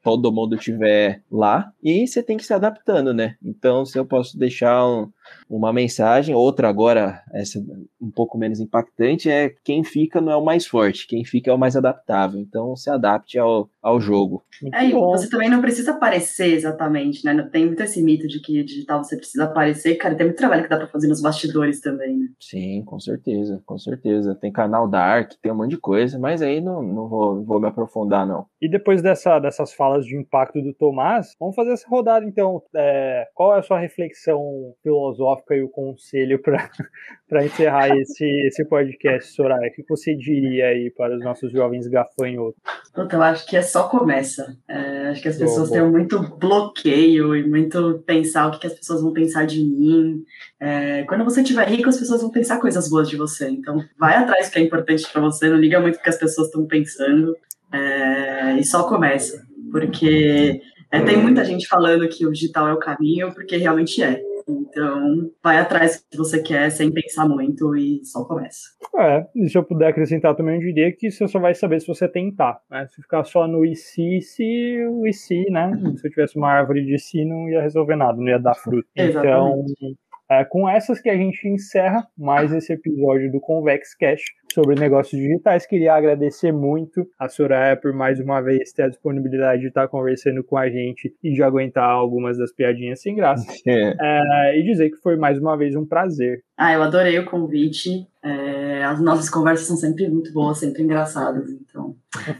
todo 0.02 0.32
mundo 0.32 0.56
estiver 0.56 1.22
lá. 1.30 1.72
E 1.82 2.06
você 2.06 2.22
tem 2.22 2.36
que 2.36 2.44
se 2.44 2.54
adaptando, 2.54 3.12
né? 3.12 3.36
Então, 3.42 3.84
se 3.84 3.98
eu 3.98 4.04
posso 4.04 4.38
deixar 4.38 4.86
um, 4.86 5.10
uma 5.48 5.72
mensagem, 5.72 6.34
outra 6.34 6.68
agora, 6.68 7.22
essa 7.32 7.62
um 8.00 8.10
pouco 8.10 8.36
menos 8.36 8.60
impactante, 8.60 9.30
é 9.30 9.54
quem 9.64 9.84
fica 9.84 10.20
não 10.20 10.32
é 10.32 10.36
o 10.36 10.44
mais 10.44 10.66
forte, 10.66 11.06
quem 11.06 11.24
fica 11.24 11.50
é 11.50 11.54
o 11.54 11.58
mais 11.58 11.76
adaptável. 11.76 12.40
Então, 12.40 12.74
se 12.74 12.90
adapte 12.90 13.38
ao, 13.38 13.68
ao 13.82 14.00
jogo. 14.00 14.42
É, 14.72 14.86
e 14.86 14.92
você 14.92 15.28
também 15.28 15.48
não 15.48 15.60
precisa 15.60 15.92
aparecer 15.92 16.54
exatamente, 16.54 17.24
né? 17.24 17.48
Tem 17.52 17.66
muito 17.66 17.82
esse 17.82 18.02
mito 18.02 18.26
de 18.26 18.40
que 18.40 18.62
digital 18.62 19.02
você 19.02 19.16
precisa 19.16 19.44
aparecer. 19.44 19.96
Cara, 19.96 20.14
tem 20.14 20.26
muito 20.26 20.38
trabalho 20.38 20.62
que 20.64 20.68
dá 20.68 20.76
pra 20.76 20.88
fazer 20.88 21.08
nos 21.08 21.22
bastidores 21.22 21.80
também, 21.80 22.16
né? 22.16 22.28
Sim, 22.40 22.82
com 22.84 22.98
certeza, 22.98 23.62
com 23.64 23.78
certeza. 23.78 24.34
Tem 24.34 24.52
canal 24.52 24.88
Dark, 24.88 25.32
tem 25.40 25.52
um 25.52 25.56
monte 25.56 25.70
de 25.70 25.78
coisa, 25.78 26.18
mas 26.18 26.42
aí 26.42 26.60
não, 26.60 26.82
não 26.82 27.08
vou, 27.08 27.44
vou 27.44 27.60
me 27.60 27.68
aprofundar, 27.68 28.26
não. 28.26 28.46
E 28.60 28.68
depois 28.68 29.02
dessa, 29.02 29.38
dessas 29.38 29.72
falas 29.72 30.04
de 30.04 30.16
impacto 30.16 30.60
do 30.60 30.74
Tomás, 30.74 31.34
vamos 31.38 31.54
fazer 31.54 31.72
essa 31.72 31.88
rodada, 31.88 32.24
então. 32.26 32.62
É, 32.74 33.28
qual 33.34 33.54
é 33.54 33.58
a 33.58 33.62
sua 33.62 33.78
reflexão 33.78 34.74
filosófica 34.82 35.21
e 35.56 35.62
o 35.62 35.68
conselho 35.68 36.40
para 36.40 36.68
encerrar 37.44 37.96
esse, 37.96 38.24
esse 38.46 38.64
podcast, 38.64 39.32
Soraya? 39.32 39.68
O 39.68 39.72
que 39.72 39.84
você 39.88 40.14
diria 40.14 40.66
aí 40.66 40.90
para 40.90 41.16
os 41.16 41.24
nossos 41.24 41.50
jovens 41.52 41.86
gafanhotos? 41.86 42.60
Eu 42.94 43.22
acho 43.22 43.46
que 43.46 43.56
é 43.56 43.62
só 43.62 43.88
começa. 43.88 44.56
É, 44.68 45.08
acho 45.08 45.22
que 45.22 45.28
as 45.28 45.36
pessoas 45.36 45.70
têm 45.70 45.82
muito 45.88 46.20
bloqueio 46.38 47.34
e 47.36 47.48
muito 47.48 48.02
pensar 48.06 48.48
o 48.48 48.50
que, 48.52 48.60
que 48.60 48.66
as 48.66 48.74
pessoas 48.74 49.02
vão 49.02 49.12
pensar 49.12 49.46
de 49.46 49.62
mim. 49.62 50.22
É, 50.60 51.02
quando 51.04 51.24
você 51.24 51.40
estiver 51.40 51.68
rico, 51.68 51.88
as 51.88 51.98
pessoas 51.98 52.22
vão 52.22 52.30
pensar 52.30 52.60
coisas 52.60 52.88
boas 52.88 53.08
de 53.08 53.16
você. 53.16 53.48
Então, 53.48 53.82
vai 53.98 54.14
atrás 54.14 54.48
do 54.48 54.52
que 54.52 54.58
é 54.58 54.62
importante 54.62 55.10
para 55.10 55.20
você, 55.20 55.48
não 55.48 55.56
liga 55.56 55.80
muito 55.80 55.96
o 55.96 56.02
que 56.02 56.08
as 56.08 56.18
pessoas 56.18 56.48
estão 56.48 56.66
pensando. 56.66 57.34
É, 57.72 58.56
e 58.58 58.64
só 58.64 58.86
começa. 58.86 59.42
Porque 59.70 60.60
é, 60.92 61.00
tem 61.00 61.16
muita 61.16 61.42
gente 61.42 61.66
falando 61.66 62.06
que 62.06 62.26
o 62.26 62.30
digital 62.30 62.68
é 62.68 62.74
o 62.74 62.78
caminho, 62.78 63.32
porque 63.32 63.56
realmente 63.56 64.02
é. 64.02 64.20
Então, 64.48 65.30
vai 65.42 65.58
atrás 65.58 66.00
do 66.00 66.10
que 66.10 66.16
você 66.16 66.42
quer 66.42 66.70
sem 66.70 66.92
pensar 66.92 67.28
muito 67.28 67.76
e 67.76 68.04
só 68.04 68.24
começa. 68.24 68.60
É, 68.98 69.26
e 69.34 69.48
se 69.48 69.56
eu 69.56 69.64
puder 69.64 69.88
acrescentar 69.88 70.34
também, 70.34 70.56
eu 70.56 70.60
diria 70.60 70.92
que 70.92 71.10
você 71.10 71.26
só 71.26 71.38
vai 71.38 71.54
saber 71.54 71.80
se 71.80 71.86
você 71.86 72.08
tentar. 72.08 72.60
Né? 72.70 72.86
Se 72.88 73.02
ficar 73.02 73.24
só 73.24 73.46
no 73.46 73.64
e 73.64 73.74
se, 73.74 74.20
se 74.20 74.86
o 74.88 75.06
e 75.06 75.12
se, 75.12 75.44
né? 75.50 75.70
Se 75.96 76.06
eu 76.06 76.10
tivesse 76.10 76.36
uma 76.36 76.50
árvore 76.50 76.84
de 76.84 76.98
si, 76.98 77.24
não 77.24 77.48
ia 77.48 77.62
resolver 77.62 77.96
nada, 77.96 78.16
não 78.16 78.28
ia 78.28 78.38
dar 78.38 78.54
fruto. 78.54 78.88
Exatamente. 78.94 79.72
Então, 79.72 79.96
é 80.30 80.44
com 80.44 80.68
essas 80.68 81.00
que 81.00 81.10
a 81.10 81.16
gente 81.16 81.46
encerra 81.46 82.06
mais 82.16 82.52
esse 82.52 82.72
episódio 82.72 83.30
do 83.30 83.40
Convex 83.40 83.94
Cash 83.94 84.22
sobre 84.52 84.74
negócios 84.74 85.20
digitais. 85.20 85.66
Queria 85.66 85.94
agradecer 85.94 86.52
muito 86.52 87.06
a 87.18 87.28
Soraya 87.28 87.76
por 87.76 87.92
mais 87.92 88.20
uma 88.20 88.40
vez 88.40 88.72
ter 88.72 88.82
a 88.82 88.88
disponibilidade 88.88 89.62
de 89.62 89.68
estar 89.68 89.88
conversando 89.88 90.44
com 90.44 90.56
a 90.56 90.68
gente 90.68 91.14
e 91.22 91.32
de 91.32 91.42
aguentar 91.42 91.88
algumas 91.88 92.38
das 92.38 92.52
piadinhas 92.52 93.00
sem 93.00 93.14
graça. 93.14 93.46
É. 93.64 93.94
É, 94.00 94.58
e 94.58 94.62
dizer 94.64 94.90
que 94.90 94.96
foi 94.96 95.16
mais 95.16 95.38
uma 95.38 95.56
vez 95.56 95.76
um 95.76 95.86
prazer. 95.86 96.42
Ah, 96.56 96.72
eu 96.72 96.82
adorei 96.82 97.18
o 97.18 97.24
convite. 97.24 98.06
É, 98.22 98.84
as 98.84 99.00
nossas 99.00 99.28
conversas 99.28 99.66
são 99.66 99.76
sempre 99.76 100.08
muito 100.08 100.32
boas, 100.32 100.58
sempre 100.58 100.82
engraçadas. 100.82 101.48
Então, 101.50 101.96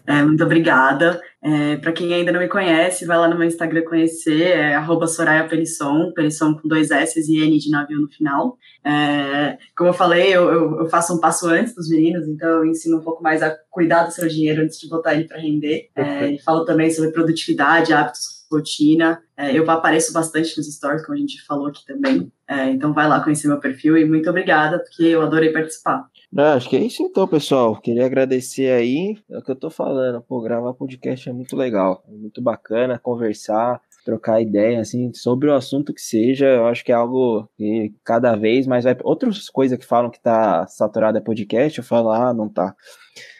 é, 0.07 0.23
muito 0.23 0.45
obrigada. 0.45 1.21
É, 1.43 1.77
Para 1.77 1.93
quem 1.93 2.13
ainda 2.13 2.31
não 2.31 2.41
me 2.41 2.49
conhece, 2.49 3.05
vai 3.05 3.19
lá 3.19 3.29
no 3.29 3.39
meu 3.39 3.47
Instagram 3.47 3.83
conhecer, 3.83 4.43
é 4.43 4.77
Soraya 5.09 5.49
Perisson, 5.49 6.13
Perisson 6.13 6.55
com 6.55 6.69
dois 6.69 6.91
S 6.91 7.19
e 7.21 7.45
N 7.45 7.59
de 7.59 7.71
navio 7.71 8.01
no 8.01 8.09
final. 8.09 8.59
É, 8.85 9.59
como 9.77 9.91
eu 9.91 9.95
falei, 9.95 10.35
eu, 10.35 10.51
eu, 10.51 10.81
eu, 10.81 10.89
faço 10.89 11.15
um 11.15 11.21
passo 11.21 11.47
antes 11.49 11.75
dos 11.75 11.89
meninos, 11.89 12.27
então 12.27 12.49
eu 12.49 12.67
ensino 12.67 12.99
um 12.99 13.03
pouco 13.03 13.23
mais 13.23 13.43
a 13.43 13.57
cuidar 13.71 14.05
do 14.05 14.13
seu 14.13 14.27
dinheiro 14.27 14.63
antes 14.63 14.79
de 14.79 14.89
botar 14.89 15.15
ele 15.15 15.25
para 15.25 15.39
render. 15.39 15.89
É, 15.95 16.31
e 16.31 16.39
falo 16.41 16.65
também 16.65 16.91
sobre 16.91 17.13
produtividade, 17.13 17.93
hábitos 17.93 18.43
rotina. 18.53 19.23
É, 19.37 19.57
eu 19.57 19.69
apareço 19.71 20.13
bastante 20.13 20.57
nos 20.59 20.73
stories, 20.73 21.05
como 21.05 21.17
a 21.17 21.21
gente 21.21 21.43
falou 21.45 21.69
aqui 21.69 21.85
também. 21.87 22.31
É, 22.47 22.69
então 22.69 22.93
vai 22.93 23.09
lá 23.09 23.21
conhecer 23.21 23.49
meu 23.49 23.59
perfil 23.59 23.97
e 23.97 24.05
muito 24.05 24.29
obrigada, 24.29 24.79
porque 24.79 25.05
eu 25.05 25.23
adorei 25.23 25.51
participar. 25.51 26.07
Não, 26.31 26.45
acho 26.45 26.69
que 26.69 26.77
é 26.77 26.85
isso 26.85 27.03
então, 27.03 27.27
pessoal. 27.27 27.81
Queria 27.81 28.07
agradecer 28.07 28.71
aí. 28.71 29.19
É 29.31 29.39
o 29.39 29.43
que 29.43 29.51
eu 29.51 29.57
tô 29.57 29.71
falando. 29.71 30.21
Pô, 30.23 30.41
gravar 30.41 30.73
podcast 30.75 31.29
é 31.29 31.33
muito 31.33 31.57
legal. 31.57 32.03
É 32.09 32.13
muito 32.13 32.41
bacana 32.41 32.99
conversar 32.99 33.81
trocar 34.05 34.41
ideia, 34.41 34.81
assim, 34.81 35.13
sobre 35.15 35.49
o 35.49 35.55
assunto 35.55 35.95
que 35.95 36.01
seja, 36.01 36.47
eu 36.47 36.67
acho 36.67 36.85
que 36.85 36.93
é 36.93 36.95
algo 36.95 37.49
que 37.57 37.93
cada 38.05 38.37
vez 38.37 38.67
mais 38.67 38.85
vai. 38.85 38.97
Outras 39.03 39.49
coisas 39.49 39.79
que 39.79 39.87
falam 39.87 40.11
que 40.11 40.21
tá 40.21 40.67
saturado 40.67 41.19
é 41.19 41.21
podcast, 41.21 41.79
eu 41.79 41.85
falo, 41.85 42.11
ah, 42.11 42.33
não 42.35 42.49
tá 42.49 42.75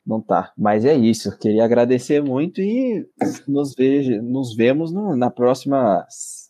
não 0.07 0.21
tá. 0.21 0.53
Mas 0.57 0.85
é 0.85 0.95
isso. 0.95 1.37
Queria 1.39 1.65
agradecer 1.65 2.23
muito 2.23 2.61
e 2.61 3.07
nos, 3.49 3.75
veja, 3.75 4.21
nos 4.21 4.55
vemos 4.55 4.93
no, 4.93 5.17
na 5.17 5.31
próxima 5.31 6.05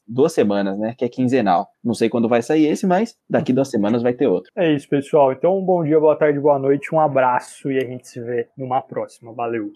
duas 0.07 0.33
semanas, 0.33 0.79
né? 0.79 0.95
Que 0.97 1.05
é 1.05 1.09
quinzenal. 1.09 1.69
Não 1.83 1.95
sei 1.95 2.09
quando 2.09 2.29
vai 2.29 2.43
sair 2.43 2.67
esse, 2.67 2.87
mas 2.87 3.17
daqui 3.29 3.53
duas 3.53 3.71
semanas 3.71 4.03
vai 4.03 4.13
ter 4.13 4.27
outro. 4.27 4.51
É 4.57 4.73
isso, 4.73 4.89
pessoal. 4.89 5.33
Então, 5.33 5.59
um 5.59 5.65
bom 5.65 5.85
dia, 5.85 6.01
boa 6.01 6.17
tarde, 6.17 6.41
boa 6.41 6.59
noite, 6.59 6.95
um 6.95 7.01
abraço 7.01 7.71
e 7.71 7.79
a 7.79 7.87
gente 7.87 8.09
se 8.09 8.21
vê 8.21 8.49
numa 8.57 8.81
próxima. 8.81 9.33
Valeu. 9.33 9.71